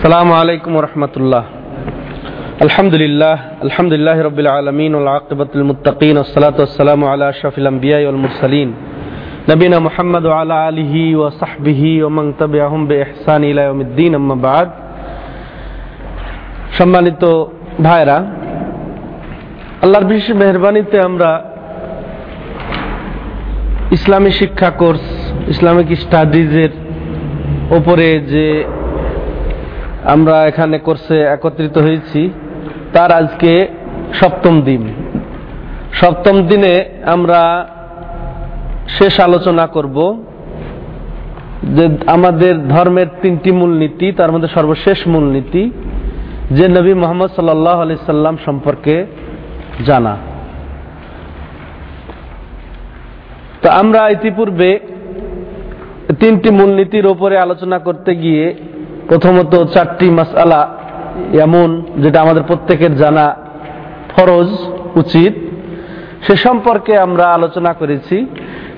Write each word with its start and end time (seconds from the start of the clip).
السلام 0.00 0.32
عليكم 0.32 0.72
ورحمة 0.76 1.14
الله 1.16 1.44
الحمد 2.62 2.94
لله 2.94 3.36
الحمد 3.62 3.92
لله 3.92 4.16
رب 4.22 4.38
العالمين 4.38 4.94
والعاقبة 4.94 5.48
للمتقين 5.54 6.16
والصلاة 6.18 6.56
والسلام 6.58 7.04
على 7.04 7.24
أشرف 7.28 7.58
الأنبياء 7.58 8.06
والمرسلين 8.06 8.68
نبينا 9.48 9.78
محمد 9.78 10.24
وعلى 10.24 10.68
آله 10.68 10.94
وصحبه 11.16 12.04
ومن 12.04 12.36
تبعهم 12.36 12.80
بإحسان 12.88 13.44
إلى 13.44 13.60
يوم 13.68 13.80
الدين 13.80 14.12
أما 14.14 14.36
بعد 14.48 14.68
সম্মানিত 16.78 17.22
ভাইরা 17.86 18.18
আল্লাহর 19.84 20.06
বিশেষ 20.10 20.28
মেহরবানিতে 20.40 20.96
আমরা 21.08 21.30
ইসলামী 23.96 24.30
শিক্ষা 24.40 24.70
কোর্স 24.80 25.04
ইসলামিক 25.52 25.88
স্টাডিজের 26.04 26.72
ওপরে 27.78 28.08
যে 28.32 28.46
আমরা 30.03 30.43
এখানে 30.43 30.77
কোর্সে 30.77 31.21
একত্রিত 31.21 31.77
হয়েছি। 31.77 32.29
তার 32.93 33.11
আজকে 33.11 33.67
সপ্তম 34.13 34.61
দিন। 34.61 34.93
সপ্তম 35.93 36.41
দিনে 36.47 36.85
আমরা 37.05 37.67
শেষ 38.89 39.19
আলোচনা 39.19 39.67
করব 39.67 40.23
যে 41.63 41.89
আমাদের 42.07 42.67
ধর্মের 42.67 43.07
তিনটি 43.21 43.51
মূলনীতি, 43.51 44.11
তার 44.11 44.31
মধ্যে 44.31 44.47
সর্বশেষ 44.47 45.07
মূলনীতি, 45.07 45.71
যে 46.51 46.67
নবী 46.67 46.93
মোহাম্মদ 46.93 47.29
সাল্লাহ 47.35 47.81
আলি 47.81 47.95
সাল্লাম 48.05 48.37
সম্পর্কে 48.45 49.05
জানা। 49.85 50.17
তো 53.61 53.69
আমরা 53.69 54.09
ইতিপূর্বে 54.09 54.79
তিনটি 56.19 56.49
মূলনীতির 56.49 57.07
ওপরে 57.07 57.37
আলোচনা 57.37 57.79
করতে 57.79 58.15
গিয়ে 58.15 58.55
প্রথমত 59.10 59.52
চারটি 59.74 60.06
মাসালা 60.10 60.60
এমন 61.46 61.68
যেটা 62.02 62.18
আমাদের 62.20 62.44
প্রত্যেকের 62.44 62.92
জানা 62.96 63.26
ফরজ 64.12 64.50
উচিত 64.96 65.34
সে 66.24 66.34
সম্পর্কে 66.36 66.92
আমরা 66.96 67.24
আলোচনা 67.28 67.72
করেছি 67.72 68.16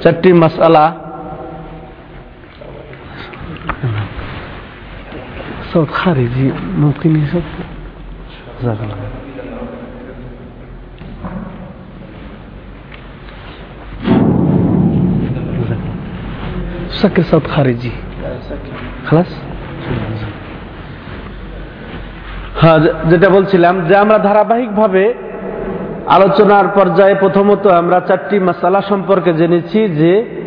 চারটি 0.03 0.31
মাসালা 0.43 0.85
সব 5.71 5.85
খারিজি 5.95 6.47
মুমকিন 6.81 7.15
সব 7.33 7.45
سكر 16.93 17.23
صوت 17.23 17.47
خارجي 17.47 17.93
خلاص 19.05 19.31
হ্যাঁ 22.62 22.80
যেটা 23.10 23.30
বলছিলাম 23.30 23.82
যে 23.82 23.96
আমরা 23.96 24.18
ধারাবাহিকভাবে 24.18 25.14
আলোচনার 26.08 26.68
পর্যায়ে 26.68 27.16
প্রথমত 27.16 27.68
আমরা 27.68 28.00
চারটি 28.00 28.40
মশালা 28.40 28.82
সম্পর্কে 28.82 29.34
জেনেছি 29.34 29.88
যে 29.88 30.44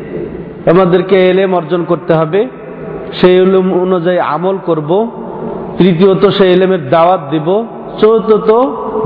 আমাদেরকে 0.71 1.31
এলেম 1.31 1.55
অর্জন 1.55 1.85
করতে 1.85 2.15
হবে। 2.15 2.49
সেই 3.13 3.37
এলম 3.37 3.83
অনুযায়ী 3.83 4.19
আমল 4.19 4.59
করব। 4.67 5.11
তৃতীয়ত 5.79 6.27
সেই 6.27 6.53
এলেমের 6.53 6.89
দাওয়াত 6.89 7.21
দিব। 7.31 7.67
চতুর্থত 7.99 8.51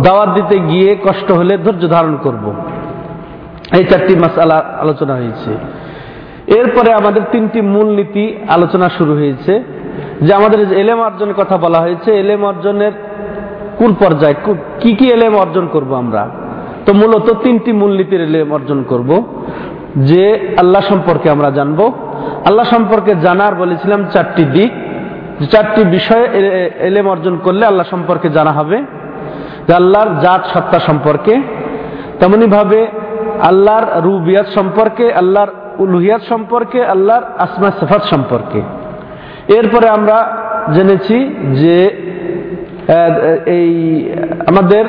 দাওয়াত 0.03 0.29
দিতে 0.35 0.59
গিয়ে 0.59 0.97
কষ্ট 1.05 1.33
হলে 1.33 1.57
ধৈর্য 1.57 1.89
ধারণ 1.89 2.17
করব। 2.23 2.55
এই 3.79 3.85
চারটি 3.85 4.17
মশালা 4.17 4.57
আলোচনা 4.81 5.15
হয়েছে। 5.15 5.51
এরপরে 6.47 6.93
আমাদের 6.93 7.23
তিনটি 7.33 7.61
মূল 7.61 7.87
নীতি 7.87 8.37
আলোচনা 8.49 8.89
শুরু 8.89 9.15
হয়েছে। 9.15 9.80
যে 10.21 10.35
আমাদের 10.35 10.73
এলেম 10.73 11.01
অর্জনের 11.01 11.35
কথা 11.35 11.57
বলা 11.57 11.79
হয়েছে, 11.81 12.11
এলেম 12.13 12.45
অর্জনের 12.45 12.93
কোন 13.79 13.95
পর্যায়ে, 13.95 14.35
কি 14.81 14.95
কি 14.95 15.07
এলেম 15.13 15.35
অর্জন 15.37 15.69
করব 15.73 15.95
আমরা? 15.95 16.29
তো 16.87 16.93
মূলত 16.93 17.27
তিনটি 17.43 17.73
মূলনীতির 17.73 18.21
এলেম 18.21 18.53
অর্জন 18.53 18.85
করব, 18.89 19.11
যে 19.97 20.55
আল্লাহ 20.59 20.83
সম্পর্কে 20.83 21.31
আমরা 21.31 21.51
জানব। 21.51 21.81
আল্লাহ 22.45 22.65
সম্পর্কে 22.65 23.15
জানার 23.15 23.55
বলেছিলাম 23.55 24.01
চারটি 24.13 24.45
দিক। 24.45 24.73
চারটি 25.53 25.85
বিষয়ে 25.85 26.27
এলেম 26.81 27.07
অর্জন 27.09 27.35
করলে 27.37 27.67
আল্লাহ 27.67 27.87
সম্পর্কে 27.91 28.29
জানা 28.29 28.53
হবে। 28.53 28.85
যে 29.67 29.73
আল্লাহর 29.75 30.11
জাত 30.21 30.43
সত্তা 30.53 30.79
সম্পর্কে 30.79 31.43
তেমনি 32.19 32.47
ভাবে 32.47 32.87
আল্লাহর 33.43 33.87
রুবিয়াত 34.03 34.47
সম্পর্কে, 34.55 35.13
আল্লাহর 35.13 35.51
উলুহিয়াত 35.79 36.23
সম্পর্কে, 36.29 36.85
আল্লাহর 36.85 37.23
আসমা 37.39 37.71
সেফাত 37.71 38.03
সম্পর্কে। 38.03 38.61
এরপরে 39.59 39.87
আমরা 39.97 40.17
জেনেছি 40.77 41.17
যে 41.61 41.77
এই 43.57 43.71
আমাদের 44.51 44.85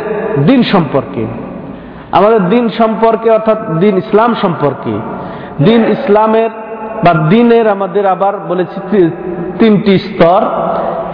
দিন 0.50 0.62
সম্পর্কে। 0.74 1.24
আমাদের 2.18 2.42
দিন 2.54 2.66
সম্পর্কে 2.80 3.28
অর্থাৎ 3.38 3.60
দিন 3.84 3.94
ইসলাম 4.04 4.32
সম্পর্কে। 4.44 4.94
দিন 5.68 5.82
ইসলামের 5.96 6.52
বা 7.04 7.14
দিনের 7.34 7.66
আমাদের 7.76 8.06
আবার 8.16 8.34
বলেছি 8.52 8.78
তিনটি 9.60 9.94
স্তর, 10.08 10.42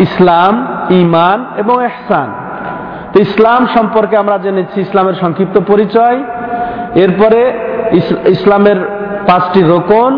ইসলাম 0.07 0.53
ইমান 1.02 1.40
এবং 1.62 1.75
এহসান 1.90 2.30
তো 3.12 3.18
ইসলাম 3.28 3.62
সম্পর্কে 3.75 4.16
আমরা 4.24 4.38
জেনেছি, 4.46 4.78
ইসলামের 4.88 5.18
সংক্ষিপ্ত 5.24 5.56
পরিচয়, 5.72 6.18
এরপরে 7.03 7.41
ইসলামের 8.36 8.80
পাঁচটি 9.28 9.62
রোকন, 9.74 10.12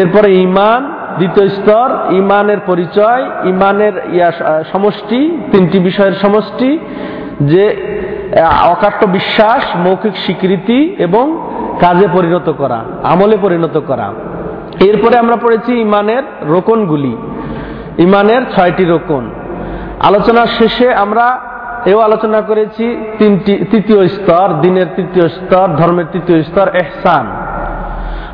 এরপরে 0.00 0.28
ইমান 0.46 0.80
দ্বিতীয় 1.16 1.48
স্তর, 1.48 2.12
ইমানের 2.12 2.56
পরিচয়, 2.66 3.24
ইমানের 3.44 3.92
ইয়া 4.12 4.32
সমষ্টি, 4.72 5.38
তিনটি 5.52 5.78
বিষয়ের 5.78 6.12
সমষ্টি, 6.12 6.78
যে 7.40 7.76
অকাট্য 8.66 9.06
বিশ্বাস, 9.06 9.76
মৌখিক 9.76 10.16
স্বীকৃতি 10.16 10.96
এবং 10.98 11.50
কাজে 11.80 12.08
পরিণত 12.12 12.52
করা, 12.58 12.84
আমলে 13.02 13.36
পরিণত 13.42 13.80
করা। 13.86 14.12
এরপরে 14.80 15.18
আমরা 15.18 15.36
পড়েছি 15.36 15.80
ইমানের 15.80 16.22
রোকনগুলি। 16.42 17.16
ইমানের 17.98 18.42
ছয়টি 18.56 18.84
রোকন। 18.84 19.30
আলোচনার 20.02 20.46
শেষে 20.46 20.94
আমরা 20.94 21.40
এও 21.86 21.98
আলোচনা 21.98 22.40
করেছি 22.40 22.96
তিনটি, 23.18 23.64
তৃতীয় 23.70 24.08
স্তর, 24.08 24.60
দিনের 24.60 24.86
তৃতীয় 24.96 25.28
স্তর, 25.28 25.68
ধর্মের 25.76 26.04
তৃতীয় 26.12 26.42
স্তর, 26.42 26.68
এহসান। 26.68 27.26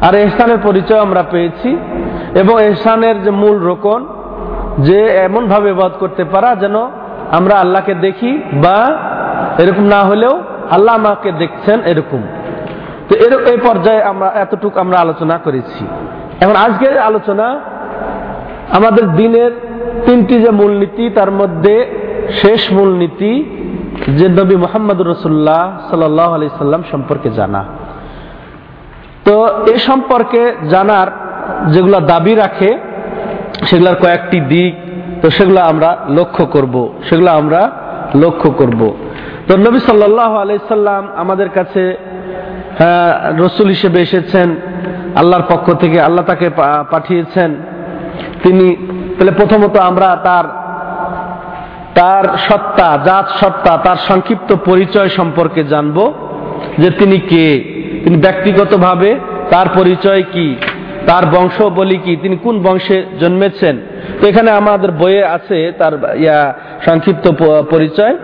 আর 0.01 0.15
এহসানের 0.15 0.59
পরিচয় 0.63 1.01
আমরা 1.01 1.25
পেয়েছি 1.31 1.77
এবং 2.35 2.63
এহসানের 2.63 3.23
যে 3.23 3.31
মূল 3.31 3.59
রোকন, 3.59 4.07
যে 4.79 5.07
এমন 5.07 5.47
ভাবে 5.47 5.73
বাদ 5.73 5.93
করতে 6.01 6.25
পারা 6.25 6.55
যেন 6.55 6.77
আমরা 7.31 7.55
আল্লাহকে 7.55 7.95
দেখি 7.95 8.43
বা 8.55 8.99
এরকম 9.59 9.85
না 9.85 10.01
হলেও 10.01 10.41
আল্লাহ 10.71 10.95
আমাকে 10.95 11.33
দেখছেন 11.33 11.81
এরকম। 11.81 12.23
তো 13.09 13.17
এর, 13.17 13.47
এই 13.47 13.57
পর্যায়ে 13.57 14.03
আমরা, 14.03 14.29
এতটুকু 14.35 14.81
আমরা 14.81 14.99
আলোচনা 14.99 15.39
করেছি। 15.39 15.87
এখন 16.41 16.57
আজকের 16.57 16.99
আলোচনা 16.99 17.61
আমাদের 18.73 19.13
দিনের 19.13 19.51
তিনটি 20.07 20.43
যে 20.43 20.51
মূলনীতি, 20.51 21.11
তার 21.11 21.31
মধ্যে 21.31 21.87
শেষ 22.33 22.73
মূলনীতি 22.73 23.45
যে 24.09 24.29
নবী 24.29 24.57
মোহাম্মদ 24.57 25.01
রসুল্লাহ 25.01 25.91
সাল্লাহ 25.91 26.35
আলি 26.35 26.49
সাল্লাম 26.49 26.83
সম্পর্কে 26.91 27.31
জানা। 27.31 27.65
তো 29.25 29.65
এ 29.67 29.79
সম্পর্কে 29.79 30.55
জানার 30.71 31.07
যেগুলো 31.73 32.01
দাবি 32.01 32.35
রাখে, 32.35 32.79
সেগুলোর 33.65 33.95
কয়েকটি 33.95 34.41
দিক, 34.41 34.75
তো 35.23 35.31
সেগুলো 35.31 35.61
আমরা 35.61 35.97
লক্ষ্য 36.09 36.47
করব, 36.47 36.93
সেগুলো 37.09 37.31
আমরা 37.31 37.71
লক্ষ্য 38.15 38.51
করব। 38.51 38.95
তো 39.49 39.57
নবী 39.57 39.79
সাল্লাহ 39.79 40.37
আলাইসাল্লাম 40.37 41.09
আমাদের 41.17 41.49
কাছে 41.49 41.97
রসুল 43.39 43.69
হিসেবে 43.69 44.01
এসেছেন, 44.01 44.57
আল্লাহর 45.17 45.43
পক্ষ 45.43 45.73
থেকে 45.73 46.01
আল্লাহ 46.01 46.25
তাকে 46.25 46.51
পাঠিয়েছেন। 46.91 47.57
তিনি, 48.43 48.77
তাহলে 49.17 49.33
প্রথমত 49.33 49.77
আমরা 49.77 50.09
তার 50.25 50.45
তার 51.95 52.25
সত্তা, 52.39 53.01
জাত 53.05 53.27
সত্তা, 53.41 53.77
তার 53.77 53.97
সংক্ষিপ্ত 53.97 54.55
পরিচয় 54.65 55.09
সম্পর্কে 55.09 55.65
জানব, 55.65 56.13
যে 56.79 56.91
তিনি 56.91 57.19
কে, 57.19 57.47
তিনি 58.05 58.17
ব্যক্তিগতভাবে 58.17 59.21
তার 59.51 59.67
পরিচয় 59.75 60.23
কি। 60.33 60.57
তার 61.07 61.27
বংশ 61.27 61.63
বলি 61.63 61.99
কি? 61.99 62.17
তিনি 62.23 62.37
কোন 62.37 62.63
বংশে 62.63 63.03
জন্মেছেন? 63.21 63.77
তো 64.21 64.27
এখানে 64.27 64.51
আমাদের 64.51 64.91
বইয়ে 64.91 65.25
আছে 65.25 65.73
তার, 65.79 66.17
ইয়া, 66.17 66.55
সংক্ষিপ্ত 66.87 67.31
পরিচয়। 67.71 68.17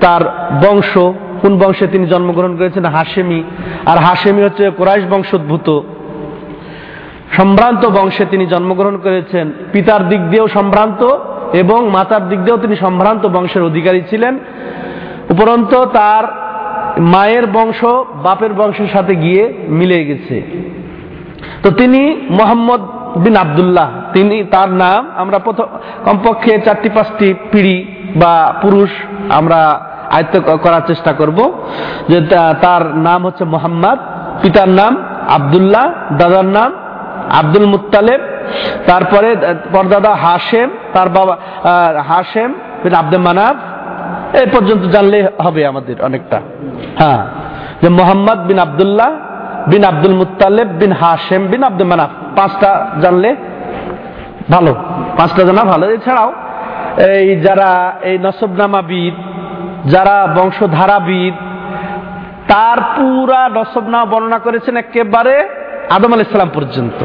তার 0.00 0.50
বংশ, 0.66 0.98
কোন 1.42 1.58
বংশে 1.58 1.86
তিনি 1.86 2.06
জন্মগ্রহণ 2.06 2.56
করেছেন? 2.56 2.84
হাসেমি 2.84 3.42
আর 3.86 3.98
হাসেমি 3.98 4.42
হচ্ছে 4.42 4.70
কোরাইশ 4.70 5.04
বংশোদ্ভূত। 5.10 5.80
সম্ভ্রান্ত 7.36 7.86
বংশে 7.86 8.24
তিনি 8.30 8.46
জন্মগ্রহণ 8.46 8.96
করেছেন। 8.98 9.52
পিতার 9.72 10.08
দিক 10.08 10.28
দিয়েও 10.30 10.48
সম্ভ্রান্ত 10.48 11.18
এবং 11.52 11.90
মাতার 11.90 12.28
দিক 12.28 12.40
দিয়েও 12.40 12.58
তিনি 12.58 12.76
সম্ভ্রান্ত 12.76 13.26
বংশের 13.26 13.62
অধিকারী 13.62 14.02
ছিলেন। 14.10 14.38
উপরন্ত 15.30 15.74
তার 15.74 16.24
মায়ের 17.00 17.46
বংশ, 17.46 17.84
বাপের 18.22 18.54
বংশের 18.54 18.86
সাথে 18.92 19.14
গিয়ে 19.14 19.52
মিলে 19.68 20.04
গেছে। 20.04 20.42
তো 21.62 21.70
তিনি 21.70 22.00
মোহাম্মদ 22.30 22.80
বিন 23.16 23.36
আবদুল্লাহ। 23.36 23.88
তিনি 24.12 24.44
তার 24.44 24.70
নাম 24.82 25.00
আমরা 25.16 25.38
প্রথম 25.38 25.66
কমপক্ষে 26.04 26.58
চারটি 26.58 26.88
পাঁচটি 26.88 27.34
পিড়ি 27.52 27.76
বা 28.16 28.54
পুরুষ 28.62 28.90
আমরা 29.30 29.60
আয়ত্ত 30.10 30.34
করার 30.56 30.80
চেষ্টা 30.86 31.12
করব। 31.12 31.38
যে 32.08 32.18
তার 32.60 32.82
নাম 32.96 33.26
হচ্ছে 33.26 33.44
মোহাম্মদ। 33.44 33.98
পিতার 34.42 34.68
নাম 34.68 34.92
আবদুল্লাহ, 35.28 35.86
দাদার 36.16 36.44
নাম 36.44 36.70
আব্দুল 37.40 37.66
মুতালেব 37.66 38.20
তারপরে 38.86 39.28
পরদাদা 39.72 40.14
হাশেম, 40.14 40.70
তার 40.92 41.08
বাবা 41.08 41.34
হাশেম 42.08 42.54
বিন 42.84 42.94
আব্দুল 42.94 43.20
মানাব। 43.20 43.56
এই 44.40 44.46
পর্যন্ত 44.52 44.82
জানলে 44.84 45.18
হবে 45.44 45.66
আমাদের 45.66 45.96
অনেকটা। 46.02 46.38
হ্যাঁ 46.98 47.20
যে 47.82 47.88
মোহাম্মদ 47.88 48.38
বিন 48.46 48.58
আবদুল্লাহ 48.58 49.10
বিন 49.70 49.82
আব্দুল 49.84 50.14
মুতালেব 50.20 50.68
বিন 50.80 50.92
হাশেম 51.00 51.42
বিন 51.52 51.62
আব্দুল 51.68 51.88
মানাফ। 51.92 52.10
পাঁচটা 52.36 52.70
জানলে 53.02 53.30
ভালো, 54.54 54.72
পাঁচটা 55.18 55.42
জানা 55.48 55.62
ভালো। 55.72 55.84
এছাড়াও 55.96 56.30
এই 57.20 57.28
যারা 57.46 57.70
এই 58.10 58.16
নসবনামাবিদ, 58.26 59.14
যারা 59.92 60.16
বংশধারাবিদ, 60.36 61.34
তার 62.50 62.78
পুরা 62.96 63.40
নসবনামা 63.58 64.06
বর্ণনা 64.12 64.38
করেছেন 64.38 64.74
একেবারে 64.76 65.34
আদম 65.96 66.12
আল 66.14 66.20
ইসলাম 66.20 66.48
পর্যন্ত। 66.56 67.00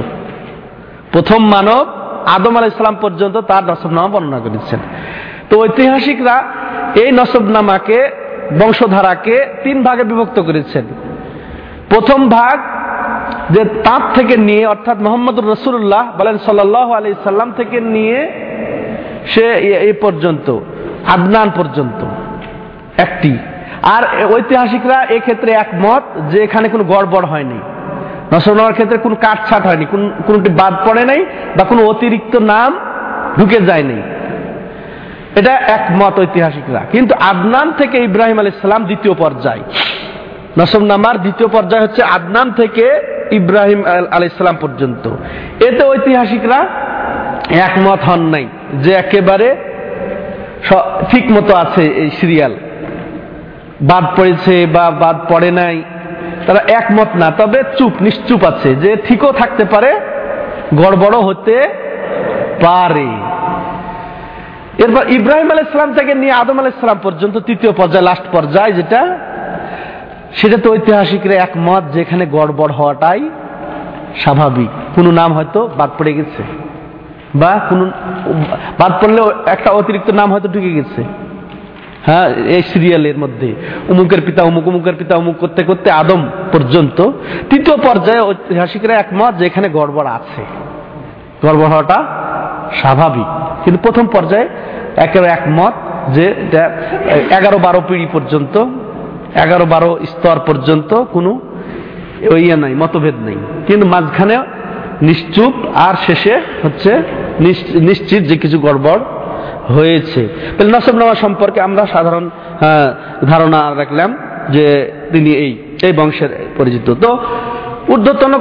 প্রথম 1.13 1.41
মানব 1.55 1.85
আদম 2.35 2.53
আল 2.57 2.65
ইসলাম 2.73 2.95
পর্যন্ত 3.01 3.35
তার 3.49 3.63
নসবনামা 3.71 4.07
বর্ণনা 4.07 4.39
করেছেন। 4.45 4.79
তো 5.49 5.53
ঐতিহাসিকরা 5.63 6.35
এই 7.01 7.11
নসবনামাকে, 7.11 7.99
বংশধারাকে 8.59 9.35
তিন 9.63 9.77
ভাগে 9.83 10.03
বিভক্ত 10.03 10.37
করেছেন। 10.41 10.85
প্রথম 11.95 12.29
ভাগ 12.29 12.59
যে 13.49 13.65
তাঁত 13.65 14.01
থেকে 14.15 14.37
নিয়ে, 14.37 14.65
অর্থাৎ 14.65 14.97
মোহাম্মদ 14.97 15.39
রসুল্লাহ 15.39 16.03
বলেন 16.17 16.37
সাল্লাহ 16.37 16.91
আলি 16.91 17.13
সাল্লাম 17.23 17.51
থেকে 17.51 17.79
নিয়ে 17.79 18.31
সে 19.25 19.53
এই 19.53 19.93
পর্যন্ত, 19.93 20.59
আদনান 21.07 21.51
পর্যন্ত, 21.55 22.05
একটি। 22.97 23.37
আর 23.83 24.25
ঐতিহাসিকরা 24.25 25.03
এক্ষেত্রে 25.03 25.51
একমত 25.51 26.03
যে 26.29 26.43
এখানে 26.43 26.69
কোনো 26.69 26.83
গড়বড় 26.83 27.25
হয়নি। 27.25 27.59
নসরনার 28.35 28.73
ক্ষেত্রে 28.73 28.97
কোনো 28.97 29.15
কাটছাট 29.15 29.65
হয়নি 29.67 29.85
কোনটি 30.27 30.49
বাদ 30.49 30.73
পড়ে 30.89 31.05
নাই 31.05 31.25
বা 31.57 31.63
কোনো 31.63 31.85
অতিরিক্ত 31.85 32.35
নাম 32.35 32.79
ঢুকে 33.39 33.59
যায়নি। 33.59 34.01
এটা 35.35 35.53
একমত 35.53 36.19
ঐতিহাসিকরা। 36.19 36.81
কিন্তু 36.91 37.15
আদনান 37.15 37.71
থেকে 37.71 37.97
ইব্রাহিম 37.97 38.39
আলী 38.39 38.47
ইসলাম 38.47 38.85
দ্বিতীয় 38.85 39.13
পর্যায়। 39.17 39.59
নসব 40.59 40.81
নামার 40.91 41.17
দ্বিতীয় 41.25 41.49
পর্যায় 41.55 41.83
হচ্ছে 41.85 42.01
আদনান 42.15 42.47
থেকে 42.59 42.85
ইব্রাহিম 43.39 43.79
আলী 44.15 44.25
ইসলাম 44.33 44.55
পর্যন্ত। 44.63 45.03
এতে 45.67 45.83
ঐতিহাসিকরা 45.93 46.59
একমত 47.67 48.01
হন 48.09 48.21
নাই 48.33 48.45
যে 48.83 48.91
একেবারে 49.03 49.47
ঠিক 51.11 51.25
মতো 51.35 51.51
আছে 51.63 51.83
এই 52.01 52.09
সিরিয়াল। 52.19 52.53
বাদ 53.89 54.05
পড়েছে 54.17 54.55
বা 54.75 54.85
বাদ 55.03 55.17
পড়ে 55.31 55.49
নাই, 55.59 55.77
তারা 56.45 56.61
একমত 56.79 57.11
না, 57.21 57.27
তবে 57.39 57.59
চুপ, 57.77 57.93
নিশ্চুপ 58.07 58.41
আছে 58.51 58.69
যে 58.83 58.91
ঠিকও 59.05 59.31
থাকতে 59.41 59.63
পারে 59.73 59.91
গড়বড় 60.79 61.17
হতে 61.27 61.57
পারে। 62.65 63.09
এরপর 64.83 65.03
ইব্রাহিম 65.17 65.47
আল 65.53 65.61
ইসলাম 65.67 65.89
থেকে 65.97 66.11
নিয়ে 66.21 66.33
আদম 66.41 66.57
আল 66.61 66.69
ইসলাম 66.75 66.97
পর্যন্ত 67.05 67.35
তৃতীয় 67.47 67.71
পর্যায়ে 67.79 68.07
লাস্ট 68.09 68.25
পর্যায়ে, 68.35 68.71
যেটা 68.79 69.01
সেটা 70.35 70.57
তো 70.57 70.73
ঐতিহাসিকরা 70.73 71.33
একমত 71.33 71.83
যেখানে 71.93 72.25
গড়বড় 72.25 72.73
হওয়াটাই 72.73 73.29
স্বাভাবিক। 74.15 74.69
কোনো 74.95 75.11
নাম 75.11 75.33
হয়তো 75.33 75.69
বাদ 75.77 75.89
পড়ে 75.97 76.13
গেছে। 76.13 76.43
বা 77.35 77.59
কোন, 77.69 77.91
বাদ 78.79 78.91
পড়লে 79.03 79.21
একটা 79.45 79.71
অতিরিক্ত 79.71 80.09
নাম 80.09 80.31
হয়তো 80.31 80.47
ঢুকে 80.47 80.71
গেছে। 80.73 81.03
হ্যাঁ 82.05 82.29
এই 82.29 82.61
সিরিয়ালের 82.61 83.17
মধ্যে। 83.17 83.55
উমুকের 83.89 84.21
পিতা 84.21 84.43
উমুক, 84.43 84.67
উমুকের 84.67 84.93
পিতা 84.95 85.17
উমুক 85.17 85.37
করতে 85.37 85.63
করতে 85.63 85.91
আদম 85.91 86.27
পর্যন্ত 86.51 87.11
তৃতীয় 87.49 87.77
পর্যায়ে 87.77 88.19
ঐতিহাসিকরা 88.19 88.93
একমত 88.93 89.33
যে 89.35 89.45
এখানে 89.45 89.69
গড়বড় 89.69 90.09
আছে। 90.09 90.45
গড়বড় 91.47 91.67
হওয়াটা 91.67 92.05
স্বাভাবিক। 92.73 93.25
কিন্তু 93.63 93.79
প্রথম 93.83 94.07
পর্যায়ে 94.07 94.49
একেবারে 94.97 95.31
একমত 95.31 95.73
যে 96.09 96.35
এগারো 97.37 97.57
বারো 97.57 97.81
পিড়ি 97.87 98.07
পর্যন্ত 98.13 98.65
এগারো 99.43 99.65
বারো 99.73 99.91
স্তর 100.11 100.37
পর্যন্ত 100.47 100.91
কোনো 101.15 101.31
ইয়ে 102.43 102.57
নাই, 102.63 102.73
মতভেদ 102.81 103.17
নেই। 103.27 103.37
কিন্তু 103.67 103.85
মাঝখানে 103.93 104.35
নিশ্চুপ 105.09 105.53
আর 105.87 105.95
শেষে 106.07 106.35
হচ্ছে 106.63 106.91
নিশ্চিত 107.89 108.21
যে 108.29 108.35
কিছু 108.43 108.57
গড়বড় 108.65 109.03
হয়েছে। 109.75 110.21
তাহলে 110.55 110.71
নসবনামা 110.75 111.15
সম্পর্কে 111.23 111.59
আমরা 111.67 111.83
সাধারণ 111.93 112.25
ধারণা 113.31 113.61
রাখলাম 113.81 114.09
যে 114.55 114.65
তিনি 115.13 115.31
এই 115.43 115.51
এই 115.87 115.93
বংশের 115.99 116.31
পরিচিত। 116.57 116.87
তো 117.03 117.09
ঊর্ধ্বতন 117.93 118.33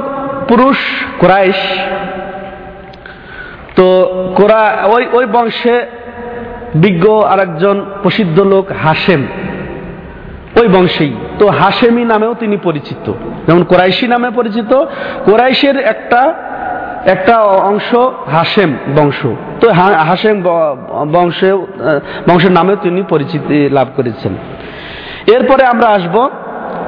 পুরুষ 0.49 0.79
কোরাইশ, 1.21 1.59
তো 3.77 3.85
কোরা, 4.37 4.61
ওই 4.93 5.03
ওই 5.17 5.25
বংশে 5.35 5.75
বিজ্ঞ 6.83 7.05
আরেকজন 7.31 7.77
প্রসিদ্ধ 8.03 8.37
লোক 8.53 8.65
হাসেম 8.83 9.21
ওই 10.59 10.67
বংশেই। 10.67 11.13
তো 11.39 11.45
হাসেমি 11.61 12.03
নামেও 12.05 12.33
তিনি 12.33 12.57
পরিচিত। 12.57 13.05
যেমন 13.47 13.63
কোরাইশি 13.63 14.05
নামে 14.07 14.29
পরিচিত। 14.35 14.71
কোরাইশের 15.25 15.77
একটা 15.93 16.21
একটা 17.05 17.35
অংশ 17.69 17.89
হাসেম 18.31 18.69
বংশ। 18.95 19.19
তো 19.61 19.65
হাসেম 20.09 20.35
বংশে 21.11 21.49
বংশের 22.29 22.51
নামেও 22.51 22.75
তিনি 22.75 23.01
পরিচিতি 23.09 23.57
লাভ 23.69 23.87
করেছেন। 23.95 24.33
এরপরে 25.35 25.63
আমরা 25.65 25.87
আসব 25.87 26.15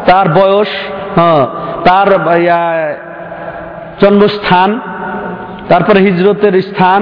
তার 0.05 0.27
বয়স 0.29 0.71
হ্যাঁ 1.15 1.43
তার 1.85 2.07
জন্মস্থান, 4.01 4.69
তারপরে 5.69 5.99
হিজরতের 5.99 6.55
স্থান 6.61 7.01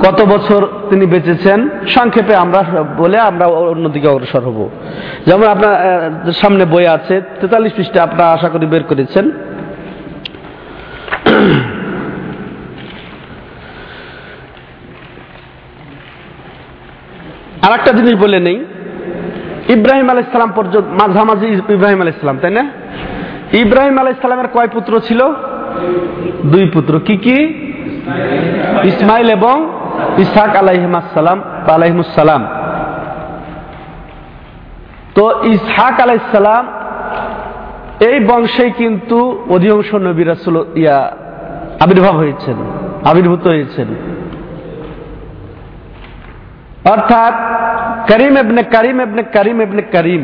কত 0.00 0.22
বছর 0.22 0.68
তিনি 0.90 1.06
বেঁচেছেন? 1.06 1.68
সংক্ষেপে 1.88 2.34
আমরা 2.34 2.84
বলে 2.96 3.18
আমরা 3.18 3.46
অন্যদিকে 3.46 4.08
অগ্রসর 4.08 4.40
হব। 4.40 4.70
যেমন 5.26 5.46
আপনার 5.46 6.32
সামনে 6.32 6.64
বই 6.64 6.86
আছে, 6.86 7.20
তেতাল্লিশ 7.40 7.72
পৃষ্ঠে 7.76 8.00
আপনারা 8.00 8.30
আশা 8.30 8.48
করি 8.48 8.66
বের 8.66 8.82
করেছেন। 8.82 9.30
আর 17.62 17.72
একটা 17.72 17.92
জিনিস 17.92 18.14
বলে 18.14 18.40
নেই। 18.40 18.64
ইব্রাহিম 19.68 20.10
আল 20.10 20.18
ইসলাম 20.18 20.52
পর্যন্ত, 20.56 21.02
মাঝামাঝি 21.02 21.46
ইব্রাহিম 21.46 22.00
আল 22.00 22.08
ইসলাম 22.08 22.38
তাই 22.38 22.50
না? 22.50 22.70
ইব্রাহিম 23.52 23.98
আল 23.98 24.08
ইসলামের 24.08 24.48
কয় 24.48 24.68
পুত্র 24.68 25.00
ছিল? 25.00 25.20
দুই 26.46 26.70
পুত্র। 26.70 27.00
কি 27.00 27.16
কি? 27.16 27.36
ইসমাইল 28.84 29.30
এবং 29.30 29.72
ইসাক 30.18 30.56
আলাইহিমাসালাম 30.56 31.42
আলাইহিমুসালাম 31.74 32.42
তো 35.14 35.24
ইসহাক 35.42 36.00
আলাইসালাম 36.00 36.64
এই 38.08 38.20
বংশে 38.20 38.70
কিন্তু 38.70 39.44
অধিকাংশ 39.50 39.94
নবী 39.94 40.24
রাসুল 40.24 40.56
ইয়া 40.74 41.16
আবির্ভাব 41.80 42.14
হয়েছেন, 42.16 42.56
আবির্ভূত 43.04 43.46
হয়েছেন। 43.46 43.88
অর্থাৎ 46.90 47.34
করিম 48.10 48.36
এবনে 48.36 48.62
করিম 48.62 49.00
এবনে 49.00 49.22
করিম 49.22 49.60
এবনে 49.60 49.82
করিম, 49.82 50.22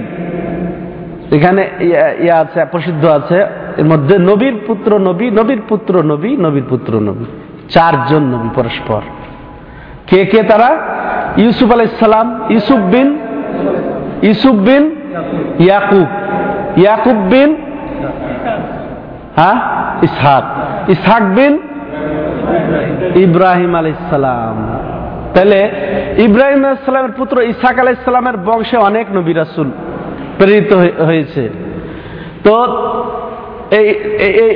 এখানে 1.36 1.62
ইয়া 2.20 2.36
আছে, 2.38 2.64
প্রসিদ্ধ 2.64 3.04
আছে। 3.06 3.38
এর 3.76 3.84
মধ্যে 3.84 4.18
নবীর 4.18 4.56
পুত্র 4.66 4.98
নবী, 4.98 5.30
নবীর 5.30 5.62
পুত্র 5.68 6.02
নবী, 6.02 6.36
নবীর 6.36 6.66
পুত্র 6.68 7.00
নবী। 7.00 7.24
চারজন 7.68 8.22
নবী 8.22 8.48
পরস্পর। 8.54 9.02
কে 10.06 10.26
কে 10.26 10.42
তারা? 10.42 10.70
ইউসুফ 11.36 11.72
আলাইসালাম 11.72 12.40
ইউসুফ 12.50 12.78
বিন 12.78 13.18
ইউসুফ 14.22 14.54
বিন 14.54 14.96
ইয়াকুব। 15.58 16.06
ইয়াকুব 16.76 17.16
বিন 17.30 17.56
হ্যাঁ? 19.36 19.56
ইসহাক। 20.02 20.44
ইসহাক 20.90 21.22
বিন 21.22 21.58
ইব্রাহিম 23.14 23.74
আলাইসালাম 23.74 24.78
তাহলে 25.34 25.70
ইব্রাহিম 26.18 26.64
আলাইসালামের 26.64 27.12
পুত্র 27.16 27.42
ইসাক 27.42 27.78
আলাইসালামের 27.78 28.36
বংশে 28.36 28.76
অনেক 28.76 29.06
নবী 29.16 29.32
রাসুল 29.32 29.70
প্রেরিত 30.38 30.72
হয়েছে। 31.06 31.50
তো 32.44 32.54
এই 33.70 33.88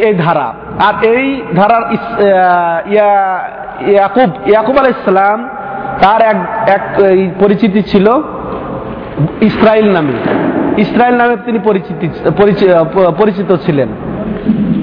এই 0.07 0.15
ধারা। 0.15 0.55
আর 0.87 1.05
এই 1.05 1.43
ধারার 1.57 1.83
ইয়াকুব 3.81 4.49
ইয়াকুব 4.49 4.79
আল 4.79 4.87
ইসলাম 4.87 5.49
তার 6.03 6.23
এক 6.23 6.37
এক 6.69 7.01
পরিচিতি 7.41 7.83
ছিল 7.83 8.07
ইসরায়েল 9.41 9.93
নামে। 9.93 10.13
ইসরায়েল 10.81 11.15
নামে 11.17 11.37
তিনি 11.45 11.59
পরিচিতি 11.65 12.11
পরিচিত 13.19 13.57
ছিলেন। 13.67 13.89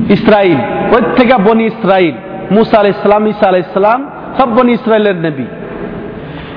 ইসরায়েল 0.09 0.57
ওই 0.95 1.01
থেকে 1.15 1.33
বনি 1.37 1.65
ইসরায়েল 1.65 2.11
মুসা 2.51 2.79
আল 2.79 2.87
ইসলাম 2.87 3.27
ইসা 3.27 3.47
আল 3.47 3.55
ইসলাম 3.55 4.09
সব 4.37 4.55
বনি 4.55 4.71
ইসরায়েলের 4.71 5.15
নবী। 5.15 5.45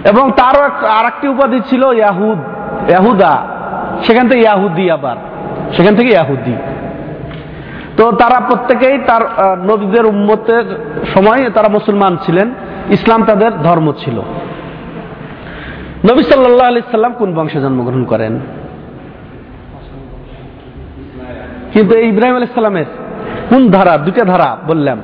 এবং 0.09 0.33
তারও 0.33 0.87
আর 0.87 1.07
একটি 1.07 1.29
উপাধি 1.29 1.61
ছিল 1.71 1.83
ইয়াহুদ, 1.83 2.39
ইয়াহুদা। 2.91 3.43
সেখান 4.03 4.29
থেকে 4.29 4.41
ইয়াহুদি 4.41 4.91
আবার। 4.91 5.17
সেখান 5.73 5.97
থেকে 5.97 6.09
ইয়াহুদি। 6.09 6.55
তো 7.97 8.13
তারা 8.13 8.41
প্রত্যেকেই 8.41 8.99
তার 8.99 9.23
নবীদের 9.67 10.07
উম্মতের 10.07 10.65
সময় 11.15 11.51
তারা 11.51 11.69
মুসলমান 11.69 12.17
ছিলেন। 12.25 12.55
ইসলাম 12.91 13.25
তাদের 13.25 13.53
ধর্ম 13.63 13.93
ছিল। 13.93 14.17
নবী 16.11 16.23
সাল্লাহ 16.23 16.69
আলি 16.69 16.81
সাল্লাম 16.81 17.13
কোন 17.13 17.35
বংশে 17.35 17.61
জন্মগ্রহণ 17.61 18.05
করেন? 18.05 18.41
কিন্তু 21.73 21.99
ইব্রাহিম 22.11 22.35
আলাইহিস 22.37 22.55
সালামের 22.55 22.89
কোন 23.51 23.63
ধারা? 23.71 23.97
দুটা 23.97 24.25
ধারা 24.25 24.57
বললাম। 24.67 24.99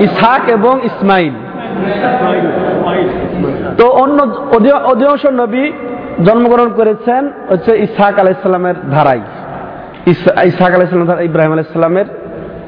ইসহাক 0.00 0.48
এবং 0.48 0.80
ইসমাইল। 0.84 1.34
তো 3.78 3.84
অন্য 4.02 4.18
অধিকাংশ 4.90 5.26
নবী 5.26 5.64
জন্মগ্রহণ 6.26 6.70
করেছেন 6.76 7.22
হচ্ছে 7.50 7.72
ইসহাক 7.78 8.18
আলাইসাল্লামের 8.18 8.74
ধারাই 8.90 9.20
ইসহাক 10.50 10.72
আলাইসাল্লাম 10.76 11.08
ইব্রাহিম 11.30 11.52
আলাইসাল্লামের 11.52 12.06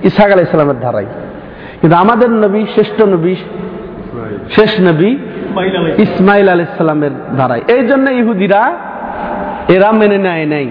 ইসহাক 0.09 0.30
আলাইসাল্লামের 0.37 0.80
ধারাই 0.80 1.06
কিন্তু 1.80 1.97
আমাদের 1.97 2.30
নবী, 2.44 2.62
শ্রেষ্ঠ 2.75 2.99
নবী, 3.14 3.35
শেষ 4.56 4.73
নবী 4.88 5.11
ইসমাইল 6.06 6.49
আলাইসাল্লামের 6.49 7.14
ধারাই 7.37 7.62
এই 7.75 7.82
জন্য 7.87 8.06
ইহুদিরা, 8.20 8.62
এরা 9.75 9.88
মেনে 9.92 10.18
নেয় 10.18 10.47
নাই 10.47 10.68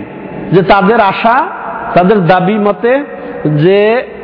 যে 0.53 0.61
তাদের 0.61 0.99
আশা, 1.11 1.37
তাদের 1.95 2.19
দাবি 2.25 2.57
মতে 2.67 2.93
যে 3.63 3.79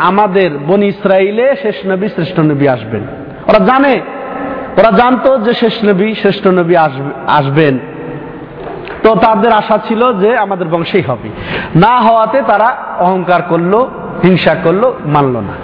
আমাদের 0.09 0.49
বন 0.67 0.81
ইসরায়েলে 0.93 1.45
শেষ 1.63 1.77
নবী, 1.91 2.07
শ্রেষ্ঠ 2.15 2.37
নবী 2.51 2.65
আসবেন। 2.67 3.03
ওরা 3.47 3.59
জানে, 3.69 3.95
ওরা 4.79 4.91
জানতো 5.01 5.29
যে 5.45 5.53
শেষ 5.53 5.75
নবী, 5.89 6.07
শ্রেষ্ঠ 6.21 6.43
নবী 6.59 6.75
আসবেন। 7.39 7.75
তো 9.03 9.15
তাদের 9.15 9.51
আশা 9.51 9.77
ছিল 9.87 10.13
যে 10.13 10.37
আমাদের 10.37 10.67
বংশেই 10.67 11.01
হবে। 11.01 11.29
না 11.75 12.01
হওয়াতে 12.01 12.41
তারা 12.47 12.77
অহংকার 12.99 13.41
করল, 13.41 13.73
হিংসা 14.23 14.55
করল, 14.63 14.93
মানল 15.05 15.37
না। 15.37 15.55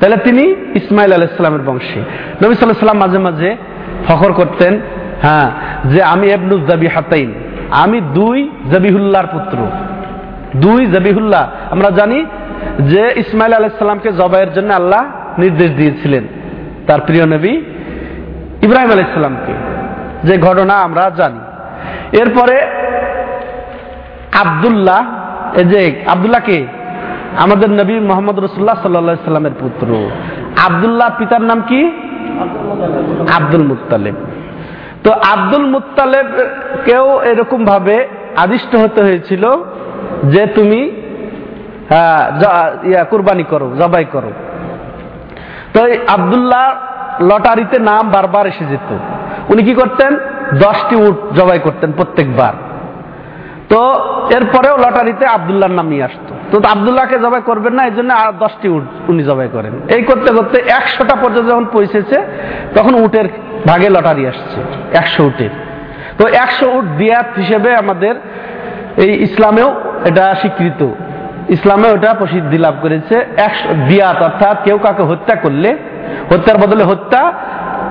তাহলে 0.00 0.16
তিনি 0.16 0.42
ইসমাইল 0.74 1.12
আলাইসালামের 1.12 1.62
বংশী। 1.66 2.00
নবী 2.44 2.54
সাল্লাহ 2.54 2.78
সাল্লাম 2.78 2.98
মাঝে 2.98 3.18
মাঝে 3.18 3.56
ফখর 4.08 4.32
করতেন 4.32 4.80
হ্যাঁ 5.22 5.50
যে 5.84 6.02
আমি 6.02 6.26
এবনুজ 6.28 6.66
জাবি 6.66 6.86
হাতাইন 6.86 7.34
আমি 7.70 8.00
দুই 8.00 8.50
জবিহুল্লাহর 8.70 9.26
পুত্র। 9.26 9.58
দুই 10.56 10.86
জবিহুল্লাহ 10.86 11.50
আমরা 11.70 11.90
জানি 11.90 12.26
যে 12.80 13.12
ইসমাইল 13.16 13.52
আলাইসাল্লামকে 13.52 14.12
জবাইয়ের 14.12 14.52
জন্য 14.52 14.74
আল্লাহ 14.74 15.04
নির্দেশ 15.38 15.70
দিয়েছিলেন 15.70 16.24
তার 16.86 17.00
প্রিয় 17.00 17.26
নবী 17.26 17.52
ইব্রাহিম 18.62 18.90
আলাইসাল্লামকে 18.90 19.52
যে 20.24 20.38
ঘটনা 20.38 20.74
আমরা 20.74 21.10
জানি। 21.16 21.38
এরপরে 22.12 22.56
আবদুল্লাহ, 24.42 25.00
এই 25.58 25.64
যে 25.64 26.02
আবদুল্লাহকে 26.06 26.66
আমাদের 27.36 27.70
নবী 27.70 28.00
মোহাম্মদ 28.00 28.38
রসুল্লাহ 28.38 28.76
সাল্লা 28.82 29.28
সাল্লামের 29.28 29.56
পুত্র। 29.60 29.88
আবদুল্লাহ 30.66 31.08
পিতার 31.18 31.42
নাম 31.42 31.60
কি? 31.60 31.80
আব্দুল 33.36 33.64
মুতালেব 33.64 34.14
তো 35.04 35.10
আব্দুল 35.12 35.66
মুতালেব 35.66 36.26
কেও 36.84 37.22
এরকম 37.22 37.64
ভাবে 37.64 38.08
আদিষ্ট 38.36 38.76
হতে 38.76 39.00
হয়েছিল 39.02 39.44
যে 40.32 40.46
তুমি 40.46 40.80
ইয়া, 42.90 43.04
কুরবানি 43.04 43.42
করো, 43.42 43.70
জবাই 43.78 44.04
করো। 44.12 44.32
তো 45.74 45.80
আবদুল্লাহ 46.08 46.66
লটারিতে 47.22 47.78
নাম 47.78 48.10
বারবার 48.10 48.46
এসে 48.46 48.64
যেত। 48.64 48.90
উনি 49.52 49.62
কি 49.62 49.74
করতেন? 49.74 50.18
দশটি 50.54 50.96
উট 50.96 51.16
জবাই 51.34 51.58
করতেন 51.58 51.92
প্রত্যেকবার। 51.92 52.54
তো 53.68 53.80
এরপরেও 54.36 54.76
লটারিতে 54.78 55.26
আবদুল্লাহর 55.26 55.74
নাম 55.74 55.86
নিয়ে 55.88 56.04
আসতো। 56.04 56.32
তো 56.50 56.56
আবদুল্লাহকে 56.68 57.18
জবাই 57.18 57.42
করবেন 57.46 57.74
না 57.74 57.84
এই 57.84 57.94
জন্য 57.96 58.14
আর 58.14 58.32
দশটি 58.32 58.68
উট 58.68 58.84
উনি 59.08 59.22
জবাই 59.24 59.48
করেন। 59.52 59.74
এই 59.88 60.02
করতে 60.02 60.30
করতে 60.32 60.58
একশোটা 60.58 61.14
পর্যন্ত 61.14 61.48
যখন 61.48 61.64
পৌঁছেছে, 61.64 62.16
তখন 62.74 62.94
উটের 62.94 63.26
ভাগে 63.66 63.88
লটারি 63.90 64.26
আসছে, 64.26 64.58
একশো 64.98 65.24
উটের। 65.24 65.50
তো 66.18 66.26
একশো 66.26 66.66
উট 66.76 66.84
দিয়াত 66.84 67.26
হিসেবে 67.36 67.74
আমাদের 67.74 68.14
এই 68.96 69.12
ইসলামেও 69.22 69.68
এটা 70.04 70.34
স্বীকৃত। 70.34 70.88
ইসলামে 71.48 71.88
ওটা 71.92 72.14
প্রসিদ্ধি 72.14 72.58
লাভ 72.58 72.74
করেছে। 72.82 73.16
একশো 73.36 73.68
দিয়াত 73.88 74.22
অর্থাৎ 74.22 74.56
কেউ 74.64 74.78
কাকে 74.78 75.02
হত্যা 75.02 75.34
করলে, 75.34 75.76
হত্যার 76.30 76.58
বদলে 76.58 76.84
হত্যা 76.84 77.32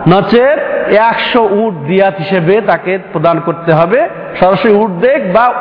নচের 0.09 0.57
একশো 0.93 1.41
উট 1.51 1.73
দিয়াত 1.87 2.15
হিসেবে 2.17 2.61
তাকে 2.61 2.97
প্রদান 3.11 3.39
করতে 3.39 3.73
হবে। 3.73 4.09
সরাসরি 4.39 4.71
উট 4.73 4.91
দেখ 4.91 5.33
বা 5.33 5.53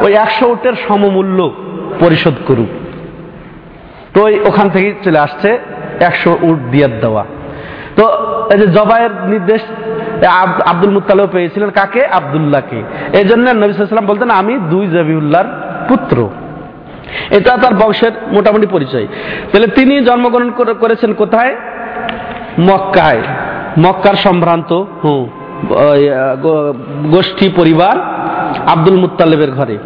ওই 0.00 0.12
একশো 0.14 0.48
উটের 0.48 0.72
সমমূল্য 0.88 1.52
পরিশোধ 2.00 2.34
করুক। 2.46 2.68
তো 4.14 4.20
ওখান 4.48 4.70
থেকে 4.70 4.94
চলে 5.04 5.18
আসছে 5.18 5.58
একশো 6.00 6.38
উট 6.42 6.58
দিয়াত 6.70 6.90
দেওয়া। 7.00 7.24
তো 7.96 8.04
এই 8.52 8.58
যে 8.58 8.66
জবাইয়ের 8.66 9.10
নির্দেশ 9.26 9.60
আব্দুল 10.66 10.90
মুতালেও 10.90 11.26
পেয়েছিলেন 11.26 11.70
কাকে? 11.70 12.06
আবদুল্লাহকে। 12.06 12.82
এই 13.18 13.24
জন্য 13.24 13.50
নবীলাম 13.50 14.06
বলতেন, 14.06 14.30
আমি 14.30 14.58
দুই 14.70 14.86
জবিউল্লাহর 14.86 15.46
পুত্র। 15.88 16.28
এটা 17.30 17.56
তার 17.56 17.74
বংশের 17.74 18.12
মোটামুটি 18.32 18.66
পরিচয়। 18.66 19.06
তাহলে 19.52 19.66
তিনি 19.66 20.04
জন্মগ্রহণ 20.04 20.50
করেছেন 20.80 21.12
কোথায়? 21.12 21.56
মক্কায়। 22.60 23.22
মক্কার 23.78 24.14
সম্ভ্রান্ত, 24.14 24.72
হুম 24.72 25.28
গোষ্ঠী 27.10 27.48
পরিবার 27.48 27.96
আব্দুল 28.66 29.00
মুতালেবের 29.00 29.50
ঘরে। 29.50 29.78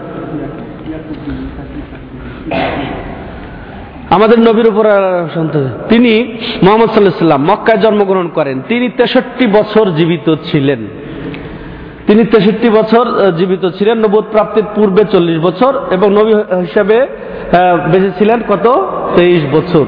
আমাদের 4.10 4.38
নবীর 4.38 4.68
উপর 4.68 4.84
তিনি 5.88 6.36
মোহাম্মদ 6.62 6.90
সাল্লাহাম 6.90 7.44
মক্কায় 7.44 7.78
জন্মগ্রহণ 7.78 8.28
করেন। 8.28 8.62
তিনি 8.68 8.88
তেষট্টি 8.88 9.46
বছর 9.46 9.90
জীবিত 9.90 10.34
ছিলেন। 10.44 10.78
তিনি 12.06 12.24
তেষট্টি 12.24 12.70
বছর 12.70 13.32
জীবিত 13.32 13.68
ছিলেন। 13.78 13.98
নবোধ 13.98 14.24
প্রাপ্তির 14.32 14.64
পূর্বে 14.74 15.04
চল্লিশ 15.04 15.38
বছর 15.38 15.80
এবং 15.90 16.12
নবী 16.14 16.34
হিসাবে 16.34 17.06
বেঁচে 17.92 18.10
ছিলেন 18.18 18.42
কত? 18.48 18.88
তেইশ 19.16 19.42
বছর। 19.52 19.84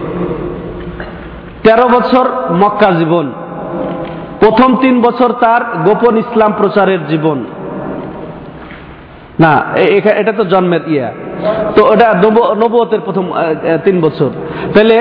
তেরো 1.63 1.89
বছর 1.89 2.29
মক্কা 2.55 2.91
জীবন। 2.91 3.33
প্রথম 4.41 4.77
তিন 4.77 5.01
বছর 5.01 5.33
তার 5.33 5.61
গোপন 5.85 6.19
ইসলাম 6.19 6.53
প্রচারের 6.59 7.07
জীবন। 7.07 7.45
না 9.41 9.63
এটা 10.21 10.33
তো 10.33 10.45
জন্মের 10.45 10.81
ইয়া। 10.87 11.13
তো 11.77 11.81
ওটা 11.93 12.15
নবতের 12.57 13.01
প্রথম 13.01 13.33
তিন 13.85 14.01
বছর। 14.01 14.31
তাহলে 14.75 14.97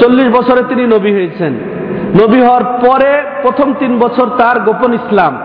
চল্লিশ 0.00 0.28
বছরে 0.36 0.62
তিনি 0.68 0.86
নবী 0.86 1.12
হয়েছেন। 1.12 1.52
নবী 2.22 2.40
হওয়ার 2.40 2.64
পরে 2.64 3.22
প্রথম 3.42 3.74
তিন 3.78 3.98
বছর 3.98 4.26
তার 4.38 4.60
গোপন 4.60 4.94
ইসলাম 4.94 5.38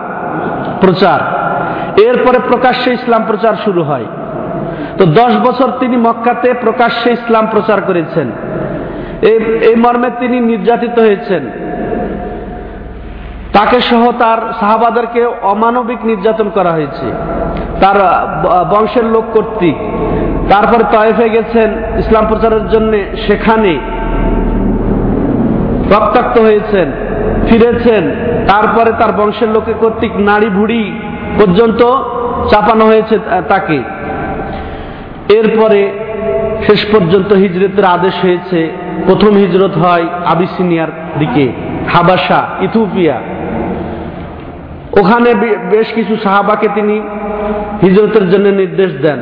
প্রচার। 0.80 1.20
এরপরে 2.00 2.38
প্রকাশ্যে 2.48 2.92
ইসলাম 2.92 3.24
প্রচার 3.26 3.54
শুরু 3.64 3.82
হয়। 3.82 4.06
তো 4.98 5.06
দশ 5.06 5.32
বছর 5.48 5.68
তিনি 5.80 5.96
মক্কাতে 5.96 6.54
প্রকাশ্যে 6.54 7.12
ইসলাম 7.12 7.46
প্রচার 7.50 7.80
করেছেন। 7.80 8.30
এই 9.68 9.74
মর্মে 9.76 10.10
তিনি 10.20 10.40
নির্যাতিত 10.40 10.98
হয়েছেন। 10.98 11.42
তাকে 13.60 13.80
সহ 13.80 14.12
তার 14.18 14.38
সাহাবাদেরকে 14.60 15.26
অমানবিক 15.42 16.00
নির্যাতন 16.04 16.48
করা 16.54 16.70
হয়েছে। 16.70 17.06
তার 17.80 17.98
বংশের 18.70 19.04
লোক 19.04 19.24
কর্তৃক। 19.32 19.76
তারপরে 20.50 20.84
তয়েফে 20.92 21.28
গেছেন 21.28 21.68
ইসলাম 21.98 22.24
প্রচারের 22.26 22.68
জন্য। 22.68 22.92
সেখানে 23.26 23.72
রক্তাক্ত 25.94 26.38
হয়েছেন, 26.38 26.92
ফিরেছেন। 27.48 28.04
তারপরে 28.48 28.90
তার 28.98 29.12
বংশের 29.12 29.48
লোকের 29.48 29.74
কর্তৃক 29.80 30.12
নাড়ি 30.16 30.48
ভুড়ি 30.50 30.82
পর্যন্ত 31.38 31.80
চাপানো 32.50 32.84
হয়েছে 32.86 33.18
তাকে। 33.48 33.78
এরপরে 35.28 35.80
শেষ 36.66 36.80
পর্যন্ত 36.92 37.32
হিজরতের 37.32 37.84
আদেশ 37.84 38.14
হয়েছে, 38.22 38.60
প্রথম 39.06 39.32
হিজরত 39.36 39.78
হয় 39.78 40.04
আবিসিনিয়ার 40.26 40.92
দিকে, 41.18 41.52
হাবাসা 41.92 42.40
ইথুপিয়া 42.60 43.20
ওখানে 44.92 45.34
বেশ 45.70 45.92
কিছু 45.94 46.16
সাহাবাকে 46.16 46.68
তিনি 46.74 47.00
হিজরতের 47.82 48.30
জন্য 48.30 48.48
নির্দেশ 48.48 48.92
দেন। 48.94 49.18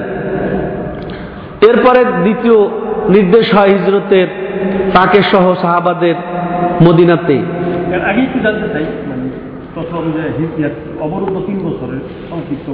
এরপরে 1.69 2.05
দ্বিতীয় 2.05 2.69
নির্দেশ 3.09 3.55
হয় 3.55 3.69
হিজরতের 3.69 4.29
তাকে 4.95 5.23
সহ 5.23 5.55
সাহাবাদের 5.55 6.15
মদিনাতে। 6.89 7.43
আগে 8.09 8.23
একটু 8.23 8.39
জানতে 8.39 8.69
চাই 8.69 8.85
মানে 9.07 9.31
প্রথম 9.75 10.13
যে 10.57 10.71
অবরুদ্ধ 11.01 11.47
তিন 11.47 11.59
বছরের 11.59 12.01
সংক্ষিপ্ত 12.31 12.71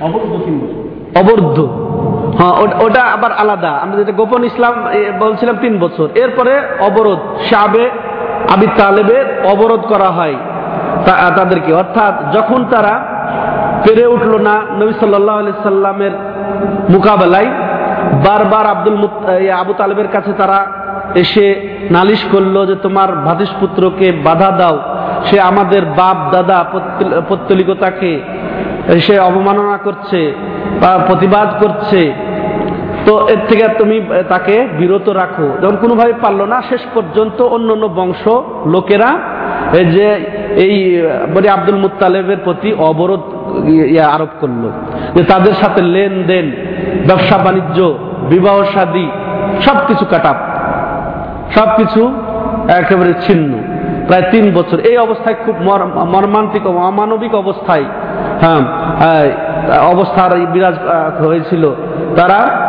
অবরুদ্ধ 0.00 0.44
তিন 0.44 0.58
বছর। 0.58 1.20
অবরুদ্ধ। 1.20 1.60
হ্যাঁ 2.38 2.84
ওটা- 2.84 3.12
আবার 3.12 3.32
আলাদা। 3.32 3.70
আমরা 3.70 3.96
যেটা 3.96 4.12
গোপন 4.12 4.44
ইসলাম 4.44 4.88
বলছিলাম 5.20 5.56
তিন 5.60 5.78
বছর। 5.78 6.08
এরপরে 6.14 6.60
অবরোধ 6.80 7.18
শাবে 7.50 7.90
আবি 8.52 8.66
তালেবের 8.78 9.46
অবরোধ 9.46 9.80
করা 9.80 10.10
হয়। 10.10 10.34
তাদেরকে। 11.06 11.72
অর্থাৎ 11.72 12.34
যখন 12.34 12.64
তারা 12.64 13.04
পেরে 13.86 14.06
উঠল 14.06 14.40
না 14.40 14.62
নবী 14.80 14.92
সাল্লাহ 14.92 15.38
আলি 15.38 15.52
সাল্লামের 15.62 16.10
মোকাবেলায়, 16.90 17.46
বারবার 18.26 18.66
আব্দুল 18.66 19.08
আবু 19.50 19.72
তালেবের 19.72 20.08
কাছে 20.08 20.32
তারা 20.32 20.66
এসে 21.14 21.68
নালিশ 21.90 22.24
করল 22.32 22.66
যে, 22.66 22.74
তোমার 22.74 23.16
ভাতিসপুত্রকে 23.16 24.12
বাধা 24.12 24.50
দাও। 24.50 24.78
সে 25.24 25.40
আমাদের 25.40 25.84
বাপ, 25.84 26.32
দাদা 26.32 26.64
পত্তল- 26.72 27.20
পত্তলিকতাকে 27.28 28.20
সে 29.00 29.18
অবমাননা 29.18 29.76
করছে 29.76 30.34
বা 30.80 30.98
প্রতিবাদ 31.06 31.64
করছে। 31.64 32.12
তো 33.06 33.28
এর 33.28 33.38
থেকে 33.48 33.68
তুমি 33.68 34.00
তাকে 34.28 34.68
বিরত 34.78 35.08
রাখো। 35.08 35.48
যখন 35.62 35.76
কোনোভাবে 35.76 36.12
পারল 36.12 36.42
না, 36.42 36.62
শেষ 36.68 36.80
পর্যন্ত 36.94 37.42
অন্য 37.42 37.72
অন্য 37.72 37.86
বংশ 37.86 38.28
লোকেরা 38.66 39.18
যে 39.72 40.41
এই 40.56 41.02
বলি 41.34 41.48
আব্দুল 41.48 41.76
মুতালেবের 41.76 42.36
প্রতি 42.44 42.72
অবরোধ 42.72 43.20
ইয়ে 43.68 44.02
আরোপ 44.02 44.28
করল। 44.40 44.70
যে 45.14 45.24
তাদের 45.24 45.54
সাথে 45.54 45.82
লেনদেন, 45.82 46.50
ব্যবসা 47.06 47.38
বাণিজ্য, 47.38 47.98
বিবাহ 48.30 48.62
শাদী 48.62 49.08
সবকিছু 49.60 50.04
কাটাপ 50.04 50.36
সব 51.50 51.76
কিছু 51.76 52.14
একেবারে 52.68 53.14
ছিন্ন। 53.20 53.54
প্রায় 54.06 54.22
তিন 54.30 54.54
বছর। 54.54 54.78
এই 54.78 54.96
অবস্থায় 54.96 55.36
খুব 55.44 55.56
মর- 55.62 55.86
মর্মান্তিক 55.86 56.66
অমানবিক 56.66 57.34
অবস্থায় 57.34 57.84
হ্যাঁ 58.40 59.30
অবস্থার 59.78 60.38
বিরাজ 60.38 60.74
হয়েছিল। 61.26 61.70
তারা 62.16 62.62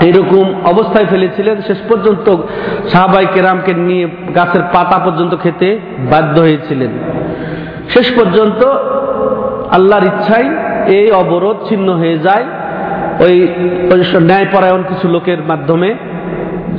এরকম 0.00 0.54
অবস্থায় 0.64 1.06
ফেলেছিলেন। 1.06 1.62
শেষ 1.62 1.78
পর্যন্ত 1.88 2.36
সাহাবাই 2.88 3.26
কেরামকে 3.34 3.74
নিয়ে 3.74 4.08
গাছের 4.34 4.62
পাতা 4.72 4.98
পর্যন্ত 4.98 5.34
খেতে 5.42 5.80
বাধ্য 6.10 6.40
হয়েছিলেন। 6.40 6.90
শেষ 7.88 8.12
পর্যন্ত 8.18 8.64
আল্লাহর 9.70 10.06
ইচ্ছায় 10.06 10.48
এই 10.86 11.10
অবরোধ 11.10 11.56
ছিন্ন 11.68 11.92
হয়ে 11.92 12.18
যায়। 12.18 12.44
ওই 13.20 13.34
ন্যায়পরায়ণ 14.20 14.82
কিছু 14.88 15.08
লোকের 15.08 15.42
মাধ্যমে। 15.42 15.94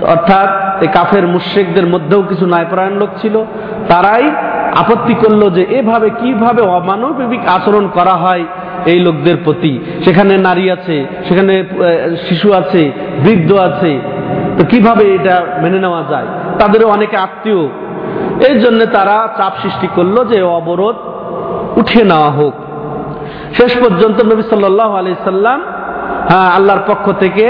অর্থাৎ 0.01 0.49
এই 0.81 0.87
কাফের 0.87 1.27
মুশ্রিকদের 1.27 1.87
মধ্যেও 1.87 2.21
কিছু 2.21 2.45
ন্যায়পরায়ণ 2.45 2.93
লোক 2.93 3.09
ছিল। 3.21 3.43
তারাই 3.89 4.31
আপত্তি 4.75 5.13
করল 5.13 5.49
যে 5.49 5.63
এভাবে 5.69 6.09
কীভাবে 6.09 6.61
অমানবিক 6.61 7.41
আচরণ 7.47 7.87
করা 7.93 8.15
হয় 8.15 8.43
এই 8.85 8.99
লোকদের 8.99 9.37
প্রতি। 9.43 9.79
সেখানে 10.05 10.37
নারী 10.37 10.69
আছে, 10.69 11.05
সেখানে 11.27 11.63
শিশু 12.29 12.53
আছে, 12.53 12.91
বৃদ্ধ 13.23 13.53
আছে। 13.53 13.99
তো 14.57 14.65
কীভাবে 14.65 15.15
এটা 15.15 15.45
মেনে 15.61 15.79
নেওয়া 15.79 16.03
যায়? 16.09 16.27
তাদেরও 16.59 16.87
অনেকে 16.87 17.17
আত্মীয় 17.17 17.67
এই 18.49 18.59
জন্য 18.59 18.85
তারা 18.85 19.15
চাপ 19.37 19.53
সৃষ্টি 19.61 19.87
করল 19.95 20.23
যে 20.23 20.41
অবরোধ 20.41 20.95
উঠিয়ে 21.77 22.05
নেওয়া 22.05 22.31
হোক। 22.31 22.53
শেষ 23.57 23.77
পর্যন্ত 23.77 24.21
নবী 24.21 24.41
সাল্লাহ 24.41 24.95
আলি 24.95 25.15
সাল্লাম 25.23 25.59
হ্যাঁ 26.29 26.49
আল্লাহর 26.51 26.83
পক্ষ 26.87 27.11
থেকে 27.19 27.45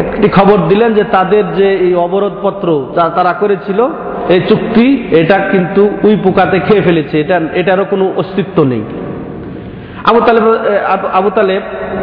একটি 0.00 0.28
খবর 0.28 0.58
দিলেন 0.68 0.94
যে 0.94 1.04
তাদের 1.04 1.44
যে 1.54 1.68
এই 1.74 1.94
অবরোধপত্র 1.94 2.86
যা 2.96 3.08
তারা 3.08 3.32
করেছিল, 3.32 3.88
এই 4.28 4.40
চুক্তি, 4.48 5.08
এটা 5.10 5.38
কিন্তু 5.38 5.90
উই 6.04 6.16
পোকাতে 6.16 6.58
খেয়ে 6.58 6.82
ফেলেছে। 6.82 7.20
এটা, 7.20 7.40
এটারও 7.54 7.84
কোনো 7.84 8.12
অস্তিত্ব 8.16 8.64
নেই। 8.64 8.82
আবু 10.04 10.20
তালেব 10.26 10.46
আবু 11.12 11.30
তালেব, 11.30 11.62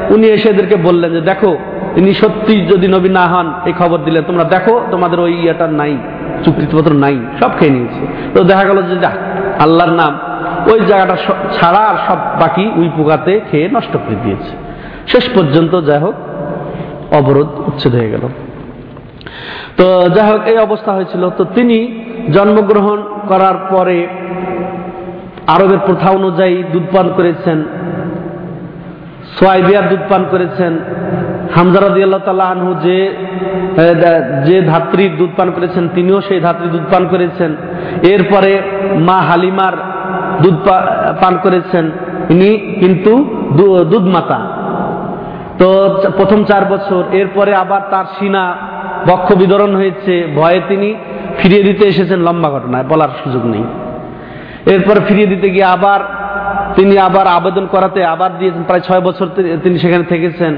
উনি 0.10 0.28
এসে 0.28 0.50
এদেরকে 0.50 0.76
বললেন 0.76 1.12
যে, 1.14 1.22
দেখো, 1.22 1.58
তিনি 1.96 2.14
সত্যি 2.14 2.66
যদি 2.66 2.88
নবী 2.88 3.10
না 3.10 3.26
হন, 3.28 3.54
এই 3.66 3.74
খবর 3.80 3.98
দিলেন। 3.98 4.24
তোমরা 4.28 4.44
দেখো, 4.44 4.82
তোমাদের 4.92 5.20
ওই 5.20 5.34
ইয়েটা 5.34 5.68
নাই। 5.68 5.98
চুক্তিপত্র 6.46 6.92
নাই, 7.06 7.16
সব 7.40 7.52
খেয়ে 7.60 7.74
নিয়েছে। 7.76 8.04
তো 8.34 8.40
দেখা 8.44 8.64
গেল 8.70 8.80
যে 8.90 8.96
যাক, 9.04 9.18
আল্লাহর 9.66 9.94
নাম, 10.02 10.14
ওই 10.72 10.80
জায়গাটা 10.90 11.16
ছাড়া 11.58 11.82
আর 11.92 11.98
সব 12.08 12.20
বাকি 12.42 12.64
উই 12.76 12.88
পোকাতে 12.98 13.34
খেয়ে 13.52 13.68
নষ্ট 13.76 13.94
করে 14.04 14.18
দিয়েছে। 14.24 14.54
শেষ 15.12 15.26
পর্যন্ত 15.36 15.74
যাই 15.88 16.00
হোক, 16.00 16.16
অবরোধ 17.20 17.50
উচ্ছেদ 17.68 17.94
হয়ে 17.96 18.10
গেল। 18.10 18.24
তো 19.78 19.86
যাই 20.16 20.28
হোক, 20.32 20.42
এই 20.52 20.58
অবস্থা 20.58 20.92
হয়েছিল। 20.94 21.24
তো 21.38 21.44
তিনি 21.56 21.78
জন্মগ্রহণ 22.36 23.00
করার 23.28 23.58
পরে 23.72 23.98
আরবের 25.48 25.82
প্রথা 25.88 26.10
অনুযায়ী 26.10 26.56
দুধ 26.74 26.86
পান 26.94 27.08
করেছেন, 27.18 27.58
সোয়াইবিয়ার 29.38 29.90
দুধ 29.90 30.04
পান 30.10 30.24
করেছেন 30.32 30.74
হামজারাদি 31.56 32.04
আল্লাহ 32.04 32.22
তালা 32.26 32.44
আনহু 32.44 32.74
যে 32.74 32.98
যে 34.46 34.62
ধাত্রীর 34.62 35.12
দুধ 35.18 35.30
পান 35.38 35.52
করেছেন, 35.52 35.90
তিনিও 35.96 36.22
সেই 36.22 36.40
ধাত্রী 36.40 36.68
দুধ 36.70 36.86
পান 36.92 37.08
করেছেন। 37.08 37.56
এরপরে 38.04 38.62
মা 38.96 39.18
হালিমার 39.22 39.74
দুধ 40.42 40.58
পান 41.22 41.38
করেছেন। 41.44 41.92
ইনি 42.30 42.58
কিন্তু 42.80 43.12
দুধ 43.84 44.06
মাতা। 44.08 44.40
তো 45.58 45.68
প্রথম 46.18 46.44
চার 46.44 46.66
বছর। 46.66 47.04
এরপরে 47.12 47.56
আবার 47.56 47.82
তার 47.92 48.06
সিনা 48.20 48.44
বক্ষ 49.10 49.34
বিদরণ 49.34 49.76
হয়েছে। 49.76 50.28
ভয়ে 50.36 50.62
তিনি 50.68 50.96
ফিরিয়ে 51.38 51.64
দিতে 51.64 51.86
এসেছেন 51.86 52.20
লম্বা 52.20 52.50
ঘটনায়, 52.50 52.84
বলার 52.84 53.10
সুযোগ 53.24 53.46
নেই। 53.46 53.64
এরপরে 54.74 55.00
ফিরিয়ে 55.08 55.28
দিতে 55.28 55.50
গিয়ে 55.50 55.64
আবার 55.64 56.00
তিনি 56.76 56.98
আবার 56.98 57.28
আবেদন 57.28 57.66
করাতে 57.66 58.06
আবার 58.06 58.38
দিয়েছেন। 58.38 58.64
প্রায় 58.64 58.82
ছয় 58.82 59.02
বছর 59.02 59.28
তিনি 59.64 59.80
সেখানে 59.80 60.04
থেকেছেন। 60.04 60.54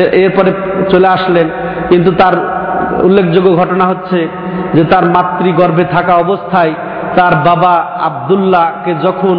এরপরে 0.00 0.50
চলে 0.90 1.08
আসলেন। 1.08 1.46
কিন্তু 1.88 2.10
তার 2.10 2.34
উল্লেখযোগ্য 3.04 3.48
ঘটনা 3.56 3.84
হচ্ছে 3.86 4.28
যে 4.74 4.84
তার 4.84 5.04
মাতৃগর্ভে 5.04 5.84
থাকা 5.84 6.14
অবস্থায় 6.14 6.74
তার 7.16 7.34
বাবা 7.34 7.72
আবদুল্লাহকে 8.08 8.94
যখন 9.02 9.36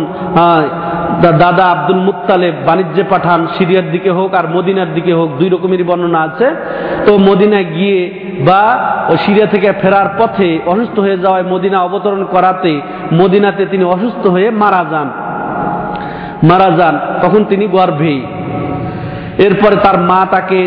দাদা 1.21 1.65
আব্দুল 1.65 1.99
মুত্তালেব 1.99 2.53
বাণিজ্যে 2.65 3.03
পাঠান, 3.03 3.47
সিরিয়ার 3.57 3.91
দিকে 3.91 4.11
হোক 4.11 4.33
আর 4.33 4.45
মদিনার 4.47 4.93
দিকে 4.93 5.13
হোক, 5.13 5.29
দুই 5.39 5.49
রকমেরই 5.49 5.83
বর্ণনা 5.83 6.19
আছে। 6.19 6.47
তো 7.05 7.17
মদিনায় 7.17 7.63
গিয়ে 7.63 7.99
বা 8.45 8.61
সিরিয়া 9.25 9.47
থেকে 9.47 9.71
ফেরার 9.81 10.09
পথে 10.17 10.59
অসুস্থ 10.65 10.99
হয়ে 10.99 11.17
যাওয়ায় 11.17 11.43
মদিনা 11.43 11.77
অবতরণ 11.81 12.25
করাতে 12.31 12.81
মদিনাতে 13.13 13.65
তিনি 13.65 13.83
অসুস্থ 13.83 14.27
হয়ে 14.27 14.49
মারা 14.51 14.85
যান। 14.91 15.09
মারা 16.49 16.69
যান। 16.77 16.99
তখন 17.21 17.43
তিনি 17.43 17.67
গর্ভে 17.67 18.21
এরপরে 19.45 19.75
তার 19.85 19.97
মা 20.09 20.19
তাকে 20.35 20.59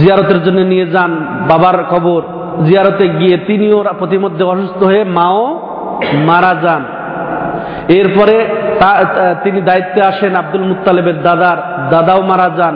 জিয়ারতের 0.00 0.40
জন্য 0.46 0.60
নিয়ে 0.72 0.86
যান, 0.94 1.12
বাবার 1.50 1.78
খবর 1.92 2.20
জিয়ারতে 2.66 3.04
গিয়ে 3.18 3.36
তিনিও 3.48 3.78
প্রতিমধ্যে 4.00 4.44
অসুস্থ 4.52 4.80
হয়ে 4.90 5.04
মাও 5.18 5.42
মারা 6.28 6.52
যান। 6.64 6.82
এরপরে 8.00 8.36
তিনি 9.44 9.58
দায়িত্বে 9.68 10.00
আসেন 10.10 10.32
আব্দুল 10.40 10.64
মুত্তালেবের 10.70 11.18
দাদার, 11.26 11.58
দাদাও 11.92 12.20
মারা 12.30 12.48
যান। 12.58 12.74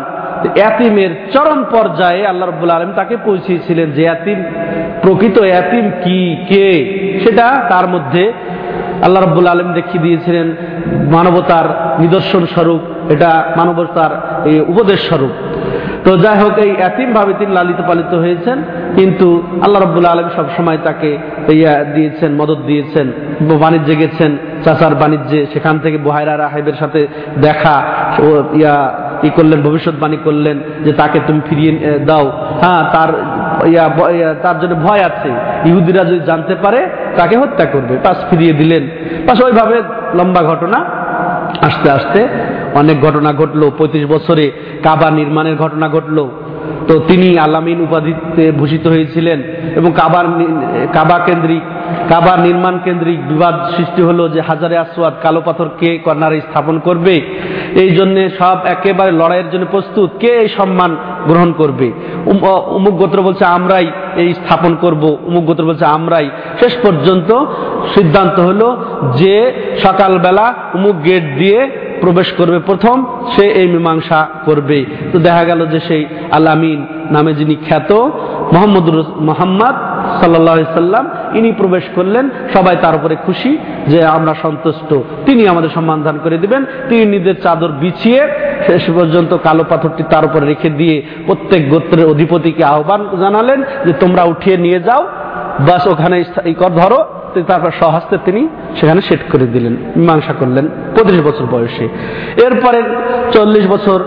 এতিমের 0.68 1.12
চরম 1.35 1.61
পর্যায়ে 1.74 2.22
আল্লাহ 2.30 2.46
রব্বুল 2.46 2.72
আলম 2.76 2.92
তাকে 3.00 3.14
পৌঁছিয়েছিলেন 3.26 3.88
যে 3.96 4.02
এতিম, 4.14 4.38
প্রকৃত 5.02 5.37
এতিম 5.61 5.85
কি, 6.04 6.20
কে? 6.50 6.68
সেটা 7.22 7.46
তার 7.72 7.87
মধ্যে 7.94 8.22
আল্লাহ 9.06 9.20
রব্বুল 9.22 9.46
আলম 9.46 9.68
দেখিয়ে 9.72 10.02
দিয়েছিলেন 10.04 10.46
মানবতার 11.16 11.66
নিদর্শন 12.02 12.42
স্বরূপ 12.54 12.82
এটা 13.14 13.30
মানবতার 13.56 14.12
এই 14.48 14.56
উপদেশ 14.72 15.00
স্বরূপ। 15.08 15.34
তো 16.04 16.10
যাই 16.16 16.36
হোক 16.38 16.54
এই 16.58 16.70
এতিম 16.88 17.08
ভাবে 17.12 17.32
তিনি 17.38 17.52
লালিত 17.52 17.80
পালিত 17.88 18.12
হয়েছেন 18.14 18.58
কিন্তু 18.96 19.26
আল্লাহ 19.62 19.82
রব্বুল 19.82 20.06
আলম 20.06 20.28
সবসময় 20.36 20.78
তাকে 20.84 21.10
ইয়া 21.48 21.74
দিয়েছেন 21.94 22.30
মদত 22.40 22.60
দিয়েছেন 22.66 23.06
বাণিজ্যে 23.62 23.94
গেছেন 23.96 24.30
চাচার 24.64 24.94
বাণিজ্যে 24.94 25.40
সেখান 25.52 25.78
থেকে 25.78 25.96
বুহাইরা 25.98 26.34
রাহেবের 26.36 26.76
সাথে 26.80 27.00
দেখা 27.40 27.76
ও 28.22 28.28
ইয়া 28.60 28.76
ই 29.22 29.30
করলেন 29.36 29.62
ভবিষ্যৎবাণী 29.62 30.18
করলেন 30.24 30.56
যে 30.84 30.92
তাকে 30.92 31.18
তুমি 31.26 31.40
ফিরিয়ে 31.48 31.72
দাও। 31.98 32.26
হ্যাঁ 32.62 32.82
তার 32.94 33.10
ইয়া, 33.72 33.84
তার 34.42 34.56
জন্য 34.60 34.74
ভয় 34.86 35.02
আছে। 35.08 35.30
ইহুদিরা 35.68 36.02
যদি 36.04 36.20
জানতে 36.20 36.54
পারে 36.54 36.80
তাকে 37.16 37.37
হত্যা 37.37 37.64
করবে। 37.64 37.98
পাশ 38.05 38.16
ফিরিয়ে 38.31 38.52
দিলেন। 38.52 38.88
পাশ 39.26 39.42
ওইভাবে 39.42 39.83
লম্বা 40.14 40.42
ঘটনা। 40.42 40.79
আস্তে 41.62 41.90
আস্তে 41.90 42.29
অনেক 42.74 43.00
ঘটনা 43.00 43.33
ঘটলো। 43.33 43.70
পঁয়ত্রিশ 43.79 44.07
বছরে 44.07 44.52
কাবা 44.83 45.11
নির্মাণের 45.11 45.57
ঘটনা 45.57 45.88
ঘটলো। 45.88 46.31
তো 46.88 46.98
তিনি 46.98 47.38
আলামিন 47.38 47.81
উপাধিতে 47.81 48.52
ভূষিত 48.52 48.87
হয়েছিলেন 48.87 49.42
এবং 49.76 49.92
কাবার 49.96 50.24
কাবা 50.92 51.18
কেন্দ্রিক 51.18 51.62
কাবা 52.09 52.37
নির্মাণ 52.37 52.79
কেন্দ্রিক 52.85 53.29
বিবাদ 53.29 53.76
সৃষ্টি 53.76 54.02
হলো 54.02 54.29
যে 54.29 54.40
হাজারে 54.40 54.79
আসওয়াদ 54.79 55.14
কালো 55.22 55.40
পাথর 55.40 55.68
কে 55.81 55.98
কর্নারে 55.98 56.40
স্থাপন 56.40 56.79
করবে? 56.79 57.20
এই 57.74 57.90
জন্য 57.90 58.29
সব 58.38 58.59
একেবারে 58.64 59.12
লড়াইয়ের 59.12 59.50
জন্য 59.50 59.66
প্রস্তুত। 59.70 60.11
কে 60.20 60.26
এই 60.26 60.48
সম্মান 60.48 60.96
গ্রহণ 61.26 61.52
করবে? 61.52 61.92
উম- 62.26 62.46
উমুক 62.46 62.94
গোত্র 62.94 63.22
বলছে, 63.22 63.44
আমরাই 63.44 63.90
এই 64.16 64.35
স্থাপন 64.35 64.74
করব। 64.74 65.05
উমুক 65.05 65.44
গোত্র 65.44 65.64
বলছে, 65.64 65.85
আমরাই। 65.85 66.31
শেষ 66.61 66.76
পর্যন্ত 66.83 67.44
সিদ্ধান্ত 67.94 68.40
হলো 68.40 68.85
যে 69.16 69.52
সকালবেলা 69.83 70.55
উমুক 70.74 71.05
গেট 71.05 71.38
দিয়ে 71.38 71.87
প্রবেশ 72.00 72.32
করবে 72.32 72.59
প্রথম, 72.59 73.04
সে 73.37 73.44
এই 73.46 73.66
মীমাংসা 73.66 74.28
করবে। 74.44 74.85
তো 75.12 75.18
দেখা 75.18 75.44
গেল 75.44 75.66
যে 75.66 75.80
সেই 75.88 76.06
আল 76.32 76.46
আমিন 76.46 76.87
নামে 77.11 77.35
যিনি 77.35 77.56
খ্যাত 77.68 77.92
মোহাম্মদ 78.52 78.87
মোহাম্মদ 79.20 79.76
সাল্লাহ 80.20 80.56
সাল্লাম, 80.74 81.11
ইনি 81.35 81.52
প্রবেশ 81.52 81.85
করলেন, 81.94 82.30
সবাই 82.54 82.76
তার 82.82 82.94
উপরে 82.94 83.16
খুশি 83.26 83.59
যে 83.87 84.04
আমরা 84.04 84.35
সন্তুষ্ট। 84.42 84.94
তিনি 85.26 85.48
আমাদের 85.48 85.70
সম্মান 85.70 86.18
করে 86.24 86.38
দিবেন, 86.38 86.64
তিনি 86.88 87.04
নিজের 87.04 87.35
চাদর 87.42 87.68
বিছিয়ে 87.68 88.28
শেষ 88.66 88.90
পর্যন্ত 88.90 89.35
কালো 89.35 89.64
পাথরটি 89.68 90.02
তার 90.11 90.24
উপরে 90.24 90.46
রেখে 90.46 90.70
দিয়ে 90.70 91.02
প্রত্যেক 91.26 91.70
গোত্রের 91.70 92.06
অধিপতিকে 92.06 92.64
আহ্বান 92.64 93.09
জানালেন 93.20 93.62
যে 93.87 93.92
তোমরা 93.92 94.22
উঠিয়ে 94.22 94.56
নিয়ে 94.56 94.80
যাও, 94.80 95.02
বাস 95.66 95.87
ওখানে 95.87 96.24
ধরো। 96.76 97.04
তারপর 97.46 97.70
সহস্তে 97.80 98.18
তিনি 98.24 98.48
সেখানে 98.76 99.00
সেট 99.00 99.30
করে 99.32 99.46
দিলেন, 99.46 99.76
মীমাংসা 99.96 100.32
করলেন 100.32 100.68
পঁচিশ 100.68 101.20
বছর 101.20 101.44
বয়সে। 101.44 101.88
এরপরে 102.36 102.82
চল্লিশ 103.32 103.66
বছর 103.66 104.04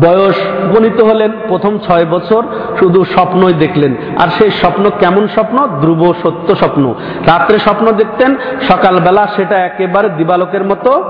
বয়স 0.00 0.36
উপনীত 0.70 1.00
হলেন, 1.00 1.30
প্রথম 1.48 1.78
ছয় 1.78 2.04
বছর 2.04 2.42
শুধু 2.78 3.04
স্বপ্নই 3.04 3.52
দেখলেন। 3.52 3.94
আর 4.22 4.28
সেই 4.38 4.50
স্বপ্ন 4.50 4.90
কেমন 5.00 5.28
স্বপ্ন? 5.28 5.58
ধ্রুব 5.80 6.14
সত্য 6.22 6.56
স্বপ্ন। 6.56 6.94
রাত্রে 7.26 7.58
স্বপ্ন 7.58 7.92
দেখতেন, 7.92 8.36
সকালবেলা 8.68 9.26
সেটা 9.36 9.56
একেবারে 9.56 10.08
দিবালকের 10.08 10.64
মতো 10.64 11.04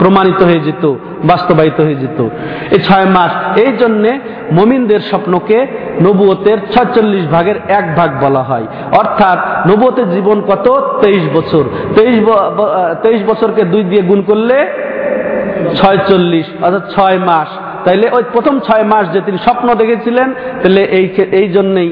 প্রমাণিত 0.00 0.40
হয়ে 0.48 0.62
যেত, 0.66 0.84
বাস্তবায়িত 1.30 1.78
হয়ে 1.86 1.98
যেত। 2.02 2.18
এই 2.74 2.80
ছয় 2.86 3.08
মাস, 3.16 3.32
এই 3.64 3.72
জন্যে 3.80 4.10
মমিনদের 4.58 5.02
স্বপ্নকে 5.10 5.58
নবুয়তের 6.04 6.58
ছয়চল্লিশ 6.72 7.24
ভাগের 7.34 7.58
এক 7.78 7.86
ভাগ 7.98 8.10
বলা 8.24 8.42
হয়। 8.50 8.66
অর্থাৎ 9.00 9.38
নবুয়তের 9.70 10.08
জীবন 10.14 10.38
কত? 10.50 10.66
তেইশ 11.02 11.24
বছর। 11.36 11.64
তেইশ 11.96 12.16
তেইশ 13.02 13.20
বছরকে 13.30 13.62
দুই 13.72 13.82
দিয়ে 13.90 14.02
গুণ 14.10 14.20
করলে 14.30 14.56
ছয়চল্লিশ, 15.80 16.46
অর্থাৎ 16.64 16.84
ছয় 16.94 17.18
মাস। 17.30 17.50
তাইলে 17.84 18.06
ওই 18.16 18.24
প্রথম 18.34 18.54
ছয় 18.66 18.84
মাস 18.92 19.04
যে 19.14 19.20
তিনি 19.26 19.38
স্বপ্ন 19.46 19.68
দেখেছিলেন 19.80 20.28
তাহলে 20.60 20.82
এই 20.98 21.06
এই 21.40 21.48
জন্যই 21.56 21.88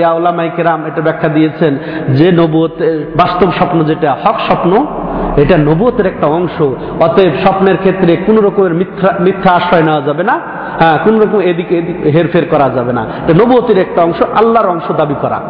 ইয়াউলামাই 0.00 0.48
কেরাম 0.56 0.80
এটা 0.88 1.00
ব্যাখ্যা 1.06 1.28
দিয়েছেন 1.36 1.72
যে 2.18 2.26
নবুয়ত 2.40 2.78
বাস্তব 3.20 3.48
স্বপ্ন 3.58 3.78
যেটা, 3.90 4.10
হক 4.24 4.38
স্বপ্ন 4.48 4.72
এটা 5.36 5.56
নবতের 5.58 6.06
একটা 6.06 6.26
অংশ। 6.26 6.62
অতএব 7.02 7.32
স্বপ্নের 7.44 7.76
ক্ষেত্রে 7.76 8.16
কোন 8.16 8.36
রকমের 8.38 8.74
মিথ্যা 9.20 9.52
আশ্রয় 9.52 9.82
নেওয়া 9.82 10.00
যাবে 10.00 10.22
না। 10.22 10.40
হ্যাঁ 10.80 10.98
কোন 11.04 11.20
রকম 11.20 11.40
এদিকে 11.40 11.78
এদিকে 11.78 12.10
হেরফের 12.10 12.44
করা 12.50 12.68
যাবে 12.74 12.92
না। 12.92 13.02
এটা 13.02 13.44
নবুয়তের 13.44 13.78
একটা 13.78 14.02
অংশ, 14.02 14.22
আল্লাহর 14.22 14.68
অংশ 14.68 14.92
দাবি 14.96 15.14
করা। 15.20 15.40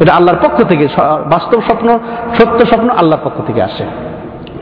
এটা 0.00 0.12
আল্লাহর 0.14 0.38
পক্ষ 0.42 0.62
থেকে 0.62 0.88
বাস্তব 1.30 1.60
স্বপ্ন, 1.60 1.98
সত্য 2.38 2.66
স্বপ্ন 2.66 2.90
আল্লাহর 2.90 3.22
পক্ষ 3.24 3.40
থেকে 3.46 3.62
আসে। 3.62 3.84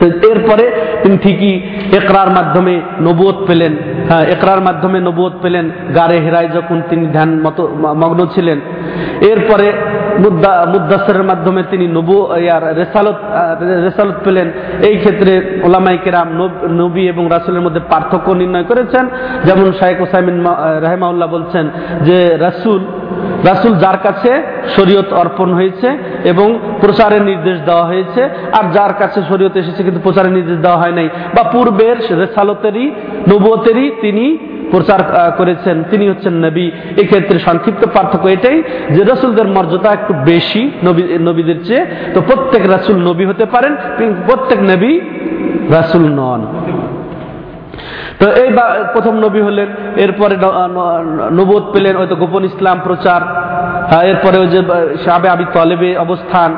এরপরে 0.05 0.71
তিনি 1.03 1.17
ঠিকই 1.17 1.59
একরার 1.95 2.29
মাধ্যমে 2.29 2.81
নবুয়ত 3.01 3.35
পেলেন। 3.47 3.77
হ্যাঁ 4.09 4.23
একরার 4.25 4.61
মাধ্যমে 4.61 4.99
নবুয়ত 4.99 5.33
পেলেন। 5.41 5.69
গারে 5.95 6.17
হেরায় 6.19 6.47
যখন 6.47 6.81
তিনি 6.89 7.07
ধ্যান 7.07 7.41
মতো, 7.41 7.67
মগ্ন 7.75 8.27
ছিলেন। 8.35 8.59
এরপরে 9.21 9.73
মুদাসের 10.73 11.21
মাধ্যমে 11.29 11.61
তিনি 11.71 11.85
নবু 11.97 12.17
ইয়ার 12.45 12.63
রেসালত 12.81 13.17
রেসালত 13.85 14.17
পেলেন। 14.25 14.47
এই 14.89 14.95
ক্ষেত্রে 15.01 15.33
ওলামাই 15.65 15.97
কেরাম 16.03 16.29
নবী 16.81 17.03
এবং 17.13 17.23
রাসুলের 17.35 17.63
মধ্যে 17.65 17.81
পার্থক্য 17.91 18.27
নির্ণয় 18.41 18.65
করেছেন। 18.71 19.03
যেমন 19.47 19.67
শাহেক 19.79 19.99
ওসাইমিন 20.05 20.37
রাহেমাউল্লাহ 20.85 21.27
বলছেন 21.35 21.65
যে, 22.07 22.17
রাসুল 22.47 22.81
রাসুল 23.49 23.73
যার 23.83 23.97
কাছে 24.05 24.31
শরীয়ত 24.75 25.09
অর্পণ 25.21 25.49
হয়েছে 25.53 25.87
এবং 26.31 26.47
প্রচারের 26.81 27.23
নির্দেশ 27.29 27.57
দেওয়া 27.69 27.85
হয়েছে, 27.91 28.21
আর 28.57 28.65
যার 28.75 28.93
কাছে 29.01 29.19
শরীয়ত 29.29 29.55
এসেছে 29.61 29.81
কিন্তু 29.85 30.01
প্রচারের 30.05 30.33
নির্দেশ 30.37 30.57
দেওয়া 30.65 30.81
হয় 30.83 30.95
নাই। 30.99 31.07
বা 31.35 31.43
পূর্বের 31.53 31.97
রেসালতেরই 32.21 32.85
নবতেরই 33.31 33.87
তিনি 34.03 34.25
প্রচার 34.73 34.99
করেছেন, 35.39 35.75
তিনি 35.91 36.05
হচ্ছেন 36.11 36.33
নবী। 36.45 36.65
এক্ষেত্রে 37.01 37.37
সংক্ষিপ্ত 37.47 37.83
পার্থক্য 37.95 38.25
এটাই 38.35 38.57
যে 38.95 39.01
রসুলদের 39.03 39.47
মর্যাদা 39.55 39.89
একটু 39.97 40.13
বেশি 40.31 40.63
নবীদের 41.27 41.59
চেয়ে। 41.67 41.83
তো 42.13 42.19
প্রত্যেক 42.29 42.63
রাসুল 42.75 42.97
নবী 43.09 43.23
হতে 43.31 43.45
পারেন 43.53 43.73
প্রত্যেক 44.27 44.59
নবী 44.71 44.91
রাসুল 45.77 46.05
নন। 46.19 46.41
তো 48.19 48.25
এই 48.41 48.49
প্রথম 48.93 49.15
নবী 49.25 49.41
হলেন, 49.47 49.69
এরপরে 50.03 50.35
নবোধ 51.37 51.63
পেলেন, 51.73 51.93
হয়তো 51.99 52.15
গোপন 52.21 52.43
ইসলাম 52.51 52.77
প্রচার 52.87 53.21
এরপরে 54.11 54.37
ওই 54.43 54.49
যে 54.53 54.59
সাবে 55.05 55.27
আবি 55.33 55.45
তলেবে 55.55 55.89
অবস্থান, 56.05 56.49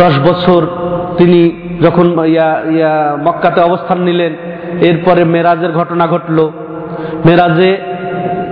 দশ 0.00 0.14
বছর 0.28 0.60
তিনি 1.18 1.40
যখন 1.84 2.06
ইয়া 2.34 2.48
ইয়া 2.76 2.94
মক্কাতে 3.26 3.60
অবস্থান 3.68 3.98
নিলেন, 4.08 4.32
এরপরে 4.88 5.22
মেরাজের 5.34 5.72
ঘটনা 5.78 6.04
ঘটল। 6.14 6.38
মেরাজে 7.26 7.70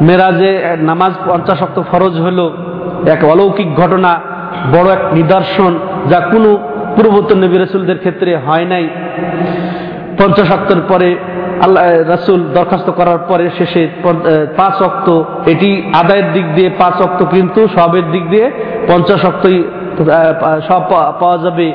মেরাজে 0.09 0.51
নামাজ 0.90 1.12
পঞ্চাশ 1.29 1.59
অক্ত 1.66 1.79
ফরজ 1.90 2.14
হলো 2.27 2.46
এক 3.14 3.20
অলৌকিক 3.33 3.68
ঘটনা, 3.81 4.12
বড় 4.74 4.88
এক 4.96 5.03
নিদর্শন 5.18 5.72
যা 6.11 6.18
কোনো 6.33 6.51
পূর্ববর্তী 6.94 7.35
নবী 7.35 7.57
রসুলদের 7.57 7.98
ক্ষেত্রে 8.03 8.31
হয় 8.46 8.66
নাই। 8.72 8.85
পঞ্চাশ 10.18 10.48
অক্টের 10.57 10.81
পরে 10.90 11.09
আল্লাহ 11.64 11.83
রাসুল 12.14 12.40
দরখাস্ত 12.57 12.88
করার 12.98 13.20
পরে 13.29 13.46
শেষে 13.59 13.83
পাঁচ 14.59 14.77
অক্ত 14.88 15.09
এটি 15.53 15.70
আদায়ের 16.01 16.29
দিক 16.35 16.46
দিয়ে 16.57 16.70
পাঁচ 16.81 16.96
অক্ত 17.07 17.20
কিন্তু 17.35 17.61
সবের 17.77 18.07
দিক 18.12 18.24
দিয়ে 18.33 18.46
পঞ্চাশ 18.88 19.22
অক্তই 19.31 19.59
সব 20.68 20.83
পাওয়া 21.20 21.38
যাবে। 21.44 21.68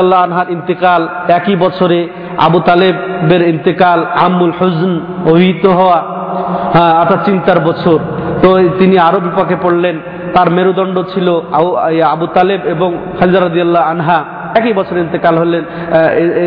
আল্লাহ 0.00 0.18
আনহার 0.26 0.48
ইন্তেকাল 0.56 1.02
একই 1.38 1.56
বছরে 1.56 1.98
আবু 2.46 2.58
তালেবের 2.68 3.42
ইন্তেকাল 3.52 4.00
আমুল 4.26 4.52
হজন 4.58 4.92
অভিহিত 5.30 5.64
হওয়া 5.78 5.98
হ্যাঁ 6.74 6.92
অর্থাৎ 7.00 7.20
চিন্তার 7.28 7.60
বছর। 7.68 7.98
তো 8.42 8.48
তিনি 8.78 8.96
আরও 9.08 9.18
বিপাকে 9.26 9.56
পড়লেন। 9.64 9.96
তার 10.34 10.48
মেরুদণ্ড 10.56 10.96
ছিল 11.12 11.28
আবু 12.14 12.26
তালেব 12.36 12.60
এবং 12.74 12.90
হাজরাদিয়াল্লাহ 13.20 13.82
আনহা। 13.92 14.18
একই 14.58 14.72
বছর 14.78 14.96
ইন্তেকাল 15.04 15.34
হলেন 15.42 15.62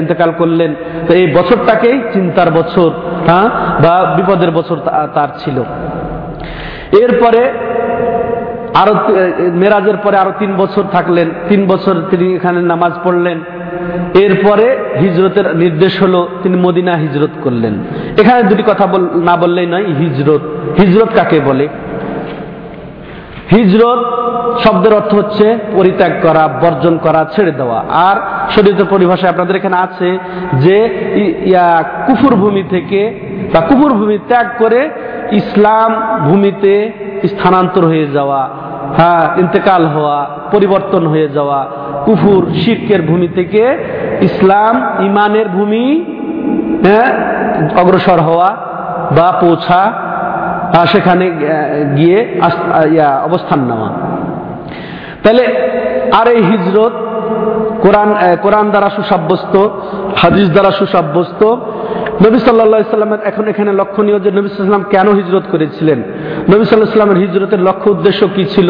ইন্তেকাল 0.02 0.32
করলেন। 0.42 0.72
তো 1.08 1.12
এই 1.20 1.26
বছরটাকেই 1.38 1.98
চিন্তার 2.14 2.50
বছর 2.60 2.90
হ্যাঁ 3.28 3.48
বা 3.84 3.94
বিপদের 4.18 4.52
বছর 4.58 4.78
তার 5.16 5.30
ছিল। 5.42 5.58
এরপরে 7.04 7.42
আরও 8.82 8.94
মেরাজের 9.62 9.98
পরে 10.04 10.16
আরও 10.24 10.34
তিন 10.42 10.52
বছর 10.62 10.84
থাকলেন। 10.96 11.28
তিন 11.50 11.62
বছর 11.72 11.96
তিনি 12.12 12.26
এখানে 12.38 12.60
নামাজ 12.72 12.94
পড়লেন। 13.04 13.38
এরপরে 14.14 14.78
হিজরতের 15.02 15.56
নির্দেশ 15.56 16.04
হলো 16.04 16.28
তিনি 16.44 16.58
মদিনা 16.58 16.94
হিজরত 16.94 17.30
করলেন। 17.44 17.74
এখানে 18.18 18.44
দুটি 18.44 18.64
কথা 18.64 18.88
না 19.16 19.36
বললেই 19.38 19.66
নয়, 19.66 19.86
হিজরত। 19.86 20.42
হিজরত 20.80 21.10
কাকে 21.16 21.40
বলে? 21.40 21.68
হিজরত 23.52 24.24
শব্দের 24.60 24.94
অর্থ 24.94 25.16
হচ্ছে 25.16 25.58
পরিত্যাগ 25.76 26.12
করা, 26.22 26.48
বর্জন 26.48 26.98
করা, 26.98 27.26
ছেড়ে 27.36 27.52
দেওয়া। 27.52 27.84
আর 27.90 28.16
শরীরের 28.52 28.86
পরিভাষায় 28.90 29.32
আপনাদের 29.32 29.56
এখানে 29.56 29.76
আছে 29.76 30.18
যে 30.54 30.78
ইয়া 31.46 31.84
কুফুর 32.08 32.36
ভূমি 32.36 32.64
থেকে 32.70 33.20
বা 33.54 33.60
কুফুর 33.60 33.94
ভূমি 33.94 34.18
ত্যাগ 34.28 34.48
করে 34.58 34.90
ইসলাম 35.32 36.20
ভূমিতে 36.30 36.92
স্থানান্তর 37.28 37.86
হয়ে 37.86 38.08
যাওয়া। 38.08 38.50
হ্যাঁ 38.98 39.24
ইন্তেকাল 39.40 39.84
হওয়া, 39.94 40.18
পরিবর্তন 40.52 41.04
হয়ে 41.08 41.28
যাওয়া, 41.28 41.60
কুফুর, 42.06 42.44
শির্কের 42.62 43.02
ভূমি 43.02 43.28
থেকে 43.38 43.64
ইসলাম 44.22 44.74
ইমানের 45.06 45.48
ভূমি 45.56 45.86
হ্যাঁ 46.88 47.10
অগ্রসর 47.82 48.20
হওয়া 48.28 48.50
বা 49.18 49.28
পৌঁছা 49.42 49.82
সেখানে 50.94 51.26
গিয়ে 51.98 52.20
অবস্থান 53.28 53.60
নেওয়া। 53.70 53.90
তাহলে, 55.24 55.44
আর 56.20 56.28
এই 56.36 56.42
হিজরত 56.52 56.96
কোরআন 57.84 58.10
কোরআন 58.42 58.66
দ্বারা 58.74 58.90
সুসাব্যস্ত, 58.98 59.54
হাদিস 60.22 60.48
দ্বারা 60.56 60.72
সুসাব্যস্ত 60.80 61.42
নবী 62.26 62.38
সাল্লাহামের 62.38 63.20
এখন 63.24 63.48
এখানে 63.48 63.74
লক্ষণীয় 63.74 64.20
যে 64.20 64.32
নবী 64.32 64.48
সাল্লাম 64.48 64.84
কেন 64.84 65.14
হিজরত 65.14 65.44
করেছিলেন? 65.52 66.00
নবী 66.54 66.64
সাল্লাহ 66.64 66.92
সাল্লামের 66.92 67.18
হিজরতের 67.18 67.62
লক্ষ্য 67.62 67.92
উদ্দেশ্য 67.92 68.28
কি 68.36 68.46
ছিল? 68.46 68.70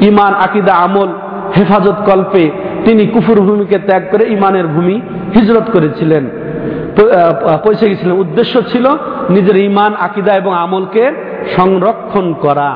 ইমান 0.00 0.34
আকিদা, 0.34 0.74
আমল, 0.74 1.08
হেফাজত 1.56 1.96
কল্পে 2.06 2.50
তিনি 2.84 3.06
কুফুর 3.06 3.40
ভূমিকে 3.40 3.78
ত্যাগ 3.78 4.02
করে 4.10 4.24
ইমানের 4.28 4.66
ভূমি 4.66 5.00
হিজরত 5.34 5.66
করেছিলেন। 5.72 6.24
পৌঁছে 7.64 7.88
গেছিলেন। 7.88 8.12
উদ্দেশ্য 8.12 8.62
ছিল 8.72 8.86
নিজের 9.30 9.56
ইমান 9.56 9.92
আকিদা 10.00 10.32
এবং 10.34 10.54
আমলকে 10.54 11.12
সংরক্ষণ 11.56 12.32
করা। 12.32 12.70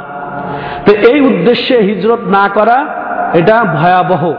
তো 0.87 0.93
এই 0.93 1.21
উদ্দেশ্যে 1.21 1.77
হিজরত 1.79 2.21
না 2.27 2.49
করা 2.55 2.77
এটা 3.35 3.64
ভয়াবহ। 3.81 4.33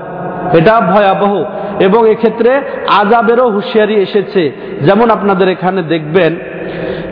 এটা 0.54 0.82
ভয়াবহ। 0.82 1.46
এবং 1.80 2.10
এক্ষেত্রে 2.10 2.62
আজাবেরও 2.88 3.52
হুঁশিয়ারি 3.52 3.96
এসেছে। 3.96 4.52
যেমন 4.86 5.10
আপনাদের 5.10 5.50
এখানে 5.50 5.82
দেখবেন, 5.82 6.36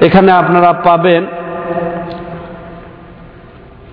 এখানে 0.02 0.32
আপনারা 0.32 0.74
পাবেন 0.74 1.26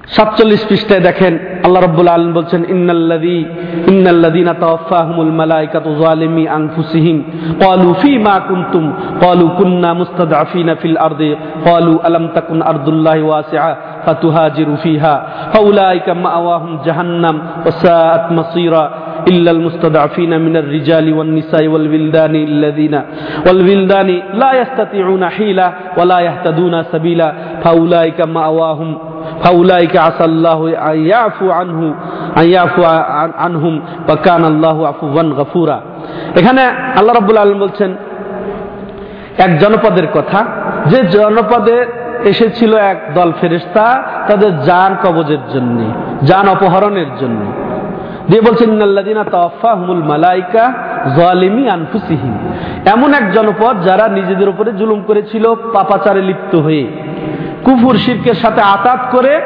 সাতচল্লিশ 0.09 0.67
পৃষ্ঠায় 0.69 1.01
দেখেন, 1.01 1.39
আল্লাহ 1.65 1.85
রব্বুল 1.85 2.09
আলম 2.09 2.33
বলছেন, 2.33 2.65
ইন্নাল্লাযী, 2.69 3.45
ইন্নাল্লাযীনা 3.89 4.55
তাওয়াফাহুমুল 4.61 5.33
মালাইকাতু 5.33 5.95
যালিমি 5.95 6.49
আনফুসিহিম। 6.49 7.23
ক্বালু 7.59 7.95
ফীমা 8.03 8.41
কুনতুম, 8.49 8.93
ক্বালু 9.19 9.49
কুন্না 9.49 9.95
মুস্তাদআফিনা 9.95 10.75
ফিল 10.75 10.97
আরদি, 10.97 11.35
ক্বালু 11.63 11.99
আলাম 12.03 12.29
তাকুন 12.29 12.63
আরদুল্লাহি 12.63 13.23
ওয়াসিআ, 13.23 13.75
ফাতুহাজিরু 14.05 14.77
ফিহা। 14.83 15.25
ফাউলাইকা 15.53 16.15
মাআওয়াহুম 16.15 16.79
জাহান্নাম 16.85 17.41
ওয়া 17.65 17.71
সাআত 17.71 18.33
মাসীরা। 18.33 18.91
إلا 19.28 19.52
المستضعفين 19.52 20.42
من 20.42 20.58
الرجال 20.58 21.14
والنساء 21.14 21.68
والولدان 21.68 22.36
الذين 22.36 22.96
والولدان 23.48 24.10
لا 24.34 24.52
يستطيعون 24.62 25.24
حيلة 25.30 25.68
ولا 25.98 26.20
يهتدون 26.20 26.84
سبيلا 26.84 27.34
فأولئك 27.64 28.20
مأواهم 28.22 28.98
فأولئك 29.44 29.98
عسى 29.98 30.26
الله 30.26 30.60
أن 30.92 30.98
يعفو 31.06 31.52
عنه 31.52 31.80
أن 32.38 32.46
يعفو 32.48 32.84
عنهم 33.44 33.74
وكان 34.10 34.44
الله 34.46 34.78
عفوا 34.88 35.24
غفورا 35.40 35.80
এখানে 36.40 36.64
আল্লাহ 37.00 37.14
রাব্বুল 37.14 37.38
আলামিন 37.38 37.60
বলছেন 37.66 37.92
এক 39.38 39.52
জনপদের 39.60 40.08
কথা 40.08 40.40
যে 40.92 41.00
জনপদে 41.16 41.78
এসেছিল 42.32 42.72
এক 42.92 42.98
দল 43.14 43.30
ফেরেশতা 43.42 43.86
তাদের 44.30 44.52
যান 44.68 44.92
কবজের 45.04 45.44
জন্য 45.54 45.78
যান 46.30 46.46
অপহরণের 46.56 47.10
জন্য 47.22 47.42
দিয়ে 48.29 48.41
বলছেন 48.41 48.71
ইন্নাল্লাযীনা 48.71 49.25
তাওয়াফাহুমুল 49.25 50.03
মালাইকা 50.03 50.73
যালিমি 51.17 51.69
আনফুসিহিম। 51.69 52.53
এমন 52.87 53.15
এক 53.15 53.33
জনপদ 53.33 53.83
যারা 53.85 54.09
নিজেদের 54.09 54.49
উপরে 54.49 54.73
জুলুম 54.73 55.03
করেছিল, 55.07 55.55
পাপাচারে 55.55 56.23
লিপ্ত 56.23 56.57
হয়ে। 56.57 56.87
কুফুর 57.65 57.97
শিরকের 57.97 58.35
সাথে 58.35 58.61
আতাত 58.61 59.01
করে 59.13 59.41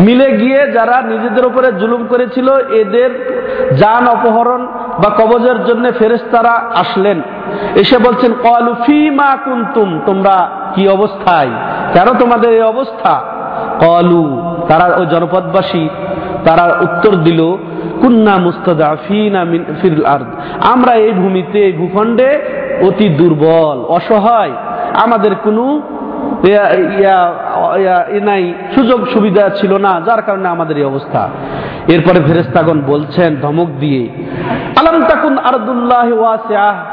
মিলে 0.00 0.36
গিয়ে 0.36 0.72
যারা 0.72 1.02
নিজেদের 1.02 1.46
উপরে 1.46 1.72
জুলুম 1.72 2.06
করেছিল, 2.06 2.58
এদের 2.58 3.10
যান 3.78 4.08
অপহরণ 4.08 4.66
বা 4.98 5.10
কবজের 5.10 5.64
জন্য 5.64 5.92
ফেরেস্তারা 5.92 6.50
আসলেন। 6.50 7.22
এসে 7.74 7.98
বলছেন 7.98 8.32
কলু 8.42 8.74
ফি 8.86 9.10
মা 9.10 9.36
কুন্তুম। 9.44 10.00
তোমরা 10.06 10.50
কি 10.74 10.88
অবস্থায়? 10.88 11.50
কেন 11.92 12.18
তোমাদের 12.18 12.50
এই 12.50 12.62
অবস্থা? 12.62 13.22
কলু 13.80 14.54
তারা 14.68 14.96
ওই 14.96 15.06
জনপদবাসী। 15.06 15.88
তারা 16.44 16.76
উত্তর 16.80 17.16
দিল 17.16 17.56
কুন্না 18.02 18.34
মুস্তাদাফিনা 18.46 19.40
ফিল 19.80 20.00
আরদ। 20.14 20.30
আমরা 20.72 20.92
এই 21.06 21.12
ভূমিতে, 21.22 21.58
এই 21.68 21.74
ভূখণ্ডে 21.80 22.30
অতি 22.88 23.06
দুর্বল, 23.18 23.78
অসহায়। 23.98 24.54
আমাদের 25.04 25.32
কোনো 25.44 25.64
নাই, 28.28 28.44
সুযোগ 28.74 29.00
সুবিধা 29.12 29.44
ছিল 29.58 29.72
না, 29.86 29.92
যার 30.06 30.20
কারণে 30.26 30.48
আমাদের 30.54 30.76
এই 30.80 30.86
অবস্থা। 30.92 31.22
এরপরে 31.94 32.18
ফেরেস্তাগণ 32.28 32.78
বলছেন 32.92 33.30
ধমক 33.42 33.68
দিয়ে, 33.82 34.02
আলম 34.80 34.96
তাকুন 35.10 35.34
আরদুল্লাহ 35.50 36.08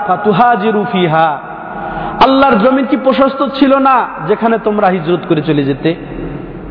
ফাতুহাজিরু 0.08 0.82
ফিহা? 0.92 1.30
আল্লাহর 2.26 2.58
জমিন 2.66 2.86
কি 2.92 2.98
প্রশস্ত 3.06 3.42
ছিল 3.58 3.74
না, 3.88 3.98
যেখানে 4.30 4.56
তোমরা 4.68 4.88
হিজরত 4.96 5.24
করে 5.30 5.42
চলে 5.50 5.64
যেতে? 5.70 5.90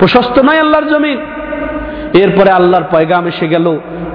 প্রশস্ত 0.00 0.36
নয় 0.46 0.60
আল্লাহর 0.64 0.88
জমিন। 0.94 1.18
এরপরে 2.22 2.50
আল্লাহর 2.58 2.86
পয়গাম 2.92 3.24
এসে 3.32 3.46
গেল 3.54 3.66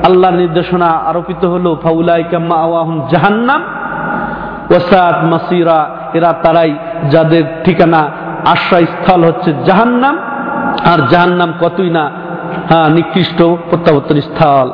আল্লাহর 0.07 0.37
নির্দেশনা 0.43 0.89
আরোপিত 1.11 1.43
হলো, 1.53 1.71
ফাউলাইকা 1.83 2.37
মাওয়াহুম 2.51 2.95
জাহান্নাম 3.11 3.61
ওসাদ 4.75 5.17
মাসিরা, 5.31 5.79
এরা 6.17 6.31
তারাই 6.43 6.71
যাদের 7.13 7.43
ঠিকানা 7.65 8.01
আশ্রয়স্থল 8.53 9.21
হচ্ছে 9.29 9.49
জাহান্নাম, 9.67 10.15
আর 10.91 10.99
জাহান্নাম 11.11 11.49
কতই 11.63 11.89
না 11.97 12.05
হ্যাঁ 12.69 12.87
নিকৃষ্ট 12.97 13.39
প্রত্যাবর্তন 13.69 14.17
স্থল। 14.27 14.67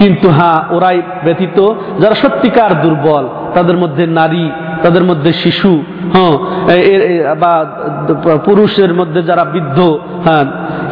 কিন্তু 0.00 0.26
হ্যাঁ 0.38 0.58
ওরাই 0.76 0.98
ব্যতীত 1.24 1.58
যারা 2.02 2.16
সত্যিকার 2.22 2.72
দুর্বল, 2.84 3.24
তাদের 3.56 3.76
মধ্যে 3.82 4.04
নারী, 4.20 4.46
তাদের 4.84 5.04
মধ্যে 5.10 5.30
শিশু 5.42 5.72
হ্যাঁ 6.14 6.34
বা 7.42 7.52
পুরুষের 8.46 8.92
মধ্যে 9.00 9.20
যারা 9.28 9.44
বৃদ্ধ 9.52 9.78
হ্যাঁ 10.26 10.44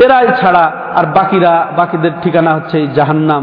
এরাই 0.04 0.26
ছাড়া 0.40 0.64
আর 0.98 1.06
বাকিরা, 1.16 1.52
বাকিদের 1.76 2.14
ঠিকানা 2.22 2.50
হচ্ছে 2.56 2.78
জাহান্নাম। 2.96 3.42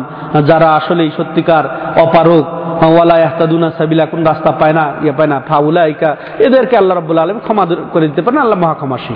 যারা 0.49 0.67
আসলে 0.79 1.03
সত্যিকার 1.17 1.65
অপারক 2.05 2.45
ওয়ালা 2.93 3.15
ইয়াহতাদুনা 3.17 3.67
সাবিলা, 3.77 4.03
কোন 4.05 4.21
রাস্তা 4.31 4.51
পায় 4.59 4.75
না 4.79 4.85
ইয়ে 5.03 5.13
পায় 5.17 5.29
না। 5.33 5.37
ফাউলাইকা, 5.49 6.09
এদেরকে 6.47 6.75
আল্লাহ 6.77 6.95
রাব্বুল 6.95 7.19
আলামিন 7.23 7.43
ক্ষমা 7.47 7.63
করে 7.93 8.05
দিতে 8.07 8.21
পারেন, 8.21 8.39
আল্লাহ 8.45 8.59
মহাক্ষমাসী 8.63 9.15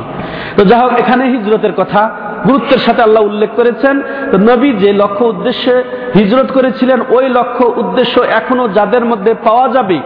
তো 0.58 0.62
যাই 0.70 0.80
হোক, 0.80 0.92
এখানে 1.00 1.24
হিজরতের 1.34 1.74
কথা, 1.78 2.02
গুরুত্বের 2.48 2.82
সাথে 2.86 3.02
আল্লাহ 3.02 3.22
উল্লেখ 3.24 3.50
করেছেন। 3.56 3.96
তো 4.32 4.36
নবী 4.50 4.70
যে 4.84 4.90
লক্ষ্য 4.94 5.24
উদ্দেশ্যে 5.26 5.76
হিজরত 6.16 6.50
করেছিলেন, 6.52 7.00
ওই 7.18 7.26
লক্ষ্য 7.30 7.66
উদ্দেশ্য 7.82 8.16
এখনও 8.40 8.66
যাদের 8.78 9.04
মধ্যে 9.06 9.32
পাওয়া 9.48 9.68
যাবে। 9.70 9.98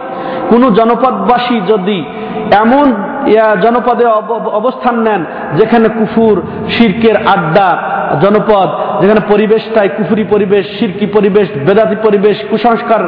কোনো 0.50 0.66
জনপদবাসী 0.70 1.56
যদি 1.72 1.98
এমন 2.62 2.86
জনপদে 3.62 4.04
অব- 4.04 4.34
অবস্থান 4.34 5.02
নেন, 5.02 5.24
যেখানে 5.56 5.88
কুফুর, 5.88 6.42
শিরকের 6.70 7.16
আড্ডা, 7.16 7.78
জনপদ, 8.20 8.68
যেখানে 9.02 9.20
পরিবেশটাই 9.28 9.88
কুফুরি 9.88 10.24
পরিবেশ, 10.24 10.66
শিরকি 10.78 11.06
পরিবেশ, 11.06 11.48
বেদাতি 11.66 11.96
পরিবেশ, 12.02 12.36
কুসংস্কার 12.50 13.00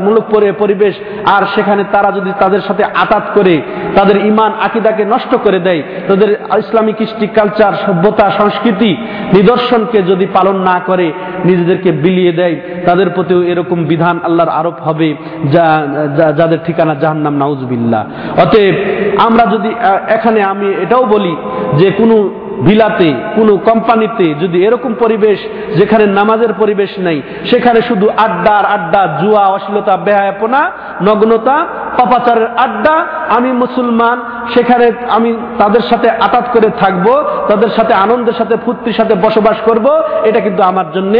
মূলক 0.00 0.24
পরি- 0.30 0.52
পরিবেশ, 0.58 0.94
আর 1.26 1.42
সেখানে 1.54 1.84
তারা 1.92 2.12
যদি 2.12 2.32
তাদের 2.38 2.60
সাথে 2.60 2.84
আতাত 2.84 3.22
করে, 3.34 3.62
তাদের 3.94 4.26
ইমান, 4.26 4.52
আকিদাকে 4.60 5.04
নষ্ট 5.04 5.36
করে 5.36 5.58
দেয়, 5.58 5.82
তাদের 6.08 6.30
ইসলামিক 6.58 6.96
কৃষ্টি, 6.96 7.26
কালচার, 7.26 7.72
সভ্যতা, 7.86 8.30
সংস্কৃতি 8.30 8.96
নিদর্শনকে 9.32 10.02
যদি 10.02 10.26
পালন 10.26 10.56
না 10.56 10.80
করে, 10.86 11.12
নিজেদেরকে 11.44 11.92
বিলিয়ে 11.92 12.32
দেয়, 12.32 12.56
তাদের 12.86 13.10
প্রতিও 13.10 13.42
এরকম 13.42 13.84
বিধান 13.84 14.18
আল্লাহর 14.24 14.50
আরোপ 14.50 14.80
হবে, 14.80 15.14
যা- 15.52 16.32
যাদের 16.32 16.58
ঠিকানা 16.64 16.94
জাহান্নাম 16.94 17.36
নাউজবিল্লা 17.36 18.04
অতএব 18.36 18.74
আমরা 19.18 19.44
যদি 19.46 19.70
এখানে 20.08 20.40
আমি 20.42 20.68
এটাও 20.82 21.04
বলি 21.06 21.32
যে 21.78 21.88
কোনো 21.90 22.16
ভিলাতে 22.66 23.08
কোনো 23.36 23.52
কোম্পানিতে 23.68 24.26
যদি 24.42 24.64
এরকম 24.66 24.92
পরিবেশ 24.94 25.38
যেখানে 25.78 26.06
নামাজের 26.06 26.52
পরিবেশ 26.52 26.90
নেই, 26.98 27.22
সেখানে 27.50 27.80
শুধু 27.82 28.06
আড্ডা 28.26 28.52
আর 28.58 28.66
আড্ডা, 28.76 29.02
জুয়া, 29.20 29.44
অশ্লীলতা, 29.46 29.96
বেহায়াপনা, 29.96 30.60
নগ্নতা 31.02 31.56
পাপাচারের 31.98 32.48
আড্ডা, 32.56 33.06
আমি 33.36 33.52
মুসলমান, 33.52 34.16
সেখানে 34.54 34.92
আমি 35.08 35.30
তাদের 35.58 35.80
সাথে 35.80 36.08
আটাত 36.10 36.46
করে 36.52 36.68
থাকব, 36.78 37.06
তাদের 37.48 37.68
সাথে 37.68 37.92
আনন্দের 37.94 38.34
সাথে, 38.34 38.54
ফুর্তির 38.64 38.92
সাথে 38.92 39.14
বসবাস 39.14 39.56
করব, 39.64 39.86
এটা 40.24 40.40
কিন্তু 40.40 40.62
আমার 40.62 40.86
জন্য 40.92 41.14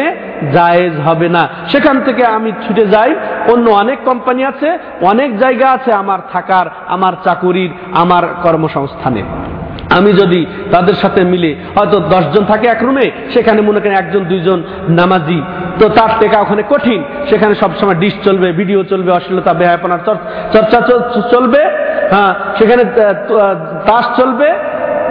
জায়েজ 0.52 0.94
হবে 1.00 1.28
না। 1.28 1.48
সেখান 1.72 1.96
থেকে 2.04 2.24
আমি 2.24 2.52
ছুটে 2.66 2.86
যাই, 2.86 3.14
অন্য 3.52 3.70
অনেক 3.70 3.98
কোম্পানি 4.04 4.44
আছে, 4.44 4.78
অনেক 5.02 5.38
জায়গা 5.38 5.66
আছে 5.70 5.92
আমার 5.92 6.18
থাকার, 6.32 6.66
আমার 6.86 7.12
চাকুরির, 7.24 7.70
আমার 7.92 8.22
কর্মসংস্থানের। 8.42 9.28
আমি 9.98 10.12
যদি 10.12 10.46
তাদের 10.70 10.94
সাথে 10.94 11.20
মিলে। 11.32 11.50
হয়তো 11.76 11.96
দশজন 12.12 12.44
থাকে 12.50 12.66
এক 12.74 12.80
রুমে 12.86 13.06
সেখানে 13.34 13.60
মনে 13.68 13.80
করেন 13.80 13.96
একজন, 14.02 14.22
দুইজন 14.30 14.58
নামাজি। 14.98 15.38
তো 15.80 15.84
তার 15.96 16.10
টেকা 16.20 16.38
ওখানে 16.44 16.62
কঠিন। 16.70 17.00
সেখানে 17.30 17.54
সবসময় 17.62 17.98
ডিশ 18.02 18.14
চলবে 18.24 18.48
ভিডিও 18.60 18.80
চলবে, 18.92 19.10
অশ্লীলতা, 19.18 19.52
বেহায়পনার 19.60 20.02
চর্চা 20.54 20.78
চলবে 21.32 21.62
হ্যাঁ 22.12 22.32
সেখানে 22.58 22.82
তাস 23.88 24.06
চলবে, 24.20 24.48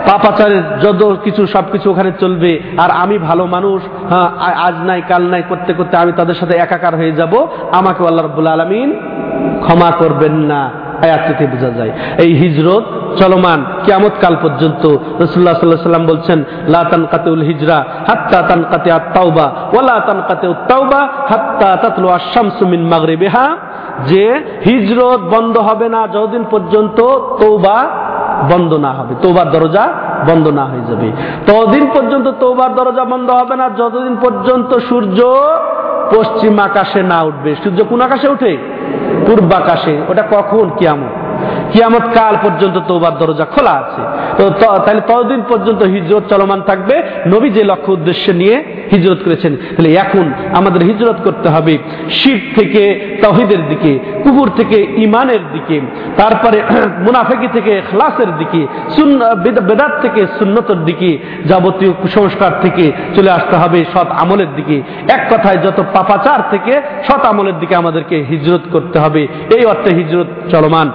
পাপাচারের 0.07 0.63
যত 0.83 1.01
কিছু, 1.23 1.41
সবকিছু 1.47 1.87
ওখানে 1.91 2.11
চলবে। 2.19 2.51
আর 2.83 2.89
আমি 3.03 3.15
ভালো 3.29 3.43
মানুষ 3.55 3.79
হ্যাঁ 4.11 4.29
আজ 4.67 4.75
নাই, 4.89 5.01
কাল 5.09 5.23
নাই, 5.33 5.43
করতে 5.49 5.71
করতে 5.73 5.93
আমি 6.03 6.11
তাদের 6.19 6.37
সাথে 6.39 6.53
একাকার 6.65 6.93
হয়ে 6.95 7.13
যাব। 7.19 7.33
আমাকে 7.71 7.99
আল্লাহ 8.07 8.23
রব্বুল 8.25 8.49
আলমিন 8.55 8.89
ক্ষমা 9.63 9.89
করবেন 10.01 10.35
না। 10.51 10.61
আয়াত 11.03 11.21
থেকে 11.27 11.47
বোঝা 11.47 11.69
যায়। 11.69 11.91
এই 12.17 12.33
হিজরত 12.33 12.83
চলমান 13.17 13.65
কিয়ামত 13.83 14.11
কাল 14.21 14.35
পর্যন্ত 14.41 14.97
রসুল্লাহ 15.21 15.53
সাল্লাহ 15.53 15.83
সাল্লাম 15.83 16.05
বলছেন, 16.05 16.43
লা 16.67 16.83
তানকাতিউল 16.83 17.41
হিজরা 17.41 17.85
হাত্তা 18.07 18.41
তানকাতি 18.41 18.91
আত-তাওবা 18.91 19.51
ওয়ালা 19.73 19.99
তানকাতিউ 19.99 20.53
তাওবা 20.67 21.07
হাত্তা 21.29 21.75
তাতলু 21.75 22.07
আশ-শামসু 22.07 22.67
মিন 22.67 22.87
মাগরিবিহা। 22.87 23.57
যে 24.07 24.43
হিজরত 24.65 25.19
বন্ধ 25.19 25.57
হবে 25.57 25.89
না, 25.89 26.07
যতদিন 26.07 26.45
পর্যন্ত 26.51 27.01
তৌবা 27.41 27.89
বন্ধ 28.51 28.73
না 28.73 28.91
হবে 28.93 29.15
তৌবার 29.21 29.51
দরজা 29.51 29.93
বন্ধ 30.29 30.47
না 30.47 30.65
হয়ে 30.65 30.81
যাবে। 30.81 31.11
ততদিন 31.47 31.87
পর্যন্ত 31.95 32.31
তৌবার 32.39 32.75
দরজা 32.75 33.05
বন্ধ 33.05 33.31
হবে 33.31 33.55
না, 33.55 33.69
যতদিন 33.69 34.17
পর্যন্ত 34.21 34.77
সূর্য 34.77 35.23
পশ্চিম 36.15 36.59
আকাশে 36.59 37.03
না 37.03 37.21
উঠবে। 37.21 37.55
সূর্য 37.63 37.83
কোন 37.83 38.01
আকাশে 38.01 38.29
উঠে? 38.29 38.57
পূর্বাকাশে 39.29 39.97
ওটা 40.07 40.23
কখন? 40.31 40.69
কিয়ামত। 40.77 41.18
কিয়ামত 41.71 42.05
কাল 42.17 42.35
পর্যন্ত 42.43 42.77
তৌবার 42.87 43.17
দরজা 43.17 43.45
খোলা 43.45 43.73
আছে। 43.81 44.01
তো 44.37 44.43
তাহলে 44.85 45.01
ততদিন 45.07 45.41
পর্যন্ত 45.49 45.81
হিজরত 45.83 46.23
চলমান 46.29 46.61
থাকবে। 46.61 46.95
নবী 47.27 47.49
যে 47.49 47.63
লক্ষ্য 47.63 47.91
উদ্দেশ্য 47.93 48.25
নিয়ে 48.31 48.55
হিজরত 48.91 49.19
করেছেন, 49.25 49.53
তাহলে 49.55 49.89
এখন 49.93 50.25
আমাদের 50.53 50.81
হিজরত 50.81 51.17
করতে 51.23 51.49
হবে 51.49 51.77
শির 52.09 52.39
থেকে 52.57 52.83
তহিদের 53.23 53.61
দিকে 53.69 53.91
কুকুর 54.23 54.49
থেকে 54.57 54.77
ইমানের 54.97 55.43
দিকে, 55.53 55.77
তারপরে 56.17 56.57
মুনাফেকি 57.05 57.47
থেকে 57.53 57.81
খ্লাসের 57.89 58.31
দিকে 58.37 58.61
বেদাত 59.69 59.93
থেকে 60.01 60.21
সুন্নতর 60.39 60.79
দিকে 60.89 61.17
যাবতীয় 61.45 61.91
কুসংস্কার 62.01 62.51
থেকে 62.61 62.91
চলে 63.15 63.31
আসতে 63.31 63.55
হবে 63.55 63.79
সৎ 63.93 64.09
আমলের 64.21 64.51
দিকে। 64.55 64.77
এক 65.09 65.21
কথায় 65.31 65.57
যত 65.57 65.79
পাপাচার 65.93 66.39
থেকে 66.51 66.73
সৎ 67.07 67.21
আমলের 67.25 67.57
দিকে 67.59 67.75
আমাদেরকে 67.75 68.15
হিজরত 68.29 68.63
করতে 68.71 68.97
হবে। 68.99 69.21
এই 69.55 69.63
অর্থে 69.65 69.91
হিজরত 69.95 70.27
চলমান। 70.51 70.91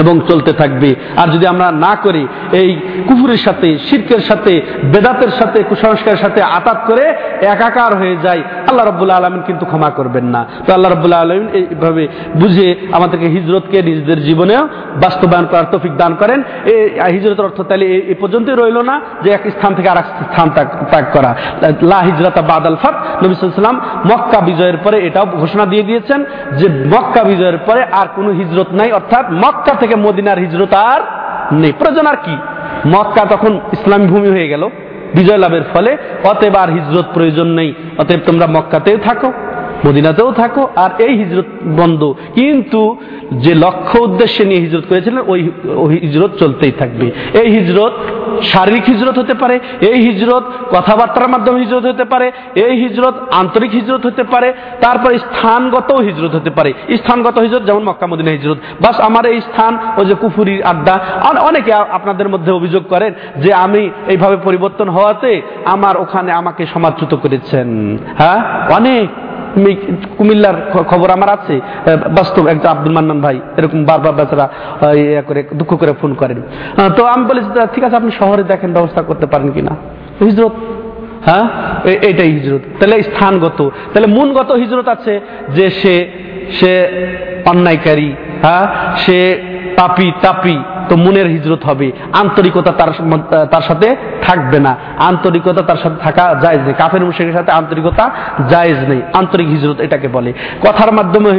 এবং 0.00 0.20
চলতে 0.28 0.52
থাকবে। 0.52 0.94
আর 1.16 1.28
যদি 1.28 1.46
আমরা 1.46 1.72
না 1.72 1.96
করি, 2.02 2.26
এই 2.52 2.80
কুফুরের 3.08 3.36
সাথে, 3.36 3.78
শির্কের 3.78 4.20
সাথে, 4.20 4.62
বেদাতের 4.84 5.28
সাথে, 5.28 5.62
কুসংস্কারের 5.62 6.18
সাথে 6.18 6.42
আতাত 6.42 6.80
করে 6.86 7.14
একাকার 7.42 7.98
হয়ে 7.98 8.16
যায় 8.22 8.42
আল্লাহ 8.68 8.86
রব্বুল্লা 8.86 9.14
আলমিন 9.14 9.42
কিন্তু 9.46 9.66
ক্ষমা 9.66 9.90
করবেন 9.90 10.24
না। 10.24 10.46
তো 10.66 10.72
আল্লাহ 10.72 10.92
রব্বুল্লা 10.92 11.18
আলমিন 11.18 11.48
এইভাবে 11.48 12.08
বুঝে 12.36 12.76
আমাদেরকে 12.92 13.26
হিজরতকে 13.26 13.82
নিজেদের 13.82 14.22
জীবনেও 14.22 14.68
বাস্তবায়ন 15.02 15.46
করার 15.50 15.64
তফিক 15.72 15.96
দান 15.96 16.14
করেন। 16.14 16.42
এই 16.64 16.90
হিজরতের 17.12 17.44
অর্থ 17.44 17.60
তাহলে 17.60 17.84
এই- 17.86 18.14
পর্যন্তই 18.20 18.52
রইল 18.52 18.78
না 18.78 19.00
যে 19.22 19.30
এক 19.30 19.40
স্থান 19.50 19.74
থেকে 19.74 19.88
আরেক 19.88 20.04
স্থান 20.32 20.50
ত্যাগ- 20.50 21.04
করা। 21.12 21.36
লা 21.82 21.98
হিজরতা 21.98 22.42
বাদ 22.42 22.66
আল 22.66 22.76
ফাত, 22.76 23.24
নবী 23.24 23.34
সাল্লাম 23.34 23.80
মক্কা 24.12 24.40
বিজয়ের 24.40 24.76
পরে 24.76 25.06
এটাও 25.06 25.26
ঘোষণা 25.26 25.66
দিয়ে 25.66 25.82
দিয়েছেন 25.82 26.24
যে 26.56 26.68
মক্কা 26.68 27.24
বিজয়ের 27.24 27.58
পরে 27.58 27.82
আর 27.82 28.06
কোনো 28.16 28.30
হিজরত 28.30 28.72
নাই, 28.72 28.92
অর্থাৎ 28.92 29.30
মক্কা 29.32 29.74
থেকে 29.74 29.89
মদিনার 29.96 30.38
হিজরত 30.38 30.74
আর 30.74 31.00
নেই। 31.52 31.72
প্রয়োজন 31.72 32.06
আর 32.06 32.16
কি? 32.16 32.36
মক্কা 32.86 33.24
তখন 33.24 33.60
ইসলামী 33.72 34.06
ভূমি 34.06 34.28
হয়ে 34.28 34.48
গেল 34.48 34.68
বিজয় 35.14 35.38
লাভের 35.38 35.62
ফলে। 35.74 35.96
অতএব 36.24 36.56
আর 36.56 36.70
হিজরত 36.70 37.04
প্রয়োজন 37.14 37.46
নেই। 37.46 37.74
অতএব 37.98 38.20
তোমরা 38.26 38.46
মক্কাতেও 38.46 38.98
থাকো। 38.98 39.32
মদিনাতেও 39.86 40.32
থাকো 40.32 40.68
আর 40.76 40.90
এই 40.98 41.16
হিজরত 41.16 41.44
বন্ধ। 41.76 42.14
কিন্তু 42.34 42.96
যে 43.32 43.54
লক্ষ্য 43.54 44.00
উদ্দেশ্যে 44.00 44.44
নিয়ে 44.44 44.60
হিজরত 44.60 44.84
করেছিলেন, 44.88 45.24
ওই 45.26 45.42
হিজরত 45.90 46.30
চলতেই 46.36 46.72
থাকবে। 46.72 47.10
এই 47.34 47.50
হিজরত 47.50 47.92
শারীরিক 48.42 48.84
হিজরত 48.84 49.18
হতে 49.18 49.34
পারে, 49.34 49.60
এই 49.80 50.00
হিজরত 50.00 50.42
কথাবার্তার 50.70 51.28
মাধ্যমে 51.28 51.60
হিজরত 51.60 51.86
হতে 51.86 52.04
পারে, 52.04 52.32
এই 52.54 52.76
হিজরত 52.76 53.14
আন্তরিক 53.30 53.70
হিজরত 53.70 54.06
হতে 54.06 54.22
পারে, 54.22 54.52
তারপর 54.80 55.18
স্থানগত 55.18 55.92
হিজরত 55.92 56.34
হতে 56.34 56.50
পারে। 56.50 56.72
স্থানগত 56.96 57.38
হিজরত 57.38 57.62
যেমন 57.62 57.82
মক্কা, 57.82 58.06
মদিনা 58.06 58.30
হিজরত। 58.30 58.56
বাস 58.80 59.00
আমার 59.00 59.26
এই 59.26 59.40
স্থান, 59.40 59.78
ওই 59.96 60.06
যে 60.06 60.14
কুফুরির 60.14 60.62
আড্ডা। 60.62 60.92
আর 61.30 61.38
অনেকে 61.38 61.72
আপনাদের 61.72 62.28
মধ্যে 62.28 62.52
অভিযোগ 62.52 62.82
করেন 62.88 63.12
যে 63.36 63.54
আমি 63.54 63.90
এইভাবে 64.08 64.36
পরিবর্তন 64.36 64.88
হওয়াতে 64.88 65.42
আমার 65.64 65.96
ওখানে 65.96 66.32
আমাকে 66.32 66.66
সমাদচ্যুত 66.66 67.14
করেছেন। 67.14 67.98
হ্যাঁ? 68.18 68.70
অনেক 68.74 69.08
আমি 69.70 70.06
কুমিল্লার 70.18 70.84
খবর 70.84 71.10
আমার 71.10 71.30
আছে। 71.30 71.60
বাস্তব 72.10 72.46
একজন 72.46 72.68
আব্দুল 72.68 72.92
মান্নান 72.92 73.20
ভাই, 73.20 73.40
এরকম 73.56 73.84
বারবার 73.84 74.12
বেচারা 74.12 74.48
ইয়ে 74.92 75.22
করে, 75.26 75.44
দুঃখ 75.54 75.78
করে 75.78 75.92
ফোন 76.00 76.14
করেন। 76.14 76.42
তো 76.96 77.04
আমি 77.04 77.24
বলি 77.24 77.40
ঠিক 77.74 77.84
আছে, 77.84 77.96
আপনি 77.96 78.10
শহরে 78.10 78.42
দেখেন, 78.42 78.72
ব্যবস্থা 78.72 79.02
করতে 79.02 79.26
পারেন 79.26 79.50
কিনা? 79.50 79.76
হিজরত। 80.20 80.52
হ্যাঁ? 81.24 81.48
এটাই 81.88 82.32
হিজরত। 82.32 82.60
তাহলে 82.80 83.02
স্থানগত। 83.02 83.70
তাহলে 83.92 84.06
মনগত 84.06 84.52
হিজরত 84.52 84.88
আছে 84.88 85.20
যে 85.54 85.70
সে 85.70 86.10
সে 86.52 86.88
অন্যায়কারী 87.44 88.14
হ্যাঁ? 88.42 88.66
সে 88.96 89.42
পাপি, 89.76 90.12
তাপি 90.22 90.58
তো 90.90 90.96
মনের 90.96 91.26
হিজরত 91.26 91.62
হবে। 91.64 91.92
আন্তরিকতা 92.12 92.72
তার 92.72 92.90
তার 93.46 93.62
সাথে 93.62 93.96
থাকবে 94.22 94.58
না। 94.58 94.76
আন্তরিকতা 94.98 95.62
তার 95.62 95.76
সাথে 95.82 95.96
থাকা 96.02 96.34
জায়েজ 96.42 96.60
নেই। 96.60 96.74
কাফের 96.78 97.04
মুশের 97.04 97.32
সাথে 97.32 97.52
আন্তরিকতা 97.52 98.10
জায়েজ 98.48 98.78
নেই। 98.88 99.02
আন্তরিক 99.12 99.48
হিজরত 99.48 99.80
এটাকে 99.80 100.08
বলে। 100.08 100.32
কথার 100.68 100.92
মাধ্যমে 100.92 101.30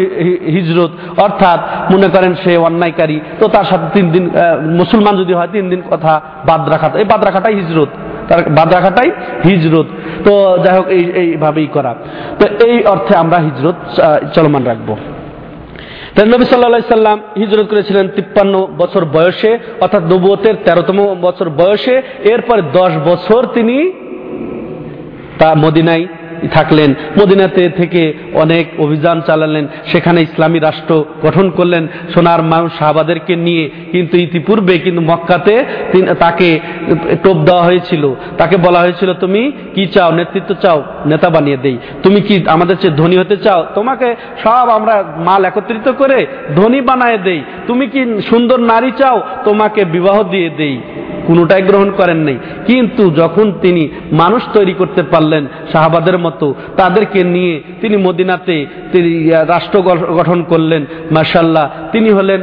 হিজরত, 0.52 0.92
অর্থাৎ 1.22 1.60
মনে 1.94 2.08
করেন 2.08 2.36
সে 2.44 2.58
অন্যায়কারী, 2.58 3.20
তো 3.40 3.48
তার 3.48 3.64
সাথে 3.64 3.86
তিন 3.94 4.12
দিন 4.12 4.30
মুসলমান 4.78 5.18
যদি 5.18 5.34
হয়, 5.34 5.48
তিন 5.52 5.70
দিন 5.70 5.82
কথা 5.92 6.22
বাদ 6.46 6.70
রাখা 6.70 6.88
এই 6.96 7.06
বাদ 7.06 7.24
রাখাটাই 7.24 7.56
হিজরত। 7.56 7.90
তার 8.30 8.50
বাদ 8.50 8.74
রাখাটাই 8.74 9.12
হিজরত। 9.44 9.88
তো 10.26 10.58
যাই 10.64 10.76
হোক, 10.78 10.88
এই 10.88 11.04
এইভাবেই 11.12 11.68
করা। 11.68 11.96
তো 12.40 12.66
এই 12.66 12.84
অর্থে 12.84 13.16
আমরা 13.16 13.38
হিজরত 13.38 13.76
চলমান 14.34 14.64
রাখব। 14.64 14.96
তাই 16.16 16.26
নবী 16.26 16.44
সাল্লা 16.46 16.96
সাল্লাম 16.96 17.20
হিজরত 17.38 17.68
করেছিলেন 17.68 18.06
তিপ্পান্ন 18.08 18.54
বছর 18.78 19.06
বয়সে, 19.06 19.52
অর্থাৎ 19.82 20.04
নবুয়তের 20.04 20.56
তেরোতম 20.66 21.00
বছর 21.22 21.48
বয়সে। 21.50 21.96
এরপর 22.24 22.58
দশ 22.62 22.92
বছর 23.06 23.42
তিনি 23.54 23.78
তা 25.40 25.50
মদিনায় 25.56 26.06
থাকলেন, 26.48 26.94
মদিনাতে 27.22 27.70
থেকে 27.70 28.14
অনেক 28.34 28.68
অভিযান 28.80 29.22
চালালেন, 29.22 29.68
সেখানে 29.86 30.22
ইসলামী 30.22 30.60
রাষ্ট্র 30.60 31.06
গঠন 31.22 31.50
করলেন, 31.50 31.88
সোনার 32.14 32.44
মানুষ 32.44 32.72
সাহাবাদেরকে 32.80 33.36
নিয়ে 33.36 33.70
কিন্তু 33.92 34.18
ইতিপূর্বে 34.18 34.80
কিন্তু 34.80 35.02
মক্কাতে 35.02 35.66
তাকে 36.20 36.60
টোপ 37.24 37.38
দেওয়া 37.38 37.64
হয়েছিল। 37.64 38.14
তাকে 38.38 38.58
বলা 38.58 38.80
হয়েছিল, 38.80 39.14
তুমি 39.14 39.52
কি 39.76 39.88
চাও? 39.88 40.12
নেতৃত্ব 40.12 40.56
চাও? 40.62 40.84
নেতা 41.06 41.30
বানিয়ে 41.30 41.58
দেই। 41.58 41.78
তুমি 42.04 42.22
কি 42.22 42.44
আমাদের 42.48 42.76
চেয়ে 42.82 42.94
ধনী 42.94 43.18
হতে 43.18 43.38
চাও? 43.38 43.66
তোমাকে 43.76 44.16
সব 44.44 44.70
আমরা 44.70 45.04
মাল 45.18 45.46
একত্রিত 45.46 45.92
করে 45.92 46.28
ধনী 46.56 46.82
বানায় 46.82 47.18
দেই। 47.18 47.42
তুমি 47.68 47.88
কি 47.88 48.22
সুন্দর 48.30 48.60
নারী 48.60 48.92
চাও? 48.98 49.22
তোমাকে 49.46 49.86
বিবাহ 49.86 50.24
দিয়ে 50.24 50.50
দেই। 50.50 50.82
কোনোটাই 51.32 51.62
গ্রহণ 51.62 51.92
করেন 51.92 52.18
নাই। 52.18 52.38
কিন্তু 52.68 53.12
যখন 53.12 53.54
তিনি 53.62 53.90
মানুষ 54.12 54.44
তৈরি 54.54 54.74
করতে 54.74 55.04
পারলেন 55.04 55.48
শাহাবাদের 55.72 56.18
মতো, 56.18 56.56
তাদেরকে 56.78 57.24
নিয়ে 57.24 57.64
তিনি 57.82 57.98
মদিনাতে 57.98 58.66
তিনি 58.92 59.30
রাষ্ট্র 59.30 59.82
গঠন 59.96 60.44
করলেন। 60.44 60.86
মার্শাল্লাহ 61.12 61.70
তিনি 61.92 62.10
হলেন 62.10 62.42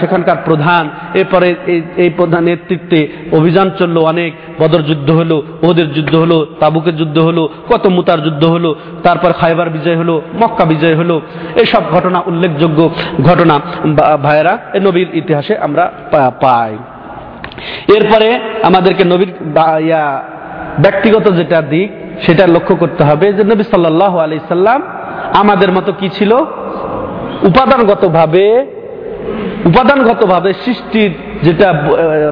সেখানকার 0.00 0.36
প্রধান। 0.44 0.90
এরপরে 1.14 1.54
এই- 1.66 2.10
প্রধান 2.16 2.44
নেতৃত্বে 2.44 3.08
অভিযান 3.32 3.70
চলল 3.78 3.98
অনেক। 3.98 4.34
বদর 4.60 4.82
যুদ্ধ 4.82 5.10
হলো 5.10 5.42
ওদের 5.62 5.92
যুদ্ধ 5.92 6.14
হলো, 6.14 6.46
তাবুকের 6.60 6.96
যুদ্ধ 6.96 7.18
হলো 7.18 7.48
কত 7.68 7.86
মুতার 7.86 8.22
যুদ্ধ 8.22 8.44
হলো, 8.44 8.76
তারপর 9.02 9.32
খাইবার 9.32 9.70
বিজয় 9.70 9.96
হলো, 9.96 10.22
মক্কা 10.42 10.64
বিজয় 10.64 10.94
হলো। 10.94 11.20
এসব 11.56 11.82
ঘটনা 11.92 12.22
উল্লেখযোগ্য 12.26 12.94
ঘটনা 13.22 13.60
ভাইয়েরা 14.16 14.58
নবীর 14.82 15.08
ইতিহাসে 15.12 15.58
আমরা 15.58 15.92
পাই। 16.40 16.76
এরপরে 17.96 18.28
আমাদেরকে 18.62 19.04
নবীর 19.04 19.30
ইয়া, 19.88 20.04
ব্যক্তিগত 20.84 21.26
যেটা 21.38 21.58
দিক, 21.72 21.90
সেটা 22.24 22.44
লক্ষ্য 22.46 22.74
করতে 22.76 23.02
হবে 23.04 23.26
যে 23.32 23.42
নবী 23.44 23.62
সাল্লাহ 23.62 24.12
আলি 24.18 24.34
সাল্লাম 24.54 24.80
আমাদের 25.42 25.70
মতো 25.72 25.90
কি 26.00 26.08
ছিল? 26.08 26.32
উপাদানগতভাবে 27.50 28.66
উপাদানগতভাবে 29.70 30.50
সৃষ্টির 30.64 31.12
যেটা 31.42 31.68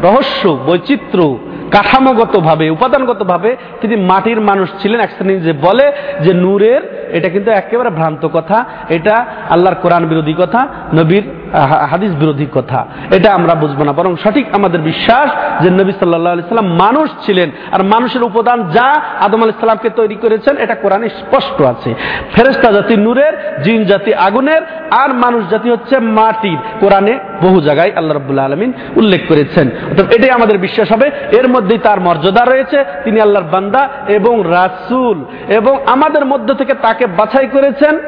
রহস্য, 0.02 0.42
বৈচিত্র্য, 0.66 1.38
কাঠামোগতভাবে, 1.74 2.66
উপাদানগতভাবে 2.70 3.50
তিনি 3.80 3.96
মাটির 3.96 4.40
মানুষ 4.40 4.68
ছিলেন। 4.80 5.00
এক 5.00 5.10
শ্রেণি 5.10 5.34
যে 5.40 5.52
বলে 5.52 5.86
যে 6.24 6.32
নূরের, 6.34 6.82
এটা 7.16 7.28
কিন্তু 7.28 7.50
একেবারে 7.50 7.90
ভ্রান্ত 7.90 8.22
কথা। 8.32 8.64
এটা 8.88 9.14
আল্লাহর 9.50 9.80
কোরআন 9.82 10.02
বিরোধী 10.06 10.34
কথা, 10.38 10.60
নবীর 10.94 11.24
হাদিস 11.58 12.14
বিরোধী 12.14 12.46
কথা। 12.54 12.86
এটা 13.16 13.32
আমরা 13.32 13.54
বুঝব 13.54 13.82
না। 13.82 13.92
বরং 13.92 14.16
সঠিক 14.16 14.46
আমাদের 14.52 14.80
বিশ্বাস 14.80 15.30
যে 15.62 15.70
নবী 15.70 15.92
সাল্লাহ 15.92 16.34
সাল্লাম 16.34 16.66
মানুষ 16.66 17.10
ছিলেন। 17.26 17.50
আর 17.72 17.82
মানুষের 17.82 18.22
উপাদান 18.22 18.70
যা 18.70 19.02
আদম 19.20 19.42
আলি 19.42 19.52
সাল্লামকে 19.52 19.90
তৈরি 19.90 20.14
করেছেন, 20.14 20.56
এটা 20.56 20.74
কোরআনে 20.74 21.08
স্পষ্ট 21.08 21.62
আছে। 21.62 21.94
ফেরেস্তা 22.34 22.72
জাতি 22.72 22.96
নূরের, 22.96 23.62
জিন 23.62 23.84
জাতি 23.84 24.14
আগুনের, 24.14 24.62
আর 24.90 25.14
মানুষ 25.14 25.48
জাতি 25.50 25.70
হচ্ছে 25.70 25.98
মাটির। 25.98 26.58
কোরআনে 26.80 27.18
বহু 27.42 27.60
জায়গায় 27.60 27.92
আল্লাহ 27.96 28.16
রবুল্লা 28.16 28.44
আলমিন 28.44 28.72
উল্লেখ 28.96 29.28
করেছেন। 29.28 29.68
অর্থাৎ 29.68 30.12
এটাই 30.12 30.30
আমাদের 30.30 30.58
বিশ্বাস 30.58 30.92
হবে। 30.92 31.10
এর 31.32 31.48
মধ্যেই 31.48 31.78
তার 31.78 32.00
মর্যাদা 32.00 32.44
রয়েছে। 32.44 32.84
তিনি 33.04 33.20
আল্লাহর 33.20 33.46
বান্দা 33.46 33.88
এবং 34.08 34.42
রাসূল। 34.50 35.24
এবং 35.48 35.78
আমাদের 35.86 36.26
মধ্য 36.26 36.54
থেকে 36.54 36.74
তাকে 36.74 37.06
বাছাই 37.06 37.46
করেছেন 37.46 37.98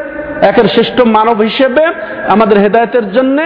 একের 0.49 0.67
শ্রেষ্ঠ 0.75 0.97
মানব 1.17 1.39
হিসেবে 1.49 1.85
আমাদের 2.35 2.57
হেদায়তের 2.65 3.07
জন্য 3.17 3.39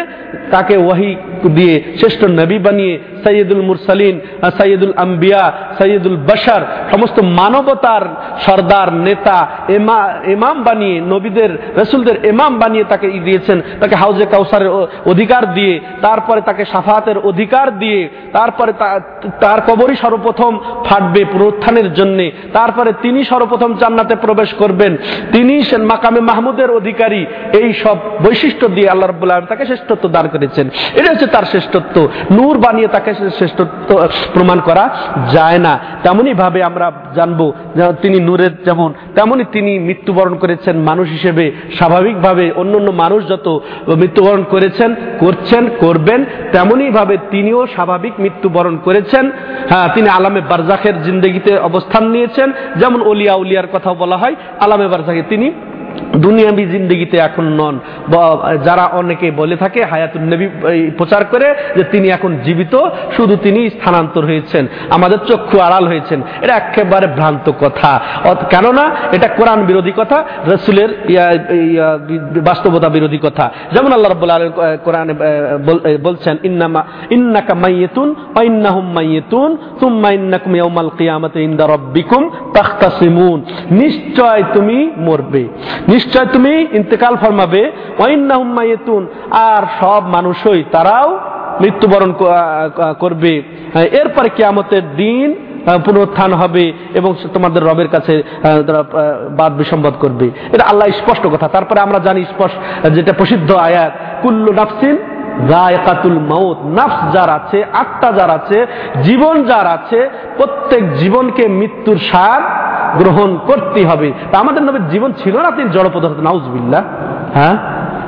তাকে 0.54 0.74
ওয়াহি 0.76 1.10
দিয়ে 1.56 1.74
শ্রেষ্ঠ 1.98 2.20
নবী 2.40 2.56
বানিয়ে 2.66 2.94
সৈয়দুল 3.24 3.62
মুরসালিন 3.68 4.16
সৈয়দুল 4.58 4.94
আম্বিয়া 5.04 5.44
সৈয়দুল 5.78 6.18
বশার, 6.28 6.62
সমস্ত 6.92 7.16
মানবতার 7.40 8.04
সর্দার, 8.44 8.88
নেতা 9.06 9.38
এমাম 10.34 10.56
বানিয়ে, 10.66 10.96
নবীদের, 11.12 11.50
রসুলদের 11.80 12.16
ইমাম 12.32 12.52
বানিয়ে 12.58 12.84
তাকে 12.92 13.06
দিয়েছেন। 13.26 13.58
তাকে 13.80 13.94
হাউজে 14.02 14.26
কাউসারের 14.34 14.70
অধিকার 15.12 15.42
দিয়ে, 15.54 15.74
তারপরে 16.02 16.40
তাকে 16.40 16.62
সাফাতের 16.72 17.18
অধিকার 17.30 17.66
দিয়ে, 17.78 18.00
তারপরে 18.32 18.72
তার 19.40 19.58
কবরই 19.68 19.96
সর্বপ্রথম 20.04 20.52
ফাটবে 20.86 21.22
পুনরুত্থানের 21.32 21.88
জন্য। 21.98 22.18
তারপরে 22.52 22.90
তিনি 23.02 23.20
সর্বপ্রথম 23.24 23.70
জান্নাতে 23.80 24.14
প্রবেশ 24.24 24.50
করবেন। 24.54 24.92
তিনি 25.32 25.54
মাকামে 25.90 26.20
মাহমুদের 26.30 26.70
অধিকারী 26.86 27.20
এই 27.60 27.68
সব 27.82 27.96
বৈশিষ্ট্য 28.24 28.64
দিয়ে 28.76 28.88
আল্লাহ 28.92 29.08
রব্বুল্লাহ 29.08 29.50
তাকে 29.52 29.64
শ্রেষ্ঠত্ব 29.70 30.04
দান 30.16 30.26
করেছেন। 30.34 30.66
এটা 30.98 31.08
হচ্ছে 31.12 31.28
তার 31.34 31.44
শ্রেষ্ঠত্ব। 31.52 31.96
নূর 32.36 32.54
বানিয়ে 32.64 32.88
তাকে 32.96 33.10
শ্রেষ্ঠত্ব 33.38 33.90
প্রমাণ 34.34 34.58
করা 34.60 34.84
যায় 35.34 35.60
না। 35.66 35.72
তেমনই 36.04 36.34
ভাবে 36.42 36.60
আমরা 36.68 36.86
জানব 37.16 37.40
তিনি 38.02 38.18
নূরের 38.28 38.52
যেমন, 38.64 38.90
তেমনি 39.14 39.44
তিনি 39.52 39.72
মৃত্যুবরণ 39.88 40.34
করেছেন 40.42 40.74
মানুষ 40.90 41.06
হিসেবে। 41.16 41.44
স্বাভাবিকভাবে 41.76 42.44
অন্য 42.60 42.72
অন্য 42.80 42.90
মানুষ 43.02 43.20
যত 43.32 43.46
মৃত্যুবরণ 44.00 44.42
করেছেন, 44.54 44.90
করছেন, 45.18 45.62
করবেন 45.80 46.20
তেমনই 46.52 46.90
ভাবে 46.98 47.14
তিনিও 47.30 47.60
স্বাভাবিক 47.74 48.14
মৃত্যুবরণ 48.24 48.74
করেছেন। 48.86 49.24
হ্যাঁ 49.70 49.86
তিনি 49.94 50.08
আলামে 50.18 50.40
বারজাখের 50.50 50.96
জিন্দগিতে 51.02 51.52
অবস্থান 51.68 52.04
নিয়েছেন। 52.14 52.48
যেমন 52.80 53.00
অলিয়া 53.10 53.34
উলিয়ার 53.42 53.72
কথা 53.72 53.90
বলা 54.02 54.16
হয়, 54.22 54.34
আলামে 54.64 54.86
বারজাখে 54.94 55.24
তিনি 55.32 55.46
দুনিয়াবি 56.16 56.64
জিন্দগিতে 56.66 57.16
এখন 57.18 57.44
নন। 57.44 57.78
যারা 58.64 58.84
অনেকে 58.84 59.30
বলে 59.30 59.56
থাকে 59.56 59.84
হায়াতুল 59.84 60.22
নবী 60.22 60.46
প্রচার 60.98 61.24
করে 61.24 61.54
যে 61.76 61.84
তিনি 61.84 62.08
এখন 62.08 62.36
জীবিত, 62.44 62.74
শুধু 63.16 63.36
তিনি 63.36 63.70
স্থানান্তর 63.70 64.24
হয়েছেন। 64.24 64.66
আমাদের 64.90 65.18
চক্ষু 65.26 65.58
আড়াল 65.58 65.86
হয়েছেন। 65.86 66.22
এটা 66.40 66.54
একেবারে 66.54 67.06
ভ্রান্ত 67.06 67.52
কথা। 67.60 68.00
কেননা, 68.50 68.84
এটা 69.12 69.28
কোরআন 69.28 69.64
বিরোধী 69.64 69.92
কথা, 69.96 70.24
রসুলের 70.46 70.88
বাস্তবতা 72.44 72.88
বিরোধী 72.88 73.18
কথা। 73.22 73.50
যেমন 73.72 73.92
আল্লাহ 73.92 74.12
রব্বুল 74.12 74.30
আলম 74.30 74.52
কোরআনে 74.84 75.14
বলছেন, 76.02 76.36
ইন্নামা, 76.42 76.84
ইন্নাকা 77.10 77.54
মাইয়েতুন 77.54 78.14
ইন্নাহুম 78.42 78.92
মাইয়েতুন 78.92 79.56
তুম্মা 79.80 80.10
ইন্নাকুম 80.10 80.54
ইয়াউমাল 80.54 80.90
কিয়ামাতি 80.98 81.40
ইনদা 81.40 81.66
রাব্বিকুম 81.68 82.30
তাখতাসিমুন। 82.54 83.44
নিশ্চয় 83.70 84.42
তুমি 84.54 84.90
মরবে। 84.96 85.44
নিশ্চয় 85.88 86.26
তুমি 86.26 86.66
ইন্তেকাল 86.72 87.16
ফরমাবে। 87.16 87.62
ওয়া 87.98 88.08
ইন্নাহুম 88.08 89.06
আর 89.30 89.62
সব 89.80 90.02
মানুষই 90.06 90.64
তারাও 90.72 91.18
মৃত্যুবরণ 91.60 92.12
করবে। 92.98 93.42
এরপরে 93.92 94.28
কিয়ামতের 94.28 94.96
দিন 94.96 95.34
পুনরুত্থান 95.84 96.32
হবে 96.32 96.72
এবং 96.94 97.14
তোমাদের 97.34 97.64
রবের 97.64 97.88
কাছে 97.88 98.22
বাদ 99.30 99.52
বিসম্বাদ 99.56 99.94
করবে। 100.00 100.26
এটা 100.52 100.64
আল্লাহ 100.64 100.88
স্পষ্ট 100.88 101.26
কথা। 101.26 101.48
তারপরে 101.48 101.80
আমরা 101.80 101.98
জানি 101.98 102.24
স্পষ্ট, 102.24 102.86
যেটা 102.90 103.12
প্রসিদ্ধ 103.12 103.50
আয়াত, 103.52 103.92
কুল্লু 104.22 104.52
নাফসিন 104.52 104.96
গায়কাতুল 105.50 106.18
মাউত, 106.18 106.56
নাফস 106.64 107.12
যার 107.12 107.30
আছে, 107.30 107.64
আত্মা 107.72 108.12
যার 108.12 108.30
আছে, 108.30 108.66
জীবন 109.02 109.44
যার 109.44 109.66
আছে, 109.66 110.10
প্রত্যেক 110.36 110.94
জীবনকে 110.94 111.48
মৃত্যুর 111.48 111.98
সার 111.98 112.42
গ্রহণ 112.98 113.38
করতে 113.46 113.86
হবে। 113.86 114.12
তা 114.32 114.38
আমাদের 114.38 114.62
নবীর 114.62 114.88
জীবন 114.88 115.12
ছিল 115.12 115.38
না, 115.38 115.50
তিনি 115.50 115.70
জড় 115.70 115.88
পদার্থ 115.94 116.20
নাউজবিল্লা 116.20 116.82
হ্যাঁ? 117.34 117.56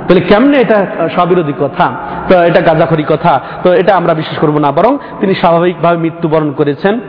তাহলে 0.08 0.20
কেমনে 0.20 0.58
এটা 0.58 0.86
স্ববিরোধী 1.14 1.52
কথা? 1.60 1.92
তো 2.28 2.42
এটা 2.42 2.60
গাজাখরি 2.60 3.04
কথা। 3.08 3.40
তো 3.62 3.72
এটা 3.72 3.96
আমরা 3.96 4.14
বিশ্বাস 4.14 4.38
করব 4.38 4.58
না, 4.58 4.72
বরং 4.72 4.98
তিনি 5.20 5.34
স্বাভাবিকভাবে 5.34 5.96
মৃত্যুবরণ 5.96 6.52
করেছেন। 6.52 7.00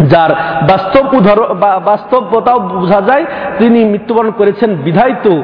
যার 0.00 0.30
বাস্তব 0.70 1.14
উদাহরণ 1.14 1.54
বাস্তবতাও 1.84 2.58
বোঝা 2.58 3.00
যায়, 3.00 3.24
তিনি 3.58 3.84
মৃত্যুবরণ 3.84 4.30
করেছেন 4.30 4.74
বিধায় 4.74 5.14
তো 5.22 5.42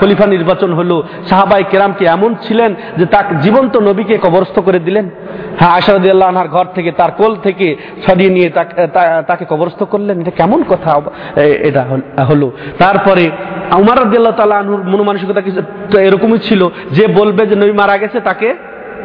খলিফা 0.00 0.26
নির্বাচন 0.26 0.72
হলো। 0.72 1.02
সাহাবাই 1.26 1.64
কেরামকে 1.70 2.04
এমন 2.04 2.34
ছিলেন 2.42 2.74
যে 2.96 3.06
তাকে 3.06 3.34
জীবন্ত 3.42 3.76
নবীকে 3.76 4.18
কবরস্থ 4.18 4.60
করে 4.60 4.78
দিলেন? 4.78 5.10
হ্যাঁ 5.58 5.72
আশারদি 5.72 6.10
আল্লাহ 6.10 6.28
আনহার 6.28 6.48
ঘর 6.48 6.66
থেকে, 6.74 6.92
তার 6.92 7.10
কোল 7.10 7.36
থেকে 7.36 7.76
সরিয়ে 8.06 8.30
নিয়ে 8.30 8.50
তাকে- 8.50 9.44
কবরস্থ 9.48 9.82
করলেন। 9.82 10.20
এটা 10.20 10.30
কেমন 10.30 10.62
কথা? 10.62 11.00
এটা 11.40 11.82
হল- 12.24 12.50
তারপরে 12.78 13.30
উমার 13.78 13.98
রাদিয়াল্লাহু 13.98 14.36
তাআলা 14.36 14.56
আনহুর 14.56 14.82
মনোমানসিকতা 14.82 15.40
কিছু 15.40 15.98
এরকমই 15.98 16.38
ছিল। 16.38 16.68
যে 16.92 17.06
বলবে 17.06 17.46
যে 17.46 17.56
নবী 17.56 17.72
মারা 17.72 17.96
গেছে, 17.96 18.20
তাকে 18.20 18.54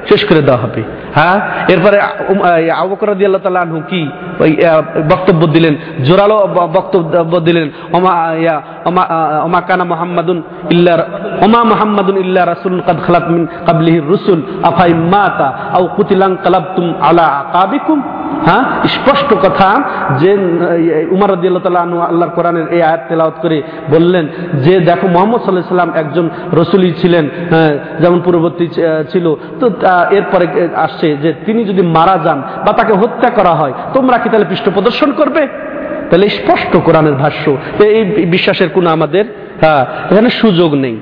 শেষ 0.09 0.21
করে 0.25 0.41
দেওয়া 0.41 0.61
হবে। 0.61 0.81
হ্যাঁ? 1.15 1.37
এরপরে 1.67 1.97
আবু 2.71 2.95
আল্লাহ 3.25 3.41
তাআলা 3.43 3.59
আনহু 3.59 3.81
কি 3.89 4.01
বক্তব্য 5.11 5.41
দিলেন, 5.47 5.73
জোরালো 6.05 6.37
বক্তব্য 6.77 7.33
দিলেন, 7.39 7.67
ওমা, 7.93 8.13
ইয়া, 8.35 8.55
ওমা 9.45 9.59
কানা 9.67 9.83
মুহাম্মাদুন 9.83 10.37
ইল্লা 10.69 10.93
ওমা 11.41 11.61
মুহাম্মাদুন 11.63 12.15
ইল্লা 12.17 12.41
রাসুল 12.45 12.79
কাদ 12.87 12.97
খালাত 13.05 13.25
মিন 13.33 13.43
কাবলিহির 13.67 14.07
রুসুল 14.13 14.39
আফাই 14.63 14.93
মাতা, 14.93 15.47
আও 15.73 15.83
কুতিলাং 15.95 16.31
কালাবতুম 16.43 16.85
আলা 17.01 17.25
আকাবিকুম? 17.41 17.99
হ্যাঁ? 18.47 18.63
স্পষ্ট 18.95 19.29
কথা 19.45 19.69
যে 20.21 20.31
উমর 21.15 21.29
রাদিয়াল্লাহু 21.29 21.99
আল্লাহর 22.09 22.35
কোরআনের 22.35 22.67
এই 22.75 22.81
আয়াত 22.81 23.01
তেলাওয়াত 23.09 23.37
করে 23.41 23.57
বললেন 23.89 24.25
যে 24.65 24.73
দেখো 24.79 25.05
মোহাম্মদ 25.07 25.41
আলাইহি 25.41 25.67
সাল্লাম 25.67 25.91
একজন 25.95 26.25
রসুলই 26.53 26.93
ছিলেন 27.01 27.25
হ্যাঁ, 27.51 27.73
যেমন 28.01 28.19
পূর্ববর্তী 28.25 28.65
ছিল। 29.11 29.25
তো 29.59 29.65
এরপরে 30.17 30.45
আসছে 30.75 31.07
যে 31.23 31.29
তিনি 31.45 31.61
যদি 31.65 31.81
মারা 31.97 32.15
যান 32.25 32.39
বা 32.65 32.71
তাকে 32.73 32.93
হত্যা 32.93 33.29
করা 33.29 33.53
হয় 33.55 33.73
তোমরা 33.93 34.17
কি 34.17 34.27
তাহলে 34.29 34.49
পৃষ্ঠ 34.49 34.65
প্রদর্শন 34.69 35.09
করবে? 35.11 35.43
তাহলে 36.09 36.25
স্পষ্ট 36.29 36.73
কোরআনের 36.77 37.15
ভাষ্য। 37.23 37.45
এই 37.97 38.03
বিশ্বাসের 38.35 38.69
কোনো 38.69 38.87
আমাদের 38.89 39.25
হ্যাঁ, 39.61 39.83
এখানে 40.11 40.29
সুযোগ 40.41 40.71
নেই। 40.75 40.95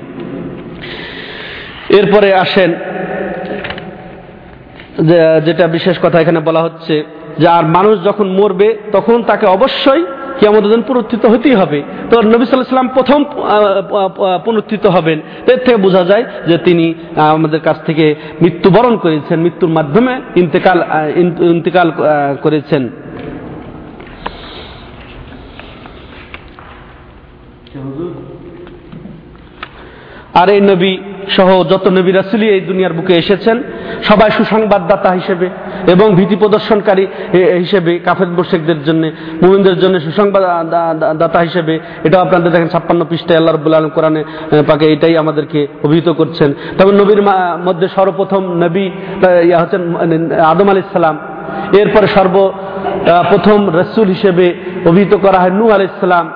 এরপরে 1.98 2.28
আসেন 2.44 2.70
যেটা 5.46 5.64
বিশেষ 5.66 5.96
কথা 6.02 6.16
এখানে 6.20 6.40
বলা 6.40 6.60
হচ্ছে 6.62 6.94
যে 7.38 7.46
আর 7.48 7.64
মানুষ 7.66 7.94
যখন 8.04 8.26
মরবে 8.28 8.68
তখন 8.92 9.22
তাকে 9.22 9.46
অবশ্যই 9.46 10.04
দিন 10.72 10.82
পুনরুত্থিত 10.82 11.24
হতেই 11.26 11.54
হবে। 11.54 11.78
তো 12.10 12.14
নবী 12.22 12.44
সাল্লাহ 12.44 12.68
সাল্লাম 12.68 12.88
প্রথম 12.88 13.20
পুনরুত্থিত 14.44 14.84
হবেন। 14.86 15.18
এর 15.52 15.58
থেকে 15.64 15.76
বোঝা 15.76 16.02
যায় 16.04 16.24
যে 16.48 16.56
তিনি 16.58 16.86
আমাদের 17.16 17.60
কাছ 17.60 17.76
থেকে 17.86 18.14
মৃত্যুবরণ 18.42 18.94
করেছেন 18.96 19.40
মৃত্যুর 19.40 19.70
মাধ্যমে 19.70 20.12
ইন্তেকাল 20.36 20.78
ইন্তেকাল 21.54 21.88
করেছেন। 22.42 22.82
আর 30.40 30.48
এই 30.50 30.60
নবী 30.60 30.92
সহ 31.28 31.64
যত 31.64 31.88
নবী 31.88 32.12
রাসুলি 32.12 32.48
এই 32.48 32.60
দুনিয়ার 32.60 32.92
বুকে 32.92 33.14
এসেছেন 33.14 33.62
সবাই 34.02 34.30
সুসংবাদদাতা 34.30 35.10
হিসেবে 35.10 35.50
এবং 35.92 36.14
ভীতি 36.14 36.36
প্রদর্শনকারী 36.36 37.06
হিসেবে 37.32 37.98
কাফের 37.98 38.28
মোশেকদের 38.28 38.84
জন্য 38.84 39.10
মুমিনদের 39.42 39.80
জন্য 39.80 40.00
সুসংবাদ 40.00 40.42
দাতা 41.18 41.38
হিসেবে 41.38 41.78
এটাও 42.04 42.22
আপনাদের 42.22 42.52
দেখেন 42.52 42.68
ছাপ্পান্ন 42.68 43.04
পৃষ্ঠায় 43.04 43.38
আল্লাহ 43.38 43.54
রবুল্লা 43.54 43.78
আলম 43.78 43.88
কোরআনে 43.88 44.24
পাকে 44.66 44.92
এটাই 44.92 45.16
আমাদেরকে 45.16 45.66
অভিহিত 45.82 46.08
করছেন। 46.08 46.54
তবে 46.78 46.92
নবীর 46.92 47.22
মধ্যে 47.64 47.88
সর্বপ্রথম 47.88 48.52
নবী 48.52 48.90
ইয়া 49.42 49.58
হচ্ছেন 49.58 50.32
আদম 50.40 50.68
আলাইহিস 50.68 50.92
সালাম। 50.92 51.18
এরপরে 51.78 52.06
সর্ব 52.06 52.52
প্রথম 53.28 53.78
রসুল 53.78 54.08
হিসেবে 54.08 54.54
অভিহিত 54.86 55.16
করা 55.16 55.38
হয় 55.38 55.50
নূ 55.50 55.70
আলাইসালাম 55.70 56.26
আহ, 56.26 56.32
এ- 56.32 56.35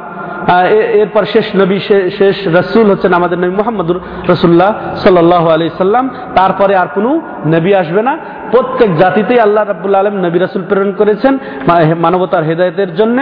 এরপর 1.03 1.22
শেষ 1.24 1.47
নবী 1.61 1.78
শেষ 2.18 2.36
রসুল 2.59 2.86
হচ্ছেন 2.93 3.12
আমাদের 3.20 3.38
নবী 3.43 3.55
মোহাম্মদুর 3.61 3.99
রসুল্লাহ 4.32 4.70
সাল্লাহ 5.05 5.45
আলি 5.55 5.66
সাল্লাম। 5.84 6.05
তারপরে 6.34 6.74
আর 6.82 6.88
কোনো 6.97 7.11
নবী 7.55 7.70
আসবে 7.74 8.03
না। 8.09 8.12
প্রত্যেক 8.53 8.91
জাতিতেই 8.97 9.41
আল্লাহ 9.47 9.62
রাবুল 9.64 9.95
আলম 9.95 10.14
নবী 10.26 10.38
রাসুল 10.38 10.62
প্রেরণ 10.68 10.93
করেছেন 10.93 11.32
মানবতার 12.05 12.47
হেদায়তের 12.49 12.91
জন্য। 12.95 13.18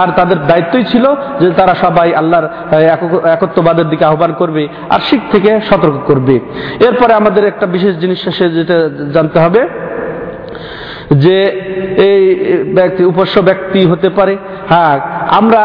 আর 0.00 0.08
তাদের 0.16 0.38
দায়িত্বই 0.50 0.84
ছিল 0.92 1.04
যে 1.40 1.48
তারা 1.50 1.74
সবাই 1.84 2.08
আল্লাহর 2.20 2.46
একত্ববাদের 3.34 3.86
দিকে 3.88 4.04
আহ্বান 4.04 4.32
করবে 4.32 4.62
আর 4.90 5.00
শিখ 5.08 5.20
থেকে 5.32 5.50
সতর্ক 5.70 5.98
করবে। 6.06 6.34
এরপরে 6.88 7.12
আমাদের 7.12 7.44
একটা 7.44 7.66
বিশেষ 7.66 7.94
জিনিস 8.02 8.18
শেষে 8.24 8.46
যেটা 8.48 8.76
জানতে 9.14 9.38
হবে, 9.40 9.62
যে 11.24 11.36
এই 12.08 12.22
ব্যক্তি, 12.76 13.02
উপস্য 13.04 13.34
ব্যক্তি 13.40 13.80
হতে 13.86 14.08
পারে। 14.08 14.34
হ্যাঁ 14.68 14.96
আমরা 15.38 15.62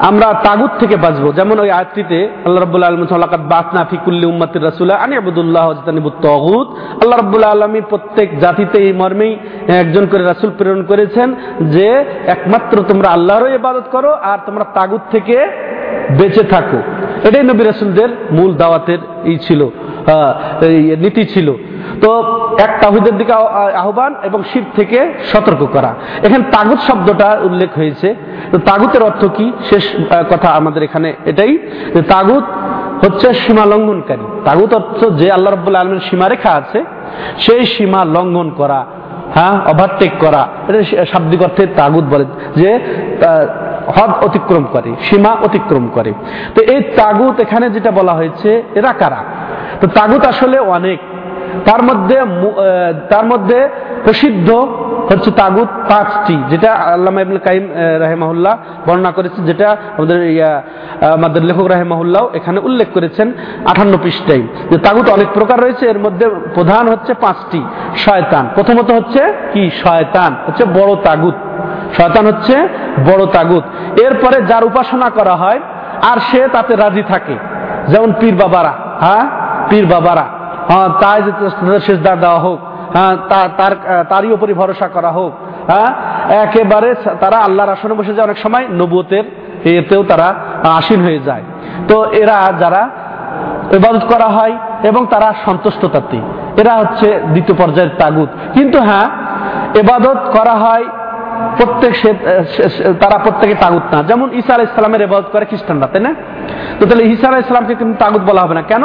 আমরা 0.00 0.26
তাগুত 0.44 0.70
থেকে 0.80 0.96
বাঁচবো। 0.96 1.32
যেমন 1.32 1.58
ওই 1.58 1.70
আয়াতটিতে 1.70 2.28
আল্লাহ 2.44 2.60
রাব্বুল 2.62 2.82
আলামিন 2.82 3.06
সালাকাত 3.06 3.40
বাসনা 3.40 3.84
ফি 3.90 3.96
কুল্লি 4.04 4.26
উম্মাতির 4.26 4.64
রাসূলা 4.64 4.94
আনি 4.94 5.16
আবুদুল্লাহ 5.16 5.64
ওয়াজতানিবুত 5.66 6.12
তাগুত। 6.22 6.68
আল্লাহ 7.02 7.18
রাব্বুল 7.18 7.44
আলামিন 7.44 7.82
প্রত্যেক 7.88 8.40
জাতিতে 8.40 8.78
এই 8.78 8.92
মর্মেই 8.92 9.32
একজন 9.68 10.06
করে 10.06 10.22
রাসূল 10.24 10.50
প্রেরণ 10.58 10.82
করেছেন 10.82 11.34
যে, 11.60 11.88
একমাত্র 12.26 12.84
তোমরা 12.88 13.08
আল্লাহরও 13.08 13.54
ইবাদত 13.54 13.86
করো 13.92 14.12
আর 14.12 14.38
তোমরা 14.46 14.64
তাগুত 14.74 15.00
থেকে 15.10 15.36
বেঁচে 16.18 16.42
থাকো। 16.42 16.78
এটাই 17.28 17.42
নবী 17.42 17.64
রাসূলদের 17.64 18.08
মূল 18.30 18.54
দাওয়াতের 18.54 18.98
ই 19.24 19.38
ছিল 19.38 19.60
নীতি 20.98 21.24
ছিল। 21.24 21.54
তো 22.02 22.10
এক 22.66 22.72
তাহিদের 22.82 23.14
দিকে 23.20 23.32
আহ্বান 23.82 24.12
এবং 24.28 24.40
শিব 24.50 24.64
থেকে 24.78 24.98
সতর্ক 25.32 25.62
করা। 25.74 25.90
এখানে 26.26 26.44
তাগুত 26.54 26.80
শব্দটা 26.88 27.28
উল্লেখ 27.48 27.70
হয়েছে। 27.80 28.08
তো 28.52 28.56
তাগুতের 28.68 29.02
অর্থ 29.08 29.22
কি? 29.36 29.46
শেষ 29.70 29.84
কথা 30.30 30.48
আমাদের 30.58 30.82
এখানে 30.82 31.08
এটাই। 31.30 31.52
যে 31.94 32.02
তাগুত 32.14 32.44
হচ্ছে 33.02 33.28
সীমা 33.42 33.64
লঙ্ঘনকারী। 33.72 34.24
তাগুত 34.44 34.70
অর্থ 34.74 35.00
যে 35.20 35.26
আল্লাহ 35.32 35.50
রব্বুল 35.52 35.76
আলমের 35.76 36.02
সীমারেখা 36.08 36.50
আছে, 36.60 36.78
সেই 37.44 37.62
সীমা 37.74 38.00
লঙ্ঘন 38.16 38.48
করা 38.50 38.80
হ্যাঁ 39.34 39.54
ওভারটেক 39.70 40.12
করা। 40.20 40.42
এটা 40.68 41.04
শাব্দিক 41.12 41.40
অর্থে 41.42 41.62
তাগুত 41.80 42.04
বলে, 42.12 42.24
যে 42.60 42.70
হদ 43.96 44.10
অতিক্রম 44.26 44.64
করে, 44.72 44.90
সীমা 45.06 45.32
অতিক্রম 45.46 45.84
করে। 45.94 46.12
তো 46.54 46.60
এই 46.74 46.80
তাগুত 46.96 47.34
এখানে 47.40 47.66
যেটা 47.70 47.90
বলা 47.90 48.12
হয়েছে, 48.12 48.50
এরা 48.74 48.92
কারা? 48.92 49.20
তো 49.80 49.86
তাগুত 49.98 50.22
আসলে 50.32 50.58
অনেক। 50.76 50.98
তার 51.64 51.82
মধ্যে 51.82 52.20
তার 53.10 53.26
মধ্যে 53.26 53.68
প্রসিদ্ধ 54.04 54.50
হচ্ছে 55.12 55.30
তাগুত 55.30 55.68
পাঁচটি 55.88 56.42
যেটা 56.50 56.72
আল্লামা 56.72 57.20
ইবনুল 57.20 57.38
কাইম 57.38 57.68
রাহেমাহুল্লাহ 57.98 58.56
বর্ণনা 58.86 59.10
করেছে 59.10 59.42
যেটা 59.42 59.76
আমাদের 59.98 60.30
ইয়া, 60.30 60.62
আমাদের 61.12 61.44
লেখক 61.44 61.66
রাহেমাহুল্লাহ 61.66 62.28
এখানে 62.34 62.60
উল্লেখ 62.60 62.88
করেছেন 62.94 63.32
আঠান্ন 63.66 63.98
পৃষ্ঠায়। 64.02 64.42
যে 64.70 64.78
তাগুত 64.78 65.10
অনেক 65.10 65.26
প্রকার 65.34 65.60
রয়েছে 65.60 65.86
এর 65.86 65.98
মধ্যে 65.98 66.28
প্রধান 66.28 66.88
হচ্ছে 66.88 67.14
পাঁচটি 67.14 67.62
শয়তান। 67.96 68.48
প্রথমত 68.54 68.90
হচ্ছে 68.90 69.32
কি? 69.52 69.70
শয়তান। 69.70 70.36
হচ্ছে 70.46 70.64
বড় 70.64 70.96
তাগুত। 71.04 71.34
শয়তান 72.00 72.26
হচ্ছে 72.26 72.68
বড় 73.06 73.26
তাগুত। 73.26 73.64
এরপরে 74.00 74.42
যার 74.42 74.64
উপাসনা 74.64 75.10
করা 75.10 75.36
হয় 75.36 75.60
আর 76.02 76.18
সে 76.20 76.48
তাতে 76.52 76.76
রাজি 76.76 77.02
থাকে। 77.02 77.34
যেমন 77.88 78.12
পীর 78.20 78.34
বাবারা 78.34 78.72
হ্যাঁ? 79.00 79.24
পীর 79.68 79.86
বাবারা। 79.86 80.24
হ্যাঁ 80.70 80.88
তাই 81.02 81.18
সেজদা 81.86 82.12
দেওয়া 82.24 82.40
হোক। 82.46 82.58
হ্যাঁ 82.94 83.14
তার 83.58 83.72
তারই 84.10 84.30
উপরই 84.36 84.54
ভরসা 84.60 84.86
করা 84.96 85.10
হোক। 85.18 85.32
হ্যাঁ 85.70 85.90
একেবারে 86.44 86.88
তারা 87.22 87.38
আল্লাহর 87.46 87.74
আসনে 87.74 87.94
বসে 88.00 88.12
যায়, 88.14 88.26
অনেক 88.28 88.38
সময় 88.44 88.64
নবুয়তের 88.80 89.24
এতেও 89.80 90.02
তারা 90.10 90.28
আসীন 90.78 91.00
হয়ে 91.06 91.20
যায়। 91.28 91.44
তো 91.88 91.96
এরা 92.20 92.36
যারা 92.62 92.82
ইবাদত 93.78 94.04
করা 94.12 94.28
হয় 94.36 94.54
এবং 94.88 95.02
তারা 95.12 95.28
সন্তুষ্ট 95.46 95.82
তাতে 95.94 96.18
এরা 96.60 96.72
হচ্ছে 96.80 97.08
দ্বিতীয় 97.32 97.56
পর্যায়ের 97.60 97.92
তাগুত। 98.00 98.30
কিন্তু 98.56 98.78
হ্যাঁ 98.88 99.06
এবাদত 99.80 100.20
করা 100.36 100.54
হয় 100.64 100.84
প্রত্যেক 101.58 101.92
তারা 103.02 103.16
প্রত্যেকে 103.24 103.56
তাগুত 103.64 103.84
না। 103.92 103.98
যেমন 104.10 104.26
ঈসা 104.40 104.52
আলাহ 104.54 104.66
ইসলামের 104.70 105.02
এবাদত 105.06 105.28
করে 105.34 105.44
খ্রিস্টানরা, 105.50 105.88
তাই 105.92 106.02
না? 106.06 106.12
তো 106.78 106.82
তাহলে 106.88 107.04
ঈসা 107.12 107.26
আলাহ 107.28 107.40
ইসলামকে 107.46 107.74
কিন্তু 107.80 107.96
তাগুত 108.02 108.22
বলা 108.30 108.40
হবে 108.44 108.54
না। 108.58 108.62
কেন? 108.72 108.84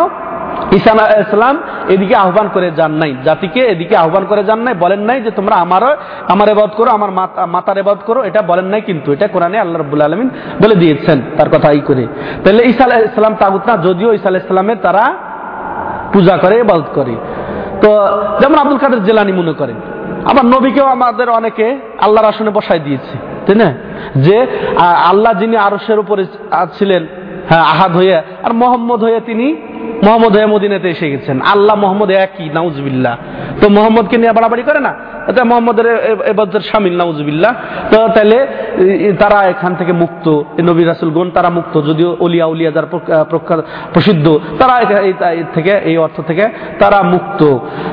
ঈসা 0.71 1.19
ইসলাম 1.19 1.57
এদিকে 1.89 2.15
আহ্বান 2.15 2.49
করে 2.53 2.71
যান 2.71 2.91
নাই। 2.91 3.15
জাতিকে 3.23 3.59
এদিকে 3.59 3.97
আহ্বান 3.97 4.25
করে 4.25 4.43
যান 4.43 4.59
নাই, 4.59 4.73
বলেন 4.79 4.99
নাই 4.99 5.21
যে 5.21 5.31
তোমরা 5.31 5.55
আমার 5.55 5.81
আমার 6.29 6.49
এবাদ 6.49 6.69
করো, 6.77 6.91
আমার 6.91 7.11
মাতা- 7.11 7.45
মাতার 7.45 7.77
এবাদ 7.77 7.97
করো, 8.05 8.23
এটা 8.23 8.41
বলেন 8.41 8.65
নাই 8.65 8.81
কিন্তু, 8.81 9.13
এটা 9.13 9.27
কোরআনে 9.27 9.59
আল্লাহ 9.59 9.81
রব্বুল 9.81 10.01
আলমিন 10.01 10.29
বলে 10.63 10.75
দিয়েছেন 10.75 11.21
তার 11.37 11.49
কথা 11.49 11.71
এই 11.71 11.79
করে। 11.79 12.07
তাহলে 12.43 12.63
ঈসা 12.63 12.99
ইসলাম 12.99 13.35
তাগুত 13.35 13.69
না, 13.69 13.77
যদিও 13.77 14.13
ঈসা 14.13 14.29
ইসলামের 14.29 14.77
তারা 14.81 15.13
পূজা 16.13 16.37
করে, 16.37 16.59
ইবাদত 16.59 16.85
করে। 16.93 17.15
তো 17.81 18.07
যেমন 18.39 18.55
আব্দুল 18.55 18.77
কাদের 18.77 19.03
জেলানি 19.03 19.31
মনে 19.31 19.53
করেন, 19.53 19.75
আবার 20.31 20.45
নবীকেও 20.45 20.85
আমাদের 20.85 21.29
অনেকে 21.29 21.79
আল্লাহর 21.99 22.27
আসনে 22.27 22.49
বসাই 22.49 22.79
দিয়েছে, 22.79 23.17
তাই 23.45 23.55
না? 23.55 23.73
যে 24.15 24.47
আল্লাহ 25.07 25.33
যিনি 25.33 25.57
আরসের 25.57 25.99
উপরে 25.99 26.25
ছিলেন 26.77 27.07
হ্যাঁ 27.49 27.61
আহাদ 27.61 27.95
হয়ে, 27.95 28.15
আর 28.17 28.53
মোহাম্মদ 28.53 29.03
হয়ে 29.03 29.19
তিনি 29.19 29.55
মোহাম্মদ 30.05 30.35
মদিনাতে 30.53 30.87
এসে 30.95 31.07
গেছেন। 31.13 31.37
আল্লাহ 31.53 31.75
মোহাম্মদ 31.83 32.09
একই, 32.25 32.47
নাউজবিল্লাহ। 32.57 33.15
তো 33.61 33.65
মোহাম্মদকে 33.77 34.15
নিয়ে 34.21 34.33
বাড়াবাড়ি 34.37 34.63
করে 34.69 34.81
না? 34.87 34.93
এটা 35.29 35.41
মোহাম্মদের 35.49 35.87
এবাদের 36.31 36.63
সামিল 36.71 36.95
নাউজবিল্লাহ। 37.01 37.51
তো 37.91 37.97
তাহলে 38.15 38.37
তারা 39.21 39.39
এখান 39.53 39.71
থেকে 39.79 39.93
মুক্ত 40.03 40.25
নবী 40.69 40.83
রাসুলগণ 40.83 41.27
তারা 41.37 41.49
মুক্ত, 41.57 41.73
যদিও 41.89 42.09
অলিয়া 42.25 42.45
উলিয়া 42.53 42.71
যার 42.75 42.87
প্রখ্যাত, 43.31 43.59
প্রসিদ্ধ, 43.93 44.25
তারা 44.59 44.75
এই 45.07 45.13
থেকে, 45.55 45.73
এই 45.89 45.97
অর্থ 46.05 46.17
থেকে 46.29 46.45
তারা 46.81 46.99
মুক্ত। 47.13 47.41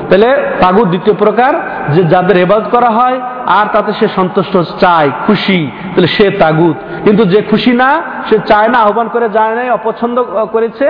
তাহলে 0.09 0.29
তাগুদ 0.63 0.87
দ্বিতীয় 0.93 1.15
প্রকার, 1.23 1.53
যে 1.95 2.01
যাদের 2.13 2.37
এবাদ 2.45 2.63
করা 2.71 2.89
হয়, 2.97 3.17
আর 3.59 3.65
তাতে 3.73 3.91
সে 3.99 4.07
সন্তুষ্ট, 4.17 4.53
চায়, 4.83 5.09
খুশি 5.25 5.59
তাহলে 5.93 6.09
সে 6.15 6.25
তাগুত। 6.43 6.77
কিন্তু 7.05 7.23
যে 7.33 7.39
খুশি 7.51 7.71
না, 7.81 7.89
সে 8.29 8.37
চায় 8.49 8.69
না, 8.73 8.77
আহ্বান 8.85 9.07
করে, 9.13 9.27
যায় 9.37 9.53
নাই, 9.59 9.67
অপছন্দ 9.77 10.17
করেছে, 10.53 10.87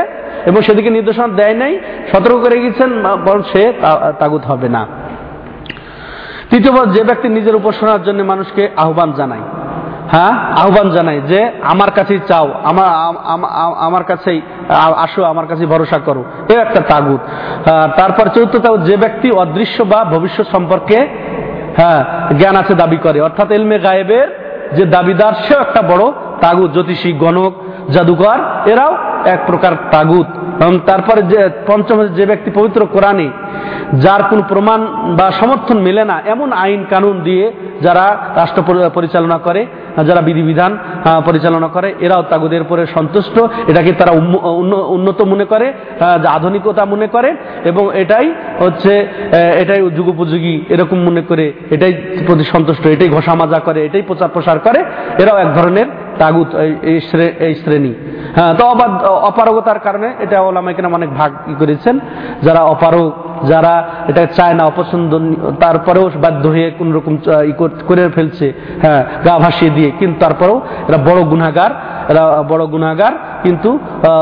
এবং 0.50 0.60
সেদিকে 0.68 0.89
নির্দেশনা 0.90 1.28
দেয় 1.28 1.54
নাই? 1.54 1.80
সতর্ক 2.12 2.44
করে 2.44 2.60
গেছেন 2.60 3.04
বরং 3.04 3.42
সে 3.54 3.74
তাগুত 4.20 4.46
হবে 4.46 4.70
না। 4.70 4.88
তৃতীয়বার 6.50 6.92
যে 6.92 7.04
ব্যক্তি 7.04 7.30
নিজের 7.30 7.56
উপাসনার 7.56 8.04
জন্য 8.04 8.24
মানুষকে 8.24 8.70
আহ্বান 8.78 9.12
জানায়। 9.12 9.42
হ্যাঁ? 10.12 10.32
আহ্বান 10.34 10.90
জানায় 10.90 11.22
যে, 11.22 11.52
আমার 11.62 11.92
কাছেই 11.92 12.20
চাও 12.28 12.54
আমার 12.64 12.86
আম- 12.86 13.20
আম- 13.26 13.48
আম- 13.48 13.76
আমার 13.76 14.04
কাছেই 14.04 14.42
আসো, 14.76 15.24
আমার 15.24 15.48
কাছে 15.48 15.66
ভরসা 15.66 16.00
করো। 16.00 16.24
এ 16.50 16.58
একটা 16.58 16.82
তাগুত। 16.82 17.20
তারপর 17.98 18.28
চতুর্থ 18.28 18.58
তাগুত, 18.58 18.82
যে 18.82 18.98
ব্যক্তি 18.98 19.32
অদৃশ্য 19.32 19.84
বা 19.84 20.04
ভবিষ্যৎ 20.04 20.48
সম্পর্কে 20.52 21.08
হ্যাঁ 21.78 22.34
জ্ঞান 22.34 22.56
আছে 22.56 22.74
দাবি 22.74 22.98
করে। 22.98 23.22
অর্থাৎ 23.22 23.52
এলমে 23.52 23.80
গায়েবের 23.80 24.50
যে 24.74 24.86
দাবিদার, 24.86 25.34
সেও 25.34 25.60
একটা 25.60 25.82
বড় 25.82 26.12
তাগুত, 26.42 26.72
জ্যোতিষী, 26.72 27.14
গণক, 27.14 27.54
জাদুকর, 27.90 28.38
এরাও 28.66 28.98
এক 29.26 29.44
প্রকার 29.48 29.72
তাগুত। 29.92 30.28
তারপরে 30.89 31.22
যে 31.32 31.39
পঞ্চম 31.70 31.97
যে 32.18 32.24
ব্যক্তি 32.32 32.49
পবিত্র 32.57 32.82
কোরআনে, 32.95 33.28
যার 34.03 34.22
কোনো 34.30 34.41
প্রমাণ 34.51 34.80
বা 35.20 35.28
সমর্থন 35.39 35.78
মেলে 35.88 36.03
না, 36.12 36.16
এমন 36.34 36.49
আইন 36.64 36.82
কানুন 36.91 37.16
দিয়ে 37.28 37.45
যারা 37.86 38.05
রাষ্ট্র 38.39 38.62
পরিচালনা 38.97 39.38
করে, 39.47 39.62
যারা 40.07 40.22
বিধিবিধান 40.28 40.72
পরিচালনা 41.28 41.70
করে, 41.76 41.89
এরাও 42.05 42.24
তাগুদের 42.32 42.64
পরে 42.70 42.84
সন্তুষ্ট। 42.95 43.36
এটাকে 43.72 43.91
তারা 43.99 44.14
উন্নত 44.95 45.20
মনে 45.32 45.45
করে 45.51 45.68
আধুনিকতা 46.38 46.84
মনে 46.93 47.07
করে 47.16 47.30
এবং 47.70 47.84
এটাই 48.01 48.28
হচ্ছে 48.64 48.93
এটাই 49.62 49.82
যুগোপযোগী 49.97 50.55
এরকম 50.74 50.97
মনে 51.07 51.22
করে, 51.30 51.45
এটাই 51.76 51.93
প্রতি 52.28 52.45
সন্তুষ্ট, 52.53 52.84
এটাই 52.95 53.10
ঘষা 53.16 53.34
মাজা 53.41 53.60
করে, 53.68 53.80
এটাই 53.88 54.03
প্রচার 54.10 54.30
প্রসার 54.36 54.57
করে। 54.66 54.80
এরাও 55.22 55.38
এক 55.43 55.49
ধরনের 55.57 55.88
তাগুত, 56.20 56.55
এই- 56.55 57.55
শ্রেণি। 57.55 57.93
হ্যাঁ 58.36 58.53
তো 58.53 58.65
অবাধ, 58.65 59.03
অপারগতার 59.03 59.80
কারণে 59.80 60.13
এটা 60.20 60.41
ওলামা 60.41 60.74
কেন 60.74 60.93
অনেক 60.93 61.09
ভাগ 61.13 61.34
করেছেন। 61.59 61.99
যারা 62.43 62.63
অপারগ, 62.63 63.11
যারা 63.47 63.89
এটা 64.07 64.26
চায় 64.26 64.53
না, 64.53 64.63
অপছন্দ, 64.63 65.20
তারপরেও 65.59 66.11
বাধ্য 66.15 66.49
হয়ে 66.49 66.72
কোন 66.78 66.93
রকম 66.93 67.17
কর- 67.57 68.09
ফেলছে 68.09 68.53
হ্যাঁ 68.82 69.05
গা 69.26 69.39
ভাসিয়ে 69.39 69.72
দিয়ে। 69.72 69.91
কিন্তু 69.99 70.20
তারপরেও 70.20 70.61
এরা 70.88 70.97
বড় 70.97 71.24
গুনাগার 71.24 71.70
এরা 72.09 72.43
বড় 72.43 72.65
গুনাগার 72.65 73.11
কিন্তু 73.43 73.80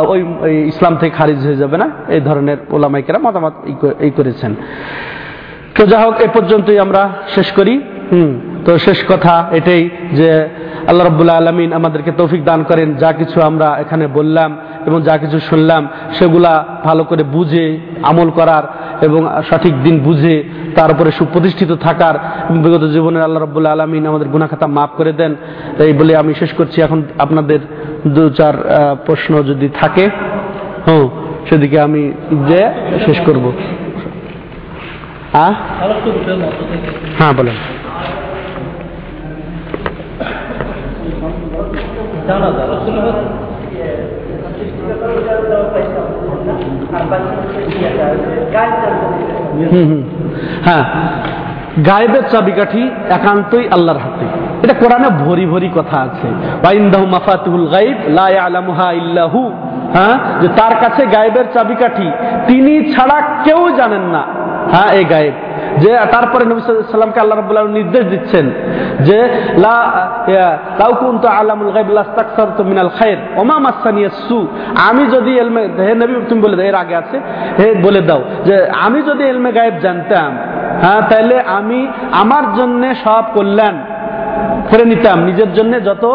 ওই 0.07 0.25
ইসলাম 0.67 0.95
থেকে 0.95 1.15
খারিজ 1.15 1.45
হয়ে 1.45 1.55
যাবে 1.55 1.77
না। 1.77 1.89
এই 2.07 2.21
ধরনের 2.21 2.57
ওলামাইকেরা 2.69 3.19
মতামত 3.19 3.53
এই 3.99 4.11
করেছেন। 4.11 4.55
তো 5.75 5.85
যা 5.85 5.99
হোক 5.99 6.21
এ 6.21 6.27
পর্যন্তই 6.33 6.79
আমরা 6.79 7.09
শেষ 7.27 7.51
করি। 7.51 7.81
হুম। 8.11 8.56
তো 8.65 8.71
শেষ 8.85 8.99
কথা 9.11 9.33
এটাই 9.59 9.83
যে 10.19 10.29
আল্লাহ 10.89 11.03
রব্বুল্লাহ 11.05 11.37
আলমিন 11.41 11.69
আমাদেরকে 11.79 12.11
তৌফিক 12.19 12.41
দান 12.49 12.59
করেন, 12.69 12.87
যা 13.01 13.09
কিছু 13.19 13.37
আমরা 13.49 13.67
এখানে 13.83 14.05
বললাম 14.17 14.49
এবং 14.87 14.99
যা 15.07 15.15
কিছু 15.23 15.37
শুনলাম, 15.49 15.81
সেগুলা 16.17 16.53
ভালো 16.87 17.03
করে 17.09 17.23
বুঝে 17.35 17.65
আমল 18.09 18.29
করার 18.39 18.63
এবং 19.07 19.21
সঠিক 19.49 19.73
দিন 19.85 19.95
বুঝে 20.07 20.35
তার 20.77 20.89
উপরে 20.95 21.09
সুপ্রতিষ্ঠিত 21.19 21.71
থাকার 21.85 22.15
বিগত 22.63 22.83
জীবনের 22.95 23.25
আল্লাহ 23.27 23.41
রব্বুল্লাহ 23.41 23.73
আলমিন 23.75 24.03
আমাদের 24.11 24.31
গুনাখাতা 24.33 24.67
মাফ 24.77 24.91
করে 24.99 25.11
দেন। 25.19 25.31
এই 25.87 25.93
বলে 25.99 26.13
আমি 26.21 26.31
শেষ 26.41 26.51
করছি। 26.59 26.77
এখন 26.85 26.99
আপনাদের 27.25 27.59
দু 28.15 28.23
চার 28.37 28.55
প্রশ্ন 29.05 29.31
যদি 29.49 29.67
থাকে 29.81 30.05
হুম 30.85 31.05
সেদিকে 31.47 31.77
আমি 31.87 32.03
যে 32.49 32.61
শেষ 33.05 33.17
করব। 33.27 33.45
হ্যাঁ 37.17 37.33
বলেন। 37.39 37.57
হুম 49.71 50.03
হ্যাঁ। 50.65 50.83
গায়েবের 51.85 52.21
চাবিকাঠি 52.31 52.91
একান্তই 53.09 53.67
আল্লাহর 53.67 53.99
হাতে। 53.99 54.25
এটা 54.63 54.73
কোরআনে 54.73 55.25
ভরি 55.25 55.45
ভরি 55.45 55.69
কথা 55.75 55.97
আছে। 55.97 56.27
হ্যাঁ? 59.93 60.41
যে 60.41 60.47
তার 60.47 60.75
কাছে 60.81 61.05
গায়েবের 61.05 61.45
চাবিকাঠি, 61.53 62.11
তিনি 62.47 62.91
ছাড়া 62.91 63.21
কেউ 63.43 63.69
জানেন 63.69 64.01
না। 64.01 64.23
হ্যাঁ 64.71 64.93
এই 64.93 65.05
গায়েব। 65.05 65.33
যে 65.81 65.91
তারপরে 66.11 66.45
নবী 66.45 66.61
আল্লাহ 67.19 67.37
রাব্বুল 67.37 67.57
আলামিন 67.57 67.73
নির্দেশ 67.73 68.03
দিচ্ছেন 68.05 68.45
যে 68.99 69.17
মিনাল 72.65 72.89
আমি 74.89 75.03
যদি 75.07 75.31
এলমে, 75.37 75.61
হে 75.77 75.93
নবী, 75.95 76.13
তুমি 76.29 76.41
বলে 76.41 76.55
দাও, 76.55 76.65
এর 76.65 76.75
আগে 76.75 76.95
আছে, 76.95 77.17
হে, 77.57 77.67
বলে 77.83 78.01
দাও 78.01 78.21
যে 78.45 78.55
আমি 78.71 79.01
যদি 79.01 79.23
এলমে 79.23 79.51
গায়েব 79.51 79.75
জানতাম 79.81 80.37
হ্যাঁ 80.81 81.01
তাহলে 81.09 81.35
আমি 81.41 81.87
আমার 82.11 82.43
জন্য 82.55 82.81
সব 83.03 83.23
কল্যাণ 83.33 83.75
করে 84.71 84.85
নিতাম, 84.85 85.17
নিজের 85.19 85.53
জন্য 85.53 85.83
যত 85.83 86.05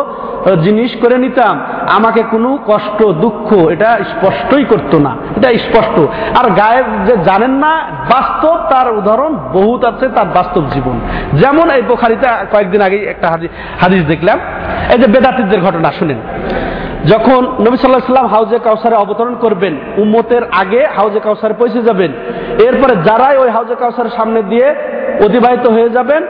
জিনিস 0.51 0.97
করে 0.97 1.19
নিতাম, 1.19 1.63
আমাকে 1.89 2.23
কোনো 2.23 2.59
কষ্ট, 2.67 3.05
দুঃখ, 3.05 3.69
এটা 3.69 3.99
স্পষ্টই 3.99 4.65
করতো 4.65 4.99
না। 4.99 5.17
এটা 5.37 5.59
স্পষ্ট। 5.59 6.01
আর 6.39 6.51
গায়েব 6.51 6.85
যে 7.07 7.17
জানেন 7.25 7.51
না, 7.51 7.87
বাস্তব 8.15 8.57
তার 8.71 8.93
উদাহরণ 8.93 9.37
বহুত 9.53 9.85
আছে, 9.85 10.09
তার 10.09 10.25
বাস্তব 10.35 10.65
জীবন। 10.71 11.01
যেমন 11.35 11.71
এই 11.71 11.83
বোখারিতে 11.83 12.27
কয়েকদিন 12.53 12.81
আগে 12.81 12.97
একটা 12.97 13.29
হাদি- 13.29 13.49
হাদিস 13.81 14.05
দেখলাম। 14.05 14.39
এই 14.93 14.99
যে 14.99 15.07
বেদাতিদের 15.07 15.61
ঘটনা, 15.61 15.93
শুনেন। 15.93 16.17
যখন 17.07 17.45
নবী 17.45 17.77
সাল্লাহ 17.77 18.01
সাল্লাম 18.01 18.27
হাউজে 18.27 18.59
কাউসারে 18.59 18.95
অবতরণ 18.95 19.35
করবেন, 19.35 19.77
উম্মতের 19.97 20.43
আগে 20.53 20.87
হাউজে 20.87 21.21
কাউসারে 21.21 21.55
পৌঁছে 21.55 21.83
যাবেন, 21.83 22.13
এরপরে 22.59 22.97
যারাই 22.97 23.37
ওই 23.37 23.51
হাউজে 23.51 23.75
কাউসারের 23.75 24.11
সামনে 24.11 24.43
দিয়ে 24.43 24.75
অতিবাহিত 25.25 25.67
হয়ে 25.67 25.91
যাবেন, 25.91 26.27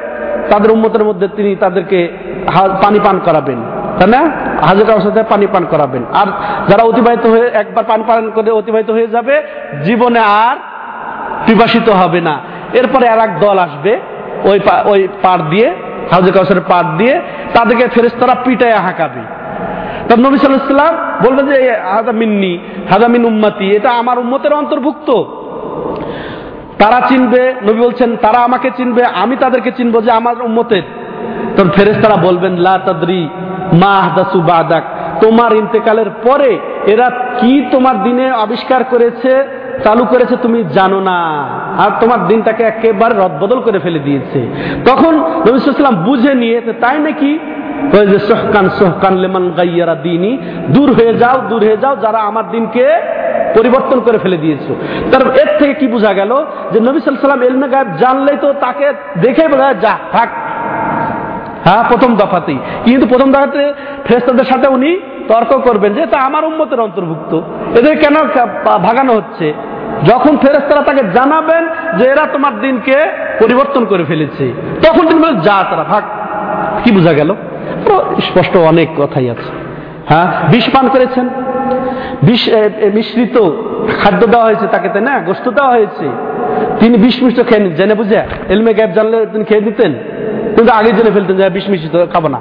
তাদের 0.51 0.71
উম্মতের 0.71 1.05
মধ্যে 1.05 1.29
তিনি 1.37 1.57
তাদেরকে 1.57 2.13
পানি 2.83 3.01
পান 3.05 3.21
করাবেন। 3.25 3.63
তাই 3.99 4.11
না? 4.11 4.31
হাজে 4.63 4.85
কাউসার 4.85 5.25
পানি 5.25 5.47
পান 5.47 5.65
করাবেন। 5.65 6.05
আর 6.13 6.27
যারা 6.71 6.83
অতিবাহিত 6.83 7.27
হয়ে 7.27 7.47
একবার 7.47 7.85
পানি 7.85 8.05
পান 8.07 8.31
করে 8.31 8.51
অতিবাহিত 8.51 8.91
হয়ে 8.91 9.07
যাবে, 9.07 9.43
জীবনে 9.85 10.19
আর 10.19 10.57
পিপাসিত 11.47 11.89
হবে 11.89 12.21
না। 12.21 12.41
এরপরে 12.73 13.09
আর 13.09 13.19
এক 13.19 13.41
দল 13.41 13.59
আসবে, 13.59 14.01
ওই 14.45 14.61
ওই 14.85 15.09
পার 15.23 15.51
দিয়ে 15.51 15.77
হাউজে 16.13 16.33
কাউসারের 16.33 16.63
পার 16.69 16.97
দিয়ে, 16.97 17.21
তাদেরকে 17.55 17.89
ফেরেস্তারা 17.89 18.35
পিটায় 18.45 18.75
হাঁকাবে। 18.75 19.21
নবী 20.19 20.39
সাল্লাম 20.39 20.97
বলবেন 21.27 21.47
যে 21.47 21.77
হাদা 21.95 22.13
মিন্নি 22.13 22.59
হাদা 22.91 23.09
মিন 23.09 23.25
উম্মাতি, 23.25 23.71
এটা 23.71 23.91
আমার 23.91 24.19
উম্মতের 24.19 24.53
অন্তর্ভুক্ত। 24.53 25.23
তারা 26.79 27.07
চিনবে, 27.09 27.55
নবী 27.63 27.81
বলছেন, 27.81 28.17
তারা 28.17 28.39
আমাকে 28.39 28.71
চিনবে, 28.77 29.05
আমি 29.05 29.37
তাদেরকে 29.37 29.73
চিনবো 29.73 30.03
যে 30.03 30.11
আমার 30.11 30.43
উম্মতের। 30.43 30.83
তখন 31.57 31.71
ফেরেস্তারা 31.71 32.17
বলবেন, 32.17 32.57
লা 32.57 32.79
তাদরি 32.79 33.29
মা 33.73 34.25
বাদাক। 34.35 34.83
তোমার 35.21 35.53
ইন্তেকালের 35.53 36.11
পরে 36.11 36.59
এরা 36.87 37.11
কি 37.39 37.65
তোমার 37.73 38.03
দিনে 38.03 38.31
আবিষ্কার 38.31 38.85
করেছে, 38.85 39.45
চালু 39.85 40.05
করেছে 40.05 40.37
তুমি 40.37 40.65
জানো 40.65 41.01
না। 41.01 41.49
আর 41.79 41.91
তোমার 42.01 42.27
দিনটাকে 42.27 42.63
একেবারে 42.63 43.15
রদবদল 43.15 43.61
করে 43.61 43.79
ফেলে 43.79 43.99
দিয়েছে। 43.99 44.47
তখন 44.85 45.15
নবী 45.17 45.97
বুঝে 46.05 46.35
নিয়ে 46.35 46.61
তাই 46.61 46.99
নাকি? 46.99 47.39
যে, 47.93 48.19
সোহকান 48.19 49.17
লেমান 49.17 49.51
গাইয়ারা 49.51 49.95
দিনই 49.95 50.39
দূর 50.71 50.93
হয়ে 50.93 51.15
যাও, 51.15 51.43
দূর 51.49 51.65
হয়ে 51.65 51.77
যাও, 51.77 51.97
যারা 51.97 52.19
আমার 52.19 52.51
দিনকে 52.51 52.93
পরিবর্তন 53.55 54.01
করে 54.01 54.19
ফেলে 54.19 54.37
দিয়েছ। 54.37 54.71
তার 55.13 55.37
এর 55.37 55.59
থেকে 55.59 55.75
কি 55.75 55.87
বোঝা 55.87 56.13
গেল? 56.13 56.47
যে 56.73 56.81
নবী 56.81 57.01
সাল্লাম 57.01 57.43
এলমে 57.43 57.69
গায়েব 57.69 57.89
জানলেই 57.99 58.37
তো 58.41 58.53
তাকে 58.53 58.93
দেখে 59.21 59.49
বোঝা 59.49 59.75
যা, 59.75 59.99
থাক। 60.13 60.29
হ্যাঁ 61.65 61.85
প্রথম 61.89 62.17
দফাতেই। 62.17 62.59
কিন্তু 62.85 63.07
প্রথম 63.07 63.33
দফাতে 63.33 63.73
ফেরেস্তাদের 64.05 64.45
সাথে 64.45 64.69
উনি 64.69 65.01
তর্ক 65.29 65.61
করবেন 65.65 65.95
যে, 65.95 66.07
তা 66.07 66.19
আমার 66.19 66.45
উন্মতের 66.45 66.81
অন্তর্ভুক্ত। 66.81 67.41
এদের 67.79 67.99
কেন 67.99 68.15
ভাগানো 68.79 69.13
হচ্ছে? 69.13 69.55
যখন 70.07 70.37
ফেরেস্তারা 70.37 70.83
তাকে 70.83 71.03
জানাবেন 71.15 71.69
যে, 71.99 72.05
এরা 72.05 72.27
তোমার 72.33 72.61
দিনকে 72.61 72.97
পরিবর্তন 73.41 73.85
করে 73.85 74.05
ফেলেছে। 74.05 74.53
তখন 74.83 75.07
তিনি 75.07 75.21
বলেন, 75.21 75.41
যা 75.41 75.65
তারা 75.71 75.85
ভাগ। 75.85 76.05
কি 76.85 76.93
বোঝা 76.93 77.13
গেল? 77.13 77.35
স্পষ্ট 78.21 78.57
অনেক 78.57 78.89
কথাই 78.97 79.31
আছে। 79.31 79.51
হ্যাঁ 80.09 80.53
বিষ 80.53 80.71
পান 80.71 80.89
করেছেন। 80.89 81.29
বিষ 82.23 82.49
মিশ্রিত 82.95 83.39
খাদ্য 84.01 84.27
দেওয়া 84.27 84.47
হয়েছে 84.47 84.67
তাকে, 84.67 84.89
তাই 84.89 85.03
না? 85.03 85.19
গোস্ত 85.19 85.49
দেওয়া 85.49 85.73
হয়েছে। 85.73 86.07
তিনি 86.81 86.99
বিষ 86.99 87.23
মিষ্ট 87.23 87.49
খেয়ে 87.49 87.71
জেনে 87.71 87.95
বুঝে? 87.95 88.21
এলমে 88.49 88.75
গ্যাপ 88.75 88.91
জানলে 88.91 89.27
তিনি 89.27 89.45
খেয়ে 89.45 89.61
দিতেন 89.61 89.95
কিন্তু 90.63 90.77
আগে 90.79 90.91
জেনে 90.93 91.11
ফেলতেন 91.11 91.37
যে 91.37 91.51
বিষ 91.51 91.69
মিশ্রিত 91.69 92.07
খাব 92.13 92.27
না। 92.27 92.41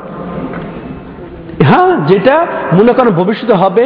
হ্যাঁ 1.63 2.05
যেটা 2.05 2.47
মনে 2.74 2.93
করেন 2.93 3.09
ভবিষ্যতে 3.09 3.53
হবে 3.53 3.84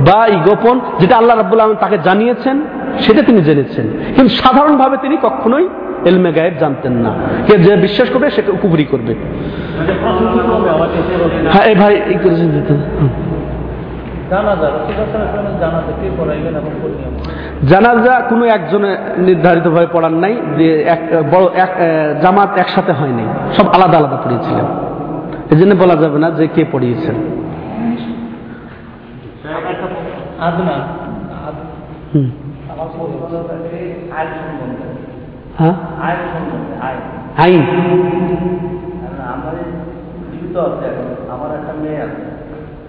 বা 0.00 0.26
এই 0.26 0.36
গোপন 0.36 0.80
যেটা 0.98 1.16
আল্লাহ 1.16 1.36
রাবুল 1.36 1.60
আলম 1.60 1.74
তাকে 1.74 1.98
জানিয়েছেন 2.04 2.62
সেটা 3.00 3.22
তিনি 3.22 3.40
জেনেছেন। 3.40 3.86
কিন্তু 4.16 4.28
সাধারণভাবে 4.28 4.96
তিনি 4.96 5.16
কখনোই 5.22 5.68
এলমে 6.04 6.32
গায়েব 6.32 6.54
জানতেন 6.60 6.92
না। 6.92 7.10
কে 7.46 7.58
যে 7.58 7.76
বিশ্বাস 7.76 8.08
করবে 8.10 8.30
সেটা 8.30 8.52
কুবরি 8.62 8.84
করবে। 8.84 9.14
মানে 9.14 9.92
হ্যাঁ 11.52 11.66
এই 11.66 11.74
ভাই 11.74 11.94
এই। 11.94 12.18
জানাজা 14.30 14.70
কোন 16.16 16.30
নিয়ম? 16.90 17.14
জানাজা 17.68 18.20
কোনো 18.28 18.44
একজনে 18.44 18.96
নির্ধারিতভাবে 19.18 19.86
পড়ার 19.92 20.12
নাই 20.12 20.36
যে 20.58 20.82
এক 20.82 21.00
বড় 21.30 21.44
এক 21.54 21.76
জামাত 22.22 22.58
একসাথে 22.58 22.92
হয়নি। 22.92 23.24
সব 23.52 23.68
আলাদা 23.68 23.98
আলাদা 23.98 24.16
পড়িয়েছিলেন। 24.16 24.64
এই 25.50 25.56
জন্য 25.56 25.74
বলা 25.74 25.96
যাবে 25.96 26.18
না 26.18 26.30
যে 26.30 26.46
কে 26.46 26.64
পড়িয়েছেন। 26.72 27.14
হ্যাঁ? 35.58 35.74
আইন। 37.36 37.62
আমার 41.30 41.50
একটা 41.54 41.72
মেয়ে 41.82 42.02
আছে। 42.02 42.37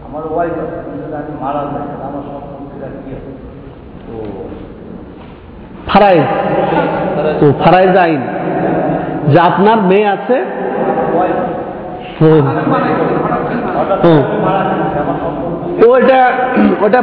আমার 0.10 0.24
ওয়াইফ 0.34 0.56
আছে 0.64 0.78
কিন্তু 0.86 1.16
আমি 1.16 1.34
মারা 1.42 1.62
যায় 1.74 1.88
আমার 2.08 2.24
সম্পর্কটা 2.30 2.88
কি 3.04 3.10
হবে? 3.16 3.32
তো 4.08 4.14
ফারাইজ। 5.92 6.26
ও 7.44 7.46
ফারাইজ 7.64 7.94
আইন। 7.98 8.22
যে 9.32 9.40
আপনার 9.40 9.78
মেয়ে 9.82 10.08
আছে। 10.16 10.38
ওটা 15.88 16.20
ওটা 16.82 17.00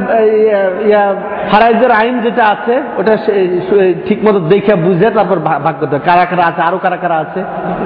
ইয়া 0.91 1.03
ফারাইজের 1.51 1.91
আইন 1.91 2.15
যেটা 2.21 2.43
আছে 2.55 2.75
ওটা 2.97 3.13
ঠিক 4.07 4.19
মতো 4.27 4.39
দেখে 4.53 4.75
বুঝে 4.87 5.09
তারপর 5.11 5.39
ভাগ 5.39 5.75
করতে 5.81 5.99
কারা 5.99 6.25
কারা 6.25 6.45
আছে 6.51 6.61
আরও 6.63 6.79
কারা 6.79 6.97
কারা 6.97 7.17
আছে 7.17 7.41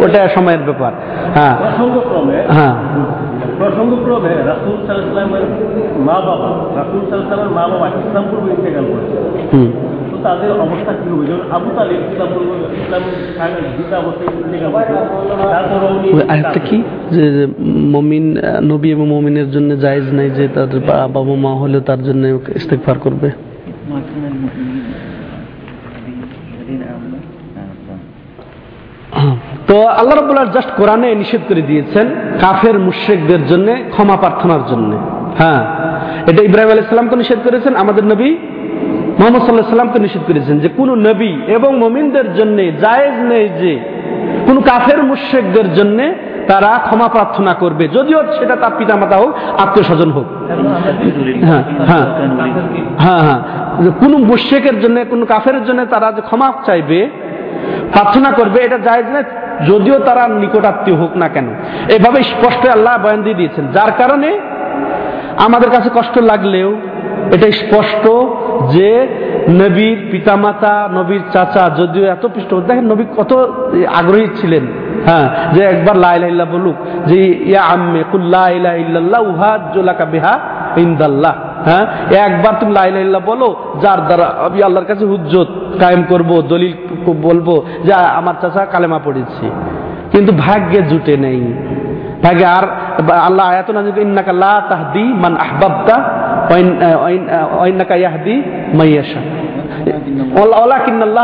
ওটা 0.04 0.28
সময়ের 0.34 0.62
ব্যাপার। 0.68 0.92
হ্যাঁ। 1.34 1.54
হ্যাঁ। 2.56 2.74
প্রসঙ্গক্রমে 3.60 4.28
রাসুল 4.28 4.86
সাল্লামের 4.86 5.42
মা 5.98 6.12
বাবা 6.12 6.76
রাসুল 6.76 7.00
সাল্লামের 7.10 7.46
মা 7.46 7.68
বাবা 7.68 7.88
ইসলাম 7.88 8.24
পূর্ব 8.30 8.48
ইন্তেকাল 8.48 8.84
করেছে। 8.84 9.48
হুম। 9.52 9.72
তো 10.10 10.16
তাদের 10.22 10.52
অবস্থা 10.52 10.92
কি 10.92 11.10
হবে? 11.10 11.26
যেমন 11.26 11.40
আবু 11.50 11.70
তালিব 11.76 12.12
ইসলাম 12.12 12.28
পূর্ব 12.34 12.48
ইসলাম 12.82 13.02
গীতা 13.78 13.98
অবস্থায় 13.98 14.38
ইন্তেকাল 14.38 14.72
কি? 16.70 16.82
যে 17.10 17.46
মমিন 17.68 18.36
নবী 18.62 18.90
এবং 18.90 19.08
মমিনের 19.08 19.50
জন্য 19.50 19.76
জায়েজ 19.76 20.12
নাই 20.12 20.30
যে 20.30 20.48
তাদের 20.48 20.80
বা- 20.80 21.08
বাবা 21.08 21.34
মা 21.34 21.54
হলে 21.54 21.80
তার 21.80 22.02
জন্য 22.02 22.40
ইস্তেগফার 22.56 22.98
করবে 22.98 23.30
হ্যাঁ। 29.14 29.36
তো 29.70 29.78
আল্লাহ 30.00 30.14
রবুল্লাহ 30.14 30.46
জাস্ট 30.56 30.70
কোরআনে 30.80 31.08
নিষেধ 31.22 31.42
করে 31.48 31.62
দিয়েছেন 31.70 32.06
কাফের 32.42 32.76
মুশ্রিকদের 32.88 33.42
জন্য 33.50 33.68
ক্ষমা 33.92 34.16
প্রার্থনার 34.22 34.62
জন্য। 34.70 34.90
হ্যাঁ 35.40 35.62
এটা 36.30 36.40
ইব্রাহিম 36.48 36.70
আলাইহিস 36.72 36.90
সালামকে 36.94 37.16
নিষেধ 37.22 37.40
করেছেন, 37.46 37.72
আমাদের 37.82 38.04
নবী 38.12 38.30
মোহাম্মদ 39.18 39.42
সাল্লাহ 39.42 39.74
সাল্লামকে 39.74 39.98
নিষেধ 40.06 40.22
করেছেন 40.28 40.56
যে 40.58 40.68
কোন 40.78 40.88
নবী 41.08 41.32
এবং 41.56 41.70
মমিনদের 41.82 42.26
জন্য 42.38 42.58
জায়েজ 42.84 43.16
নেই 43.30 43.46
যে 43.60 43.72
কোন 44.46 44.56
কাফের 44.70 45.00
মুশ্রিকদের 45.10 45.68
জন্য 45.78 45.98
তারা 46.50 46.70
ক্ষমা 46.86 47.08
প্রার্থনা 47.16 47.52
করবে। 47.62 47.84
যদিও 47.96 48.20
সেটা 48.38 48.54
তার 48.62 48.74
পিতামাতা 48.78 49.16
হোক 49.20 49.32
আত্মীয় 49.62 49.84
স্বজন 49.88 50.10
হোক। 50.16 50.26
হ্যাঁ 51.48 51.62
হ্যাঁ 51.90 52.06
হ্যাঁ 53.04 53.22
হ্যাঁ। 53.26 53.40
কোনো 54.02 54.16
মুশ্রিকের 54.30 54.76
জন্য, 54.82 54.96
কোন 55.12 55.20
কাফের 55.32 55.58
জন্য 55.68 55.80
তারা 55.94 56.08
যে 56.16 56.22
ক্ষমা 56.28 56.48
চাইবে 56.68 57.00
প্রার্থনা 57.94 58.30
করবে, 58.38 58.58
এটা 58.66 58.78
জায়েজ 58.86 59.06
না, 59.14 59.20
যদিও 59.70 59.96
তারা 60.08 60.22
নিকটাত্মীয় 60.42 60.96
হোক 61.02 61.12
না 61.22 61.28
কেন। 61.34 61.46
এভাবে 61.96 62.18
স্পষ্ট 62.32 62.62
আল্লাহ 62.76 62.94
বয়ান 63.04 63.20
দিয়ে 63.26 63.38
দিয়েছেন। 63.40 63.64
যার 63.76 63.92
কারণে 64.00 64.30
আমাদের 65.46 65.70
কাছে 65.74 65.88
কষ্ট 65.98 66.14
লাগলেও 66.30 66.70
এটা 67.34 67.46
স্পষ্ট 67.62 68.04
যে 68.74 68.90
নবীর 69.62 69.98
পিতামাতা, 70.10 70.74
নবীর 70.98 71.22
চাচা 71.34 71.64
যদিও 71.80 72.04
এত 72.14 72.24
পৃষ্ঠ 72.34 72.50
দেখেন 72.68 72.86
নবী 72.92 73.04
কত 73.18 73.32
আগ্রহী 74.00 74.26
ছিলেন 74.40 74.64
হ্যাঁ 75.08 75.26
যে 75.54 75.60
একবার 75.72 75.96
লাইল্লাহ 76.04 76.48
বলুক, 76.56 76.76
যে 77.10 77.18
ইয়া 77.50 77.62
আম্মে 77.74 78.02
কুল্লা 78.12 78.44
ইলা 78.56 78.72
ইল্লাল্লাহ 78.82 79.20
উহাজ্জুলাকা 79.32 80.04
বিহা 80.14 80.34
ইনদাল্লাহ। 80.84 81.34
হ্যাঁ? 81.64 81.86
একবার 82.16 82.54
তুমি 82.60 82.72
লাইল্লাহ 82.72 83.22
বলো, 83.26 83.78
যার 83.82 84.00
দ্বারা 84.06 84.26
আমি 84.46 84.62
আল্লাহর 84.62 84.86
কাছে 84.86 85.04
হুজ্জত 85.04 85.48
কায়েম 85.80 86.02
করব, 86.08 86.42
দলিল 86.48 86.72
বলব 87.22 87.62
যে 87.84 87.92
আমার 87.92 88.34
চাচা 88.40 88.66
কালেমা 88.66 89.00
পড়েছি। 89.04 89.50
কিন্তু 90.12 90.32
ভাগ্যে 90.32 90.82
জুটে 90.82 91.16
নেই। 91.16 91.40
ভাগ্যে 92.24 92.44
আর 92.44 92.64
আল্লাহ 93.10 93.46
আয়াত 93.50 93.70
না 93.70 93.82
যে 93.82 94.00
ইন্নাকা 94.00 94.32
লা 94.32 94.62
তাহদি 94.68 95.02
মান 95.02 95.36
আহবাবতা 95.36 95.96
ওয়াইন্নাকা 96.50 97.94
ইয়াহদি 97.94 98.42
মাইয়াশা 98.74 99.20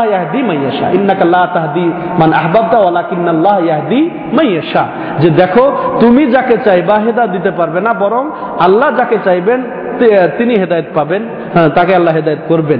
ইয়াহদি 0.05 0.43
মাইয়াশা 0.43 1.25
লা 1.25 1.47
তাহদি 1.53 1.91
মান 2.19 2.33
আহবাবতা 2.33 3.59
ইয়াহদি 3.59 4.09
মাইয়াশা 4.33 4.87
যে 5.19 5.29
দেখো 5.29 5.71
তুমি 5.99 6.31
যাকে 6.31 6.57
চাইবা 6.65 6.99
হেদায়েত 6.99 7.31
দিতে 7.31 7.51
পারবে 7.51 7.81
না 7.81 7.93
বরং 7.93 8.31
আল্লাহ 8.59 8.95
যাকে 8.97 9.17
চাইবেন 9.23 9.63
তিনি 10.37 10.55
হেদায়েত 10.55 10.85
পাবেন 10.93 11.21
হ্যাঁ, 11.53 11.69
তাকে 11.69 11.95
আল্লাহ 11.95 12.15
হেদায়েত 12.15 12.39
করবেন। 12.47 12.79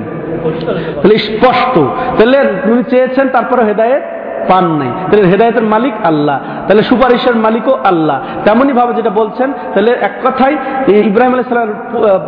স্পষ্ট। 1.17 1.75
তাহলে 2.17 2.43
তুমি 2.67 2.83
চেয়েছেন 2.83 3.29
তারপরে 3.29 3.63
হেদায়েত? 3.63 4.03
পান 4.49 4.65
নাই 4.79 4.91
তাহলে 5.01 5.27
হেদায়তের 5.27 5.65
মালিক 5.65 5.93
আল্লাহ 6.03 6.37
তাহলে 6.67 6.83
সুপারিশের 6.83 7.35
মালিকও 7.37 7.73
আল্লাহ 7.83 8.17
তেমনই 8.45 8.73
ভাবে 8.73 8.91
যেটা 8.93 9.11
বলছেন 9.11 9.49
তাহলে 9.73 9.91
এক 10.01 10.13
কথাই 10.23 10.53
ইব্রাহিম 11.07 11.31
আলাইসালামের 11.33 11.73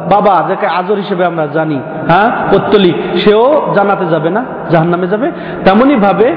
বাবা 0.09 0.36
যাকে 0.49 0.67
আজর 0.80 0.97
হিসেবে 0.97 1.24
আমরা 1.26 1.45
জানি 1.49 1.78
হ্যাঁ 2.07 2.30
পত্তলিক 2.51 2.95
সেও 3.24 3.43
জানাতে 3.74 4.05
যাবে 4.05 4.30
না 4.30 4.41
জাহান্নামে 4.70 5.07
যাবে 5.07 5.28
তেমনই 5.65 5.97
ভাবে 5.99 6.28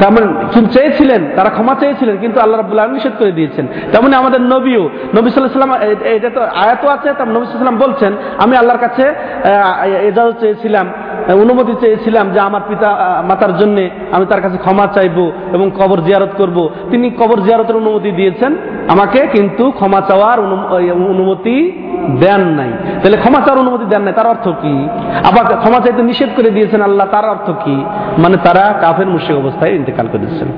তেমন 0.00 0.24
চেয়েছিলেন 0.72 1.22
তারা 1.36 1.50
ক্ষমা 1.50 1.74
চেয়েছিলেন 1.74 2.16
কিন্তু 2.16 2.38
আল্লাহ 2.40 2.56
রাবুল 2.56 2.80
আলম 2.80 2.92
নিষেধ 2.92 3.14
করে 3.18 3.32
দিয়েছেন 3.32 3.64
তেমনি 3.92 4.14
আমাদের 4.16 4.40
নবীও 4.46 4.84
নবী 5.14 5.28
সাল্লাহ 5.28 5.52
সাল্লাম 5.52 5.72
এটা 6.10 6.30
তো 6.30 6.40
আয়াত 6.56 6.82
আছে 6.94 7.08
তার 7.18 7.28
নবী 7.28 7.44
সাল্লাম 7.46 7.78
বলছেন 7.78 8.12
আমি 8.38 8.54
আল্লাহর 8.56 8.80
কাছে 8.80 9.04
আহ, 9.08 9.74
এজাজত 10.08 10.36
চেয়েছিলাম 10.40 10.86
অনুমতি 11.32 11.72
চেয়েছিলাম 11.80 12.30
যে 12.30 12.40
আমার 12.40 12.60
পিতা 12.68 13.22
মাতার 13.28 13.58
জন্য 13.58 13.88
আমি 14.12 14.26
তার 14.26 14.42
কাছে 14.42 14.58
ক্ষমা 14.58 14.86
চাইব 14.86 15.30
এবং 15.52 15.70
কবর 15.74 16.00
জিয়ারত 16.00 16.28
করব। 16.36 16.70
তিনি 16.90 17.10
কবর 17.10 17.40
জিয়ারতের 17.40 17.76
অনুমতি 17.76 18.10
দিয়েছেন। 18.10 18.56
আমাকে 18.88 19.26
কিন্তু 19.26 19.70
ক্ষমা 19.70 20.00
চাওয়ার 20.00 20.40
অনুমতি 20.40 21.72
দেন 22.20 22.40
নাই। 22.40 22.68
তাহলে 23.02 23.16
ক্ষমা 23.16 23.38
চাওয়ার 23.38 23.58
অনুমতি 23.58 23.84
দেন 23.84 24.02
নাই, 24.02 24.12
তার 24.12 24.26
অর্থ 24.26 24.48
কি? 24.48 24.88
আবার 25.24 25.56
ক্ষমা 25.56 25.80
চাইতে 25.80 26.02
নিষেধ 26.02 26.28
করে 26.36 26.50
দিয়েছেন 26.50 26.82
আল্লাহ, 26.82 27.06
তার 27.10 27.28
অর্থ 27.28 27.50
কি? 27.50 27.84
মানে 28.18 28.36
তারা 28.44 28.78
কাফের 28.80 29.06
মুশিক 29.06 29.36
অবস্থায় 29.36 29.70
ইন্তেকাল 29.70 30.06
করেছেন। 30.12 30.48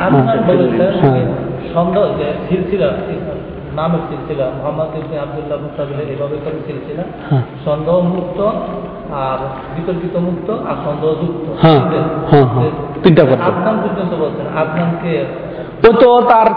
আপনার 0.00 0.38
বলেছেন 0.38 1.10
হ্যাঁ। 1.10 1.26
সন্দেহ 1.74 2.02
নামের 3.76 4.02
সিলসিলা 4.08 4.46
মোহাম্মদ 4.56 4.90
ইবনে 4.96 5.16
আব্দুল্লাহ 5.18 5.58
মুস্তাবিলের 5.64 6.08
এভাবে 6.14 6.36
করে 6.44 6.58
সিলসিলা 6.66 7.04
হ্যাঁ। 7.30 7.44
সন্দেহ 7.66 7.96
মুক্ত 8.08 8.38
আর 9.20 9.38
বিতর্কিত 9.74 10.14
মুক্ত 10.28 10.48
আর 10.68 10.76
সন্দেহ 10.86 11.10
যুক্ত 11.22 11.46
হ্যাঁ, 11.62 11.80
হ্যাঁ। 12.30 12.72
তিনটা। 13.02 13.22
আদনান 13.48 13.76
পর্যন্ত 13.84 14.12
বলছেন 14.22 14.46
আদনানকে 14.60 15.12
ও 15.82 15.90
তো 16.00 16.08
তার 16.30 16.48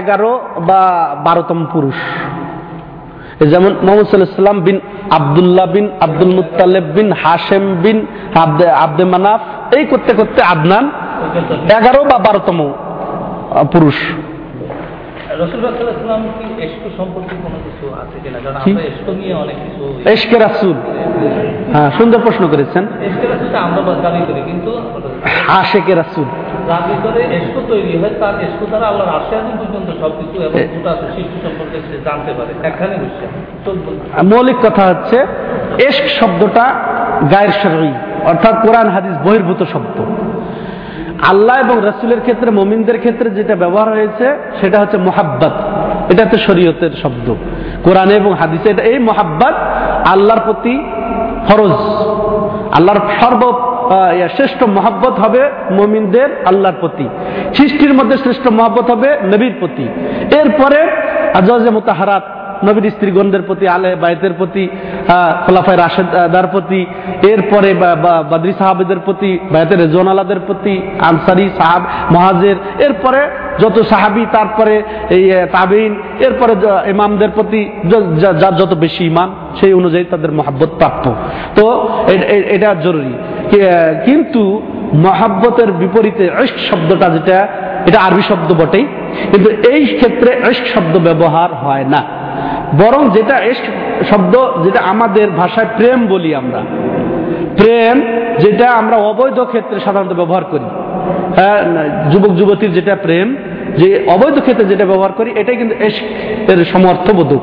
এগারো 0.00 0.32
বা 0.68 0.82
বারোতম 1.24 1.60
পুরুষ 1.72 1.98
যেমন 3.44 3.72
মোহাম্মদ 3.84 4.06
সাল্লাম 4.06 4.58
বিন 4.60 4.76
আবদুল্লাহ 5.10 5.66
বিন 5.74 5.86
আব্দুল 6.00 6.32
মুতালেব 6.36 6.86
বিন 6.96 7.08
হাশেম 7.22 7.64
বিন 7.82 7.98
আব্দে 8.36 8.66
আব্দে 8.84 9.04
মানাফ 9.04 9.40
এই 9.76 9.84
করতে 9.86 10.12
করতে 10.18 10.40
আদনান 10.52 10.84
এগারো 11.72 12.00
বা 12.04 12.16
বারোতম 12.18 12.58
পুরুষ 13.72 13.98
হ্যাঁ 21.72 21.90
সুন্দর 21.90 22.20
প্রশ্ন 22.20 22.48
করেছেন। 22.48 22.86
রাসুল। 25.94 26.24
হয় 27.98 28.08
তার 28.20 28.40
এসকো 28.40 28.66
দ্বারা 28.66 28.86
আল্লাহর 28.86 29.16
আশে 29.16 29.36
আদিন 29.36 29.56
পর্যন্ত 29.56 30.00
সবকিছু 30.00 30.42
এবং 30.42 30.60
এ- 30.60 30.68
সম্পর্কে 31.42 31.80
সে 31.80 31.98
জানতে 32.04 32.32
পারে। 32.32 32.66
একখানে 32.66 32.96
বুঝছে 32.96 33.26
চোদ্দ 33.64 34.34
মৌলিক 34.34 34.56
কথা 34.62 34.86
হচ্ছে 34.86 35.26
এশক 35.88 36.08
শব্দটা 36.08 36.74
গায়ের 37.30 37.52
শরী 37.52 37.92
অর্থাৎ 38.24 38.66
কোরআন 38.66 38.88
হাদিস 38.88 39.18
বহির্ভূত 39.18 39.64
শব্দ। 39.72 40.00
আল্লাহ 41.28 41.58
এবং 41.58 41.84
রাসুলের 41.84 42.20
ক্ষেত্রে, 42.20 42.50
মমিনদের 42.50 42.98
ক্ষেত্রে 42.98 43.30
যেটা 43.30 43.56
ব্যবহার 43.56 43.88
হয়েছে, 43.88 44.36
সেটা 44.60 44.80
হচ্ছে 44.80 44.96
মোহাব্বত। 44.96 45.52
এটা 46.12 46.22
হচ্ছে 46.22 46.38
শরীয়তের 46.38 46.90
শব্দ। 47.02 47.34
কোরআনে 47.84 48.14
এবং 48.14 48.34
হাদিসে 48.34 48.70
এটা, 48.70 48.82
এই 48.82 48.98
মোহাব্বত 48.98 49.54
আল্লাহর 50.08 50.40
প্রতি 50.40 50.84
ফরজ। 51.48 51.72
আল্লাহর 52.74 53.00
সর্ব 53.20 53.72
শ্রেষ্ঠ 54.36 54.62
মহাব্বত 54.62 55.20
হবে 55.20 55.50
মমিনদের 55.70 56.44
আল্লাহর 56.46 56.74
প্রতি। 56.80 57.08
সৃষ্টির 57.54 57.94
মধ্যে 57.94 58.16
শ্রেষ্ঠ 58.16 58.48
মহাব্বত 58.52 58.90
হবে 58.90 59.16
নবীর 59.16 59.54
প্রতি। 59.58 59.88
এরপরে 60.36 60.82
আজওয়াজে 61.34 61.70
মোতাহারাত। 61.70 62.41
নবীর 62.66 62.86
স্ত্রীগণদের 62.96 63.42
প্রতি, 63.48 63.64
আলে 63.76 63.90
বাইতের 64.02 64.34
প্রতি 64.38 64.64
খোলাফায় 65.44 65.78
রাশেদার 65.82 66.46
প্রতি, 66.54 66.80
এরপরে 67.32 67.68
বাদরি 68.30 68.52
সাহাবেদের 68.60 69.00
প্রতি 69.06 69.30
বায়তের 69.52 69.80
রেজওয়ানালাদের 69.84 70.40
প্রতি, 70.46 70.74
আনসারি 71.10 71.46
সাহাব, 71.58 71.82
মহাজের, 72.14 72.56
এরপরে 72.86 73.20
যত 73.62 73.76
সাহাবি, 73.92 74.22
তারপরে 74.36 74.74
এই 75.16 75.24
তাবিন 75.56 75.92
এরপরে 76.26 76.52
ইমামদের 76.94 77.30
প্রতি 77.36 77.60
যার 78.42 78.54
যত 78.60 78.72
বেশি 78.84 79.02
ইমান, 79.10 79.28
সেই 79.58 79.72
অনুযায়ী 79.80 80.04
তাদের 80.12 80.30
মহাব্বত 80.38 80.70
প্রাপ্য 80.80 81.04
তো 81.56 81.64
এটা 82.56 82.70
জরুরি। 82.84 83.14
কিন্তু 84.06 84.42
মহাব্বতের 85.06 85.70
বিপরীতে 85.82 86.24
ইশক 86.44 86.58
শব্দটা 86.70 87.06
যেটা, 87.14 87.38
এটা 87.88 87.98
আরবি 88.06 88.24
শব্দ 88.30 88.48
বটেই, 88.60 88.84
কিন্তু 89.32 89.48
এই 89.72 89.82
ক্ষেত্রে 89.98 90.30
ইশক 90.52 90.66
শব্দ 90.74 90.94
ব্যবহার 91.06 91.50
হয় 91.64 91.86
না। 91.94 92.00
বরং 92.80 93.10
যেটা 93.10 93.44
ইশক 93.44 93.66
শব্দ, 94.10 94.34
যেটা 94.64 94.80
আমাদের 94.80 95.30
ভাষায় 95.30 95.66
প্রেম 95.76 96.06
বলি 96.06 96.34
আমরা। 96.34 96.60
প্রেম 97.56 98.02
যেটা 98.38 98.70
আমরা 98.70 98.96
অবৈধ 98.96 99.40
ক্ষেত্রে 99.40 99.80
সাধারণত 99.80 100.12
ব্যবহার 100.12 100.44
করি। 100.44 100.64
হ্যাঁ 101.36 101.60
যুবক, 102.10 102.30
যুবতীর 102.30 102.72
যেটা 102.72 102.96
প্রেম, 102.96 103.36
যে 103.78 103.88
অবৈধ 104.06 104.40
ক্ষেত্রে 104.40 104.64
যেটা 104.64 104.84
ব্যবহার 104.84 105.12
করি, 105.12 105.30
এটাই 105.36 105.56
কিন্তু 105.56 105.74
এশক 105.84 106.06
এর 106.50 106.64
সমর্থবোধক 106.64 107.42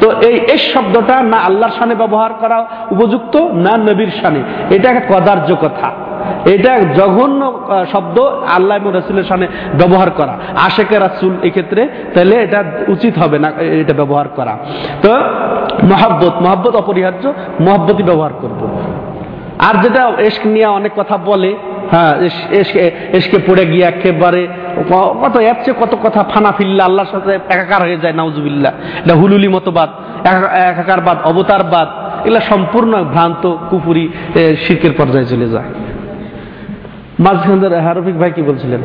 তো 0.00 0.06
এই 0.28 0.36
এস 0.54 0.62
শব্দটা 0.74 1.22
না 1.22 1.36
আল্লাহর 1.36 1.74
সানে 1.78 1.94
ব্যবহার 1.94 2.32
করা 2.40 2.66
উপযুক্ত, 2.90 3.34
না 3.36 3.76
নবীর 3.76 4.12
সানে 4.22 4.40
এটা 4.70 4.90
একটা 4.90 5.04
কদার্য 5.08 5.56
কথা। 5.60 5.92
এটা 6.44 6.78
জঘন্য 6.78 7.68
শব্দ 7.92 8.18
আল্লাহ 8.48 8.76
এবং 8.76 8.92
রাসুলের 8.92 9.24
সামনে 9.24 9.46
ব্যবহার 9.78 10.10
করা। 10.10 10.38
আশেকে 10.56 10.98
রাসুল 10.98 11.36
এই 11.42 11.50
ক্ষেত্রে 11.50 11.88
তাহলে 12.14 12.36
এটা 12.36 12.64
উচিত 12.88 13.18
হবে 13.18 13.38
না 13.38 13.48
এটা 13.60 13.94
ব্যবহার 13.94 14.28
করা। 14.28 14.58
তো 15.02 15.16
মহাব্বত 15.84 16.34
মহাব্বত 16.42 16.76
অপরিহার্য, 16.76 17.32
মহাব্বতই 17.60 18.02
ব্যবহার 18.02 18.32
করব। 18.32 18.80
আর 19.58 19.82
যেটা 19.82 20.12
এশক 20.18 20.46
নিয়ে 20.46 20.66
অনেক 20.66 20.92
কথা 20.96 21.16
বলে 21.16 21.56
হ্যাঁ 21.90 22.20
এস- 22.20 22.54
এশকে- 22.54 23.16
এশকে 23.16 23.38
পড়ে 23.46 23.66
গিয়ে 23.66 23.84
একেবারে 23.84 24.48
কত 24.90 25.36
চেয়ে 25.36 25.74
কত 25.80 25.96
কথা 26.02 26.24
ফানা 26.24 26.52
ফিল্লা, 26.52 26.84
আল্লাহর 26.84 27.08
সাথে 27.10 27.34
একাকার 27.34 27.82
হয়ে 27.82 27.96
যায়, 27.96 28.12
নাউজুবিল্লাহ। 28.12 28.72
এটা 29.04 29.14
হুলুলি 29.14 29.48
মতবাদ, 29.48 29.90
একা- 30.26 30.44
একাকারবাদ 30.44 31.18
অবতারবাদ 31.24 31.88
এগুলা 32.26 32.40
সম্পূর্ণ 32.40 33.04
ভ্রান্ত 33.04 33.56
কুপুরি 33.70 34.08
শিরকের 34.34 34.90
পর্যায়ে 34.92 35.26
চলে 35.26 35.48
যায়। 35.48 35.64
মাঝখান 37.18 37.56
দিয়ে 37.60 37.78
হারফিক 37.80 38.16
ভাই 38.16 38.30
কি 38.32 38.42
বলছিলেন? 38.42 38.82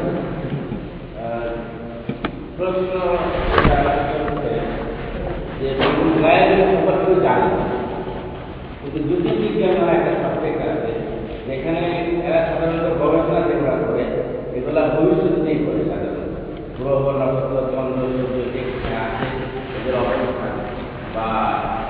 বা 21.16 21.28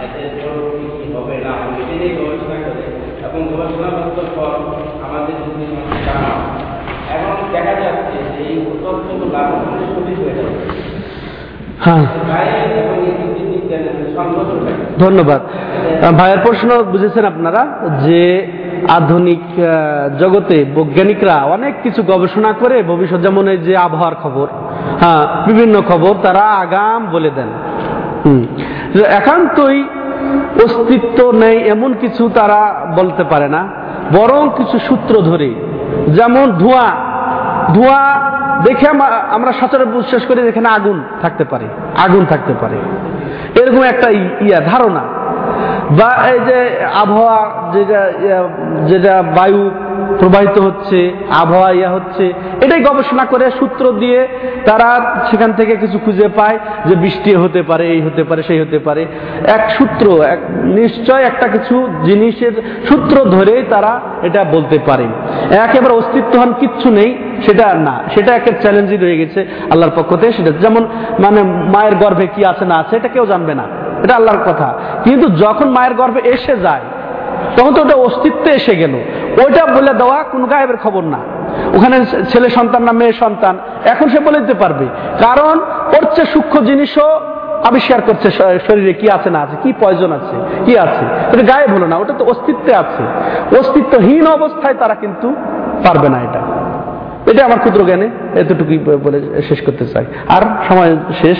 এতে 0.04 0.22
কি 0.94 1.06
হবে 1.16 1.36
না 1.38 1.52
হবে 1.56 1.74
এটা 1.74 1.84
নিয়ে 1.92 2.14
গবেষণা 2.18 2.58
এবং 3.34 3.46
গবেষণা 3.52 3.90
করতে 3.98 4.22
পর 4.36 4.52
আমাদের 5.06 5.36
যদি 5.46 5.66
জানা। 6.06 6.32
এবং 7.16 7.32
দেখা 7.52 7.74
যাচ্ছে 7.82 8.18
যে 8.34 8.42
এই 8.44 8.58
তথ্যগুলো 8.84 9.38
আমাদের 9.38 9.86
সঠিক 9.88 10.18
হয়ে 10.20 10.36
যাচ্ছে 10.38 10.66
হ্যাঁ 11.82 12.06
ধন্যবাদ 15.00 15.42
ভাইয়ের 16.18 16.40
প্রশ্ন 16.40 16.70
বুঝেছেন 16.84 17.26
আপনারা 17.26 17.62
যে 18.08 18.22
আধুনিক 18.90 19.44
জগতে 20.20 20.58
বৈজ্ঞানিকরা 20.76 21.36
অনেক 21.52 21.74
কিছু 21.84 22.02
গবেষণা 22.04 22.52
করে 22.54 22.78
ভবিষ্যৎ 22.84 23.20
যেমন 23.22 23.46
এই 23.48 23.58
যে 23.58 23.74
আবহাওয়ার 23.78 24.16
খবর 24.16 24.48
হ্যাঁ 25.00 25.24
বিভিন্ন 25.48 25.76
খবর 25.82 26.14
তারা 26.22 26.44
আগাম 26.56 27.02
বলে 27.12 27.32
দেন 27.36 27.50
হুম। 28.26 28.42
একান্তই 29.12 29.78
অস্তিত্ব 30.64 31.32
নেই, 31.32 31.68
এমন 31.68 31.94
কিছু 31.94 32.30
তারা 32.30 32.86
বলতে 32.98 33.24
পারে 33.24 33.48
না। 33.48 33.68
বরং 34.14 34.50
কিছু 34.58 34.80
সূত্র 34.80 35.22
ধরে, 35.22 35.56
যেমন 36.08 36.52
ধোঁয়া। 36.52 36.92
ধোঁয়া 37.74 38.32
দেখে 38.64 38.90
আমা- 38.90 39.36
আমরা 39.36 39.52
সচরাচর 39.52 39.86
বিশ্বাস 39.86 40.26
করি 40.26 40.48
এখানে 40.48 40.70
আগুন 40.70 41.04
থাকতে 41.22 41.44
পারে, 41.44 41.66
আগুন 41.98 42.26
থাকতে 42.26 42.54
পারে। 42.62 42.76
এরকম 43.62 43.82
একটা 43.82 44.10
ইয়া, 44.10 44.60
ধারণা। 44.60 45.00
বা 45.92 46.28
এই 46.28 46.40
যে 46.40 46.86
আবহাওয়া, 46.94 47.50
যেটা 47.74 48.12
যেটা 48.86 49.24
বায়ু 49.24 49.72
প্রবাহিত 50.20 50.60
হচ্ছে, 50.60 51.14
আবহাওয়া 51.40 51.72
ইয়া 51.72 51.90
হচ্ছে। 51.90 52.34
এটাই 52.62 52.84
গবেষণা 52.84 53.26
করে 53.26 53.52
সূত্র 53.60 53.92
দিয়ে 53.92 54.28
তারা 54.66 55.16
সেখান 55.32 55.54
থেকে 55.54 55.76
কিছু 55.76 56.00
খুঁজে 56.00 56.28
পায় 56.28 56.60
যে 56.86 56.96
বৃষ্টি 56.96 57.36
হতে 57.36 57.62
পারে, 57.62 57.88
এই 57.88 58.02
হতে 58.02 58.24
পারে, 58.24 58.44
সেই 58.44 58.60
হতে 58.62 58.80
পারে। 58.80 59.06
এক 59.48 59.72
সূত্র, 59.72 60.24
এক 60.24 60.40
নিশ্চয় 60.64 61.24
একটা 61.24 61.48
কিছু 61.48 61.88
জিনিসের 62.04 62.52
সূত্র 62.90 63.26
ধরেই 63.26 63.64
তারা 63.70 64.00
এটা 64.22 64.44
বলতে 64.44 64.80
পারে। 64.86 65.04
একেবারে 65.56 65.94
অস্তিত্বহান 65.94 66.54
কিচ্ছু 66.60 66.90
নেই, 66.90 67.18
সেটা 67.46 67.74
না। 67.74 68.04
সেটা 68.16 68.36
একটা 68.36 68.52
চ্যালেঞ্জই 68.62 68.98
রয়ে 68.98 69.18
গেছে 69.18 69.48
আল্লাহর 69.72 69.92
পক্ষ 69.96 70.16
থেকে। 70.16 70.34
সেটা 70.34 70.52
যেমন 70.52 70.88
মানে 71.20 71.44
মায়ের 71.44 71.96
গর্ভে 71.96 72.28
কি 72.36 72.46
আছে 72.46 72.66
না 72.66 72.76
আছে, 72.76 72.96
এটা 72.96 73.08
কেউ 73.08 73.26
জানবে 73.26 73.54
না। 73.54 73.64
এটা 74.04 74.16
আল্লাহর 74.16 74.44
কথা। 74.46 74.74
কিন্তু 75.04 75.30
যখন 75.30 75.70
মায়ের 75.70 75.94
গর্ভে 75.94 76.22
এসে 76.30 76.56
যায় 76.58 76.82
তখন 77.58 77.74
তো 77.74 77.82
ওটা 77.82 77.96
অস্তিত্বে 77.96 78.52
এসে 78.52 78.76
গেল। 78.76 78.94
ওইটা 79.46 79.66
বলে 79.66 79.94
দেওয়া 79.94 80.24
কোন 80.24 80.46
গায়েবের 80.46 80.78
খবর 80.78 81.04
না। 81.04 81.20
ওখানে 81.78 82.06
ছেলে 82.06 82.50
সন্তান 82.50 82.84
না 82.84 82.92
মেয়ে 82.92 83.14
সন্তান, 83.14 83.58
এখন 83.86 84.10
সে 84.10 84.20
বলে 84.20 84.40
দিতে 84.40 84.54
পারবে। 84.54 84.86
কারণ 85.20 85.60
ওর 85.98 86.04
চেয়ে 86.16 86.26
সূক্ষ্ম 86.26 86.66
জিনিসও 86.66 87.20
আবিষ্কার 87.64 88.02
করছে 88.02 88.32
শরীরে 88.68 88.94
কি 88.94 89.10
আছে 89.10 89.30
না 89.30 89.40
আছে, 89.42 89.56
কি 89.64 89.74
প্রয়োজন 89.80 90.12
আছে, 90.12 90.36
কি 90.66 90.78
আছে। 90.78 91.06
এটা 91.34 91.54
গায়েব 91.54 91.72
হলো 91.74 91.88
না, 91.88 91.96
ওটা 91.96 92.14
তো 92.14 92.26
অস্তিত্বে 92.26 92.76
আছে। 92.76 93.04
অস্তিত্বহীন 93.60 94.28
অবস্থায় 94.28 94.74
তারা 94.74 94.96
কিন্তু 94.96 95.36
পারবে 95.88 96.10
না 96.10 96.18
এটা। 96.18 96.42
এটা 97.32 97.46
আমার 97.46 97.60
ক্ষুদ্র 97.60 97.82
জ্ঞানে 97.86 98.10
এতটুকুই 98.36 98.78
বলে 98.78 99.42
শেষ 99.48 99.62
করতে 99.62 99.86
চাই। 99.88 100.06
আর 100.30 100.42
সময় 100.70 100.98
শেষ। 101.22 101.38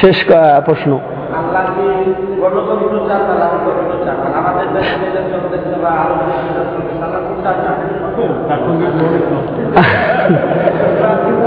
শেষ 0.00 0.16
প্রশ্ন। 0.64 0.90
আল্লাহ 1.38 1.64
কি 1.74 1.88
গণতন্ত্র 2.42 2.96
চান 3.08 3.22
না 3.40 3.46
চান 4.06 4.18
আমাদের 4.40 4.66
বা 5.82 5.90
আরও 6.02 6.14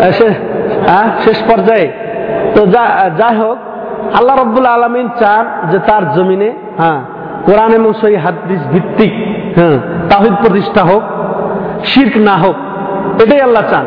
শেষ 1.25 1.37
পর্যায়ে। 1.49 1.87
তো 2.55 2.61
যাই 3.19 3.35
হোক, 3.41 3.57
আল্লাহ 4.17 4.35
রব্বুল 4.35 4.67
আলমিন 4.75 5.07
চান 5.21 5.43
যে 5.71 5.77
তার 5.89 6.03
জমিনে 6.15 6.49
হ্যাঁ 6.81 6.99
কোরআন 7.45 7.71
এবং 7.79 7.91
সই 8.01 8.15
হাদিস 8.25 8.61
ভিত্তিক 8.73 9.13
হ্যাঁ 9.57 9.77
তাহিদ 10.09 10.35
প্রতিষ্ঠা 10.43 10.83
হোক, 10.83 11.03
শির্ক 11.83 12.13
না 12.29 12.35
হোক, 12.43 12.57
এটাই 13.23 13.41
আল্লাহ 13.47 13.63
চান। 13.71 13.85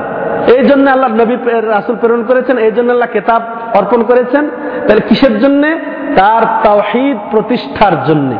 এই 0.54 0.62
জন্য 0.68 0.84
আল্লাহ 0.90 1.08
নবী, 1.20 1.34
রাসূল 1.74 1.96
প্রেরণ 2.00 2.22
করেছেন, 2.30 2.56
এই 2.66 2.72
জন্য 2.76 2.88
আল্লাহ 2.90 3.10
কেতাব 3.12 3.42
অর্পণ 3.74 4.02
করেছেন। 4.02 4.48
তাহলে 4.88 5.00
কিসের 5.08 5.38
জন্যে? 5.38 5.78
তার 6.16 6.42
তাওহিদ 6.64 7.16
প্রতিষ্ঠার 7.30 8.04
জন্য। 8.04 8.34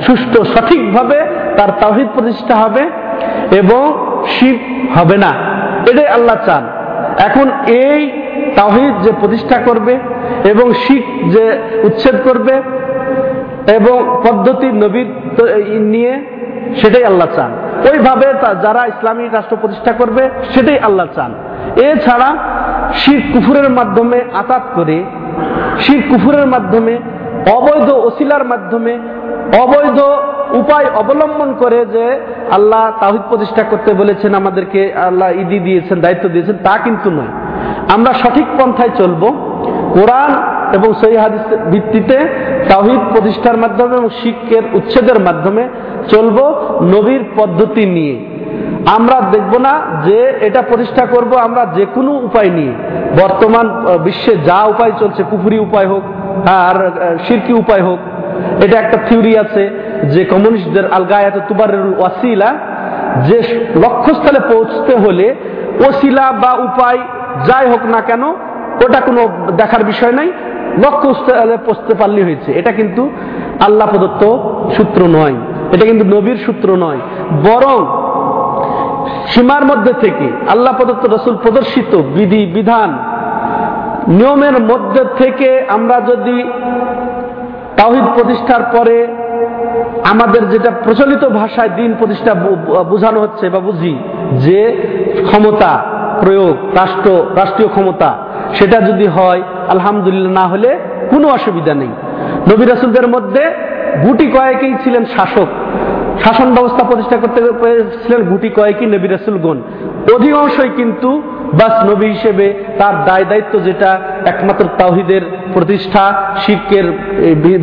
সুষ্ঠু, 0.00 0.44
সঠিকভাবে 0.44 1.26
তার 1.56 1.68
তাওহিদ 1.80 2.08
প্রতিষ্ঠা 2.14 2.54
হবে 2.54 2.90
এবং 3.56 4.06
শির্ক 4.28 4.98
হবে 4.98 5.16
না। 5.16 5.30
এটাই 5.92 6.06
আল্লাহ 6.06 6.36
চান। 6.46 6.68
এখন 7.18 7.50
এই 7.66 8.22
তাওহিদ 8.56 9.02
যে 9.02 9.12
প্রতিষ্ঠা 9.20 9.60
করবে 9.60 9.98
এবং 10.44 10.72
শিখ 10.72 11.32
যে 11.32 11.62
উচ্ছেদ 11.82 12.14
করবে 12.24 12.62
এবং 13.72 14.22
পদ্ধতি 14.28 14.66
নবীর 14.66 15.14
তো- 15.36 15.48
নিয়ে, 15.66 16.24
সেটাই 16.76 17.04
আল্লাহ 17.04 17.26
চান। 17.36 17.52
ওইভাবে 17.92 18.26
যারা 18.62 18.86
ইসলামী 18.86 19.28
রাষ্ট্র 19.28 19.56
প্রতিষ্ঠা 19.56 19.92
করবে, 19.92 20.30
সেটাই 20.50 20.78
আল্লাহ 20.78 21.06
চান। 21.14 21.34
এছাড়া 21.76 22.36
শির 22.94 23.20
কুফুরের 23.32 23.70
মাধ্যমে 23.70 24.18
আতাত 24.34 24.64
করে, 24.74 25.04
শির 25.80 26.00
কুফুরের 26.10 26.46
মাধ্যমে 26.46 26.94
অবৈধ 27.56 27.88
ওসিলার 28.08 28.44
মাধ্যমে 28.44 28.98
অবৈধ 29.64 29.98
উপায় 30.60 30.86
অবলম্বন 31.02 31.50
করে 31.62 31.86
যে 31.94 32.04
আল্লাহ 32.56 32.84
তাহিদ 33.00 33.22
প্রতিষ্ঠা 33.30 33.62
করতে 33.62 33.90
বলেছেন, 33.94 34.34
আমাদেরকে 34.34 34.80
আল্লাহ 34.94 35.28
ইদি 35.42 35.58
দিয়েছেন, 35.58 36.00
দায়িত্ব 36.00 36.28
দিয়েছেন, 36.28 36.56
তা 36.64 36.78
কিন্তু 36.84 37.10
নয়। 37.10 37.32
আমরা 37.94 38.12
সঠিক 38.12 38.46
পন্থায় 38.58 38.90
চলবো, 39.00 39.28
কোরআন 39.96 40.32
এবং 40.76 40.94
সহি 41.00 41.16
হাদিস 41.16 41.44
ভিত্তিতে 41.72 42.16
তাহিদ 42.68 43.00
প্রতিষ্ঠার 43.12 43.56
মাধ্যমে 43.56 43.92
এবং 43.96 44.10
শিক্ষের 44.22 44.64
উচ্ছেদের 44.74 45.18
মাধ্যমে 45.26 45.68
চলবো 46.08 46.44
নবীর 46.94 47.22
পদ্ধতি 47.36 47.86
নিয়ে। 47.86 48.16
আমরা 48.86 49.20
দেখব 49.32 49.58
না 49.58 49.80
যে 50.04 50.32
এটা 50.40 50.62
প্রতিষ্ঠা 50.62 51.06
করব 51.06 51.36
আমরা 51.36 51.66
যে 51.74 51.86
কোনো 51.94 52.12
উপায় 52.12 52.50
নিয়ে। 52.50 52.72
বর্তমান 53.22 53.68
বিশ্বে 54.04 54.36
যা 54.36 54.64
উপায় 54.64 54.92
চলছে, 54.98 55.22
কুফুরি 55.30 55.58
উপায় 55.58 55.86
হোক, 55.86 56.02
আর 56.48 56.90
শিরকি 57.28 57.52
উপায় 57.52 57.82
হোক, 57.82 57.98
এটা 58.64 58.80
একটা 58.80 58.98
থিওরি 59.08 59.38
আছে 59.38 59.70
যে 60.10 60.24
কমিউনিস্টদের 60.24 60.92
আলগায়াত 60.92 61.40
তুবারের 61.48 61.98
ওয়াসিলা 61.98 62.54
যে 63.26 63.42
লক্ষ্যস্থলে 63.76 64.40
পৌঁছতে 64.54 64.96
হলে 64.96 65.34
ওসিলা 65.88 66.32
বা 66.32 66.52
উপায় 66.52 66.98
যাই 67.46 67.70
হোক 67.70 67.86
না 67.86 68.00
কেন, 68.00 68.24
ওটা 68.84 69.00
কোনো 69.00 69.28
দেখার 69.56 69.84
বিষয় 69.84 70.12
নাই, 70.12 70.32
লক্ষ্যস্থলে 70.84 71.56
পৌঁছতে 71.56 71.94
পারলে 71.94 72.22
হয়েছে। 72.22 72.52
এটা 72.52 72.72
কিন্তু 72.72 73.10
আল্লাহ 73.60 73.88
প্রদত্ত 73.88 74.22
সূত্র 74.76 75.02
নয়। 75.02 75.34
এটা 75.72 75.86
কিন্তু 75.86 76.16
নবীর 76.16 76.36
সূত্র 76.46 76.76
নয়। 76.76 76.98
বরং 77.44 78.09
সীমার 79.26 79.64
মধ্যে 79.64 79.92
থেকে 80.00 80.26
আল্লাহ 80.50 80.76
প্রদত্ত 80.76 81.04
রসুল 81.06 81.36
প্রদর্শিত 81.36 81.96
বিধি, 81.96 82.46
বিধান, 82.46 82.90
নিয়মের 84.08 84.60
মধ্যে 84.60 85.02
থেকে 85.18 85.48
আমরা 85.68 86.00
যদি 86.00 86.36
তাওহিদ 87.76 88.04
প্রতিষ্ঠার 88.14 88.62
পরে 88.72 88.96
আমাদের 90.10 90.48
যেটা 90.50 90.70
প্রচলিত 90.84 91.24
ভাষায় 91.24 91.68
দিন 91.68 91.94
প্রতিষ্ঠা 91.98 92.34
বোঝানো 92.88 93.20
হচ্ছে 93.20 93.48
বা 93.48 93.60
বুঝি, 93.60 93.98
যে 94.32 94.60
ক্ষমতা 95.26 95.72
প্রয়োগ, 96.20 96.56
রাষ্ট্র, 96.74 97.10
রাষ্ট্রীয় 97.36 97.68
ক্ষমতা, 97.68 98.18
সেটা 98.54 98.80
যদি 98.80 99.06
হয়, 99.06 99.42
আলহামদুলিল্লাহ 99.68 100.32
না 100.32 100.48
হলে 100.48 100.78
কোনো 101.10 101.28
অসুবিধা 101.28 101.74
নেই। 101.74 101.92
নবী 102.50 102.64
রাসুলদের 102.64 103.08
মধ্যে 103.08 103.42
গুটি 104.02 104.26
কয়েকেই 104.26 104.74
ছিলেন 104.84 105.04
শাসক। 105.04 105.46
শাসন 106.22 106.48
ব্যবস্থা 106.56 106.82
প্রতিষ্ঠা 106.90 107.16
করতে 107.22 107.40
পেরেছিলেন 107.62 108.20
গুটি 108.30 108.48
কয়েকই 108.58 108.86
নবী 108.94 109.06
রাসুলগণ। 109.08 109.58
অধিকাংশই 110.16 110.70
কিন্তু 110.78 111.10
বাস 111.60 111.74
নবী 111.90 112.06
হিসেবে 112.14 112.46
তার 112.80 112.94
দায় 113.06 113.26
দায়িত্ব 113.30 113.54
যেটা 113.68 113.90
একমাত্র 114.32 114.64
তাওহিদের 114.80 115.22
প্রতিষ্ঠা 115.54 116.04
শিল্পের 116.42 116.86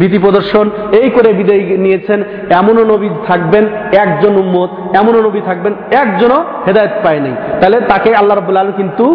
বিধি 0.01 0.20
প্রদর্শন, 0.26 0.66
এই 0.99 1.08
করে 1.16 1.30
বিদায় 1.39 1.64
নিয়েছেন। 1.86 2.20
এমনও 2.60 2.84
নবী 2.93 3.10
থাকবেন 3.28 3.64
একজন 4.03 4.34
উম্মত, 4.43 4.70
এমনও 4.99 5.22
নবী 5.28 5.41
থাকবেন 5.49 5.74
একজনও 6.01 6.39
হেদায়ত 6.68 6.93
পায়নি 7.03 7.34
তাহলে 7.60 7.78
তাকে 7.91 8.10
আল্লাহ 8.20 8.36
রবুল্লা 8.36 8.64
আলম 8.64 8.76
কিন্তু 8.82 9.05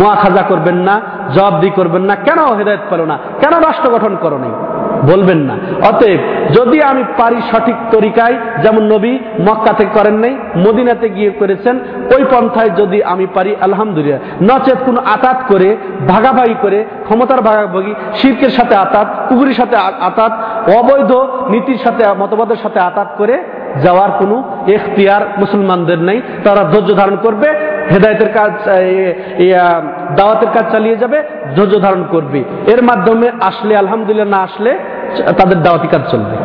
মোয়াখাজা 0.00 0.42
করবেন 0.50 0.78
না 0.88 0.94
জবাবদি 1.34 1.70
করবেন 1.78 2.04
না। 2.08 2.14
কেন 2.26 2.40
হেদায়ত 2.58 2.82
পেল 2.90 3.00
না? 3.10 3.16
কেন 3.42 3.54
রাষ্ট্র 3.66 3.88
গঠন 3.94 4.12
করো 4.24 4.38
নাই? 4.44 4.52
বলবেন 5.04 5.38
না। 5.38 5.54
অতএব 5.88 6.18
যদি 6.54 6.82
আমি 6.82 7.04
পারি 7.18 7.36
সঠিক 7.50 7.74
তরিকায়, 7.90 8.36
যেমন 8.62 8.82
নবী 8.92 9.18
মক্কা 9.40 9.72
থেকে 9.72 9.90
করেন 9.98 10.14
নাই, 10.14 10.36
মদিনাতে 10.56 11.08
গিয়ে 11.08 11.30
করেছেন, 11.30 11.78
ওই 12.16 12.24
পন্থায় 12.30 12.70
যদি 12.70 13.02
আমি 13.02 13.26
পারি, 13.34 13.56
আলহামদুলিল্লাহ। 13.60 14.20
নচেত 14.42 14.78
কোনো 14.86 15.00
আতাত 15.04 15.38
করে, 15.48 15.76
ভাগাভাগি 16.08 16.54
করে, 16.62 16.84
ক্ষমতার 17.04 17.40
ভাগাভাগি 17.40 17.94
শিল্পের 18.14 18.50
সাথে 18.50 18.74
আতাত 18.74 19.06
কুকুরির 19.28 19.54
সাথে 19.54 19.76
আতাত, 19.76 20.32
অবৈধ 20.78 21.12
নীতির 21.50 21.78
সাথে, 21.84 22.04
মতবাদের 22.18 22.56
সাথে 22.56 22.80
আতাত 22.80 23.08
করে 23.18 23.44
যাওয়ার 23.82 24.10
কোনো 24.18 24.42
এখতিয়ার 24.66 25.22
মুসলমানদের 25.38 25.98
নেই। 25.98 26.22
তারা 26.44 26.64
ধৈর্য 26.64 26.96
ধারণ 26.96 27.16
করবে 27.16 27.48
হেদায়তের 27.92 28.32
কাজ 28.32 28.50
দাওয়াতের 30.16 30.48
কাজ 30.54 30.72
চালিয়ে 30.72 30.96
যাবে, 30.96 31.22
ধৈর্য 31.56 31.80
ধারণ 31.80 32.04
করবে। 32.10 32.44
এর 32.66 32.82
মাধ্যমে 32.82 33.30
আসলে, 33.40 33.76
আলহামদুলিল্লাহ 33.76 34.28
না 34.28 34.44
আসলে, 34.44 34.78
তাদের 35.38 35.62
দাওয়াতি 35.62 35.88
কাজ 35.88 36.00
চলবে। 36.10 36.36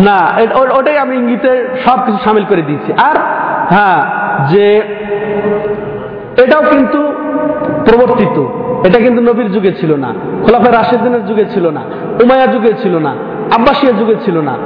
না 0.00 0.38
ওটাই 0.78 0.98
আমি 0.98 1.16
ইঙ্গিতে 1.16 1.68
সব 1.84 2.06
কিছু 2.06 2.18
সামিল 2.24 2.44
করে 2.44 2.62
দিয়েছি। 2.62 2.92
আর 2.92 3.16
হ্যাঁ 3.70 4.02
যে 4.48 4.76
এটাও 6.36 6.62
কিন্তু 6.62 7.12
প্রবর্তিত। 7.84 8.46
এটা 8.86 8.98
কিন্তু 8.98 9.22
নবীর 9.22 9.52
যুগে 9.52 9.72
ছিল 9.72 9.96
না। 9.96 10.14
খোলাফা 10.44 10.72
রাশেদিনের 10.72 11.26
যুগে 11.26 11.44
ছিল 11.44 11.70
না। 11.70 11.80
উমায়া 12.22 12.46
যুগে 12.46 12.72
ছিল 12.82 12.98
না। 12.98 13.10
আব্বাসিয়া 13.54 13.92
যুগে 13.92 14.14
ছিল 14.24 14.40
না। 14.40 14.56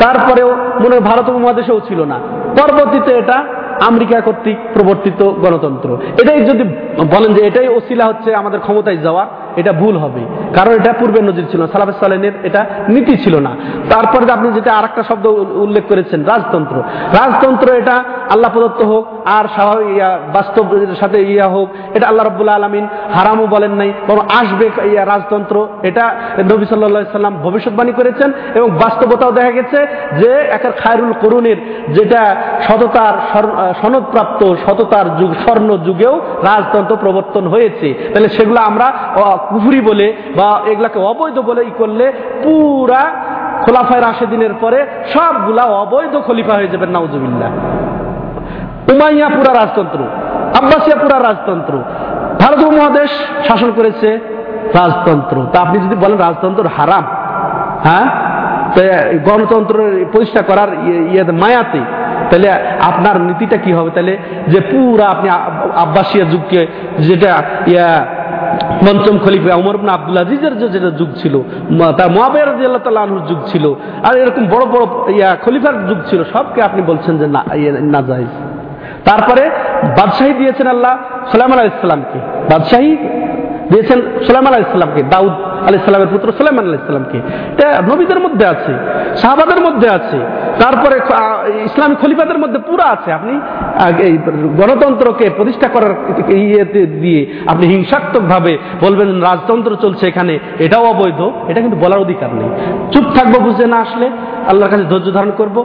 তারপরেও 0.00 0.48
মনে 0.80 0.94
হয় 0.94 1.00
ভারত 1.00 1.28
উপমহাদেশেও 1.28 1.80
ছিল 1.88 2.00
না। 2.04 2.18
পরবর্তীতে 2.60 3.12
এটা 3.14 3.44
আমেরিকা 3.86 4.20
কর্তৃক 4.20 4.56
প্রবর্তিত 4.74 5.20
গণতন্ত্র। 5.22 5.88
এটাই 6.22 6.40
যদি 6.44 6.64
বলেন 7.14 7.34
যে 7.34 7.46
এটাই 7.46 7.68
ওসিলা 7.68 8.04
হচ্ছে 8.04 8.34
আমাদের 8.34 8.60
ক্ষমতায় 8.60 8.96
যাওয়া 8.96 9.26
এটা 9.60 9.72
ভুল 9.72 9.94
হবে। 9.96 10.22
কারণ 10.56 10.72
এটা 10.72 10.92
পূর্বের 10.92 11.24
নজির 11.24 11.46
ছিল 11.50 11.60
না। 11.60 11.68
সালাফে 11.72 11.94
সালেনের 12.00 12.34
এটা 12.42 12.60
নীতি 12.88 13.14
ছিল 13.16 13.34
না। 13.46 13.52
তারপরে 13.90 14.32
আপনি 14.32 14.48
যেটা 14.52 14.70
আরেকটা 14.78 15.02
শব্দ 15.02 15.26
উল্লেখ 15.66 15.84
করেছেন, 15.88 16.20
রাজতন্ত্র। 16.24 16.76
রাজতন্ত্র 17.18 17.66
এটা 17.74 17.96
আল্লাহ 18.30 18.50
প্রদত্ত 18.52 18.80
হোক, 18.82 19.04
আর 19.26 19.44
স্বাভাবিক 19.54 19.98
বাস্তব 20.34 20.64
সাথে 21.00 21.18
ইয়া 21.32 21.48
হোক, 21.48 21.68
এটা 21.94 22.06
আল্লাহ 22.08 22.24
রব্বুল্লাহ 22.26 22.56
আলমিন 22.56 22.84
হারামও 23.14 23.46
বলেন 23.46 23.72
নাই, 23.80 23.90
বরং 24.08 24.24
আসবে 24.40 24.66
ইয়া, 24.90 25.04
রাজতন্ত্র। 25.04 25.56
এটা 25.82 26.04
নবী 26.52 26.64
সাল্লাহ 26.64 27.18
সাল্লাম 27.20 27.36
ভবিষ্যৎবাণী 27.42 27.92
করেছেন 27.92 28.32
এবং 28.54 28.68
বাস্তবতাও 28.70 29.32
দেখা 29.32 29.52
গেছে 29.58 29.78
যে 30.20 30.30
একের 30.56 30.72
খায়রুল 30.72 31.12
করুণের 31.22 31.58
যেটা 31.94 32.22
সততার 32.66 33.14
সনদপ্রাপ্ত 33.82 34.40
সততার 34.66 35.06
যুগ, 35.18 35.30
স্বর্ণ 35.44 35.68
যুগেও 35.86 36.14
রাজতন্ত্র 36.48 36.96
প্রবর্তন 36.96 37.44
হয়েছে। 37.46 37.88
তাহলে 38.12 38.28
সেগুলো 38.28 38.60
আমরা 38.60 38.86
কুফুরি 39.50 39.80
বলে 39.80 40.16
বা 40.36 40.60
এগুলাকে 40.66 40.98
অবৈধ 40.98 41.38
বলে 41.38 41.62
ই 41.62 41.70
করলে 41.78 42.12
পুরা 42.42 43.10
খোলাফায় 43.62 44.00
রাশেদিনের 44.00 44.54
পরে 44.60 44.86
সবগুলা 45.14 45.62
অবৈধ 45.64 46.16
খলিফা 46.16 46.54
হয়ে 46.54 46.68
যাবেন 46.68 46.90
নাউজুবিল্লাহ। 46.90 47.50
উমাইয়া 48.92 49.28
পুরা 49.28 49.54
রাজতন্ত্র, 49.54 50.02
আব্বাসিয়া 50.56 50.96
পুরা 50.96 51.18
রাজতন্ত্র। 51.18 51.78
ভারত 52.40 52.64
মহাদেশ 52.64 53.10
শাসন 53.48 53.72
করেছে 53.76 54.18
রাজতন্ত্র। 54.74 55.46
তা 55.52 55.60
আপনি 55.60 55.78
যদি 55.78 55.96
বলেন 55.96 56.18
রাজতন্ত্র 56.18 56.66
হারাম 56.66 57.04
হ্যাঁ? 57.84 58.28
গণতন্ত্র 59.24 59.90
প্রতিষ্ঠা 60.12 60.42
করার 60.42 60.68
ইয়ে- 60.74 61.12
ইয়ে 61.12 61.24
মায়াতে, 61.24 61.80
তাহলে 62.30 62.50
আপনার 62.80 63.20
নীতিটা 63.20 63.56
কি 63.56 63.72
হবে? 63.72 63.90
তাহলে 63.90 64.18
যে 64.48 64.60
পুরা 64.60 65.06
আপনি 65.06 65.30
আব্বাসিয়া 65.76 66.24
যুগকে 66.24 66.66
যেটা 66.98 67.42
ইয়া 67.66 68.17
পঞ্চম 68.84 69.16
খলিফা 69.24 69.54
উমর 69.54 69.74
ইবনে 69.74 69.90
আব্দুল 69.90 70.18
আজিজের 70.18 70.54
যেটা 70.74 70.90
যুগ 70.90 71.10
ছিল 71.16 71.34
তার 71.98 72.10
মহাবের 72.10 72.48
আল্লাহ 72.48 72.82
তাল্লাহ 72.84 73.04
যুগ 73.30 73.40
ছিল। 73.46 73.64
আর 74.08 74.14
এরকম 74.22 74.44
বড় 74.54 74.64
বড়, 74.72 74.84
ইয়া, 75.12 75.30
খলিফার 75.44 75.74
যুগ 75.88 75.98
ছিল। 76.10 76.20
সবকে 76.32 76.60
আপনি 76.62 76.80
বলছেন 76.82 77.14
যে 77.18 77.26
না 77.26 77.42
ইয়ে 77.54 77.70
না 77.94 78.00
তারপরে 79.08 79.42
বাদশাহী 79.98 80.32
দিয়েছেন 80.32 80.66
আল্লাহ 80.66 80.92
সালাম 81.32 81.50
আলাহ 81.52 81.64
ইসলামকে 81.64 82.18
বাদশাহী 82.50 82.96
দিয়েছেন 83.70 83.98
সালাম 84.26 84.44
আলাহ 84.46 84.60
ইসলামকে 84.60 85.02
দাউদ 85.02 85.34
আলাহ 85.68 85.78
ইসলামের 85.82 86.10
পুত্র 86.14 86.28
সোলাইমান 86.38 86.64
আলাহ 86.68 86.80
ইসলামকে 86.84 87.18
এটা 87.54 87.66
নবীদের 87.90 88.20
মধ্যে 88.24 88.44
আছে 88.54 88.72
শাহবাদের 89.22 89.60
মধ্যে 89.66 89.88
আছে, 89.98 90.18
তারপরে 90.62 90.96
ইসলামী 91.68 91.94
খলিফাদের 92.02 92.38
মধ্যে 92.42 92.58
পুরো 92.68 92.84
আছে। 92.94 93.08
আপনি 93.18 93.32
এই 94.08 94.14
গণতন্ত্রকে 94.60 95.26
প্রতিষ্ঠা 95.38 95.68
করার 95.74 95.92
ইয়েতে 96.48 96.80
দিয়ে 97.02 97.20
আপনি 97.52 97.64
হিংসাত্মক 97.72 98.24
ভাবে 98.32 98.52
বলবেন, 98.84 99.08
রাজতন্ত্র 99.28 99.72
চলছে 99.84 100.04
এখানে, 100.12 100.34
এটাও 100.64 100.84
অবৈধ, 100.92 101.20
এটা 101.50 101.60
কিন্তু 101.64 101.78
বলার 101.84 102.00
অধিকার 102.06 102.30
নেই। 102.40 102.50
চুপ 102.92 103.06
থাকব, 103.16 103.34
বুঝে 103.46 103.66
না 103.72 103.78
আসলে, 103.86 104.06
আল্লাহর 104.50 104.70
কাছে 104.72 104.84
ধৈর্য 104.92 105.08
ধারণ 105.16 105.32
করব, 105.40 105.56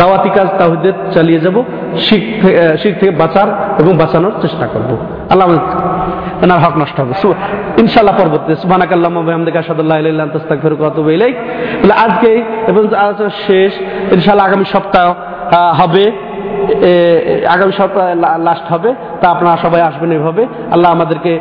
দাওয়াতি 0.00 0.30
কাজ 0.36 0.48
তাহিদের 0.58 0.94
চালিয়ে 1.14 1.40
যাব, 1.44 1.56
শিখ 2.06 2.24
শিখ 2.80 2.92
থেকে 3.00 3.12
বাঁচার 3.22 3.48
এবং 3.80 3.92
বাঁচানোর 4.02 4.34
চেষ্টা 4.44 4.66
করব। 4.74 4.90
আল্লাহ 5.32 5.46
এনার 6.42 6.60
হক 6.64 6.74
নষ্ট 6.82 6.96
হবে। 7.00 7.14
ইনশাল্লাহ 7.82 8.14
পরবর্তী 8.20 8.50
সুবহানাক 8.62 8.90
আল্লাহুম্মা 8.92 9.20
ওয়া 9.20 9.28
বিহামদিকা 9.28 9.58
আশহাদু 9.58 9.80
আল্লা 9.82 9.96
ইলাহা 9.98 10.12
ইল্লা 10.12 10.24
আনতা, 10.26 10.38
আস্তাগফিরুকা 10.38 10.82
ওয়া 10.82 10.92
আতুবু 10.92 11.10
ইলাইক। 11.10 11.36
তাহলে 11.80 11.94
আজকে 12.04 12.30
এবং 12.70 12.82
শেষ। 13.46 13.72
ইনশাআল্লাহ 14.12 14.46
আগামী 14.48 14.66
সপ্তাহ 14.74 15.06
হবে। 15.80 16.04
আগামী 17.54 17.72
সপ্তাহ 17.80 18.04
লাস্ট 18.48 18.66
হবে। 18.72 18.90
তা 19.20 19.26
আপনারা 19.34 19.56
সবাই 19.56 19.80
আসবেন 19.80 20.10
এভাবে। 20.12 20.42
আল্লাহ 20.72 20.90
আমাদেরকে 20.96 21.32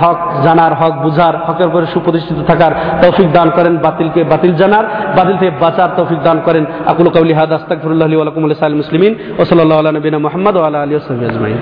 হক 0.00 0.18
জানার, 0.44 0.72
হক 0.80 0.94
বুঝার, 1.04 1.34
হকের 1.46 1.66
উপরে 1.70 1.86
সুপ্রতিষ্ঠিত 1.94 2.38
থাকার 2.50 2.72
তৌফিক 3.02 3.28
দান 3.32 3.48
করেন, 3.56 3.74
বাতিলকে 3.76 4.20
বাতিল 4.32 4.52
জানার, 4.60 4.84
বাতিল 5.16 5.36
থেকে 5.36 5.52
বাঁচার 5.60 5.88
তৌফিক 5.96 6.20
দান 6.22 6.38
করেন। 6.44 6.64
আকুল 6.86 7.08
কাউলি 7.16 7.34
হাদ, 7.38 7.50
আস্তাগফিরুল্লাহ 7.52 8.08
লি 8.08 8.16
ওয়া 8.16 8.26
লাকুম 8.28 8.42
ওয়া 8.42 8.52
লিসাইল 8.52 8.74
মুসলিমিন। 8.82 9.12
ওয়া 9.12 9.44
সাল্লাল্লাহু 9.44 9.80
আলা 9.80 9.92
নবিনা 9.92 10.18
মুহাম্মদ 10.26 10.54
ওয়া 10.56 10.66
আলা 10.66 10.78
আলিহি 10.82 11.26
আজমাইন। 11.26 11.60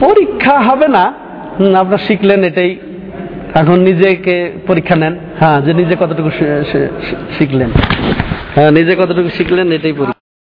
পরীক্ষা 0.00 0.60
হবে 0.60 0.88
না। 0.88 1.04
আপনার 1.78 1.98
শিখলেন 1.98 2.44
এটাই। 2.44 2.78
এখন 3.54 3.80
নিজেকে 3.80 4.52
পরীক্ষা 4.66 4.96
নেন। 4.96 5.14
হ্যাঁ 5.40 5.60
যে 5.60 5.74
নিজে 5.74 5.96
কতটুকু 6.00 6.30
শিখলেন। 7.38 7.70
হ্যাঁ 8.54 8.70
নিজে 8.70 8.94
কতটুকু 8.94 9.28
শিখলেন 9.28 9.72
এটাই 9.72 9.92
পরীক্ষা। 9.92 10.27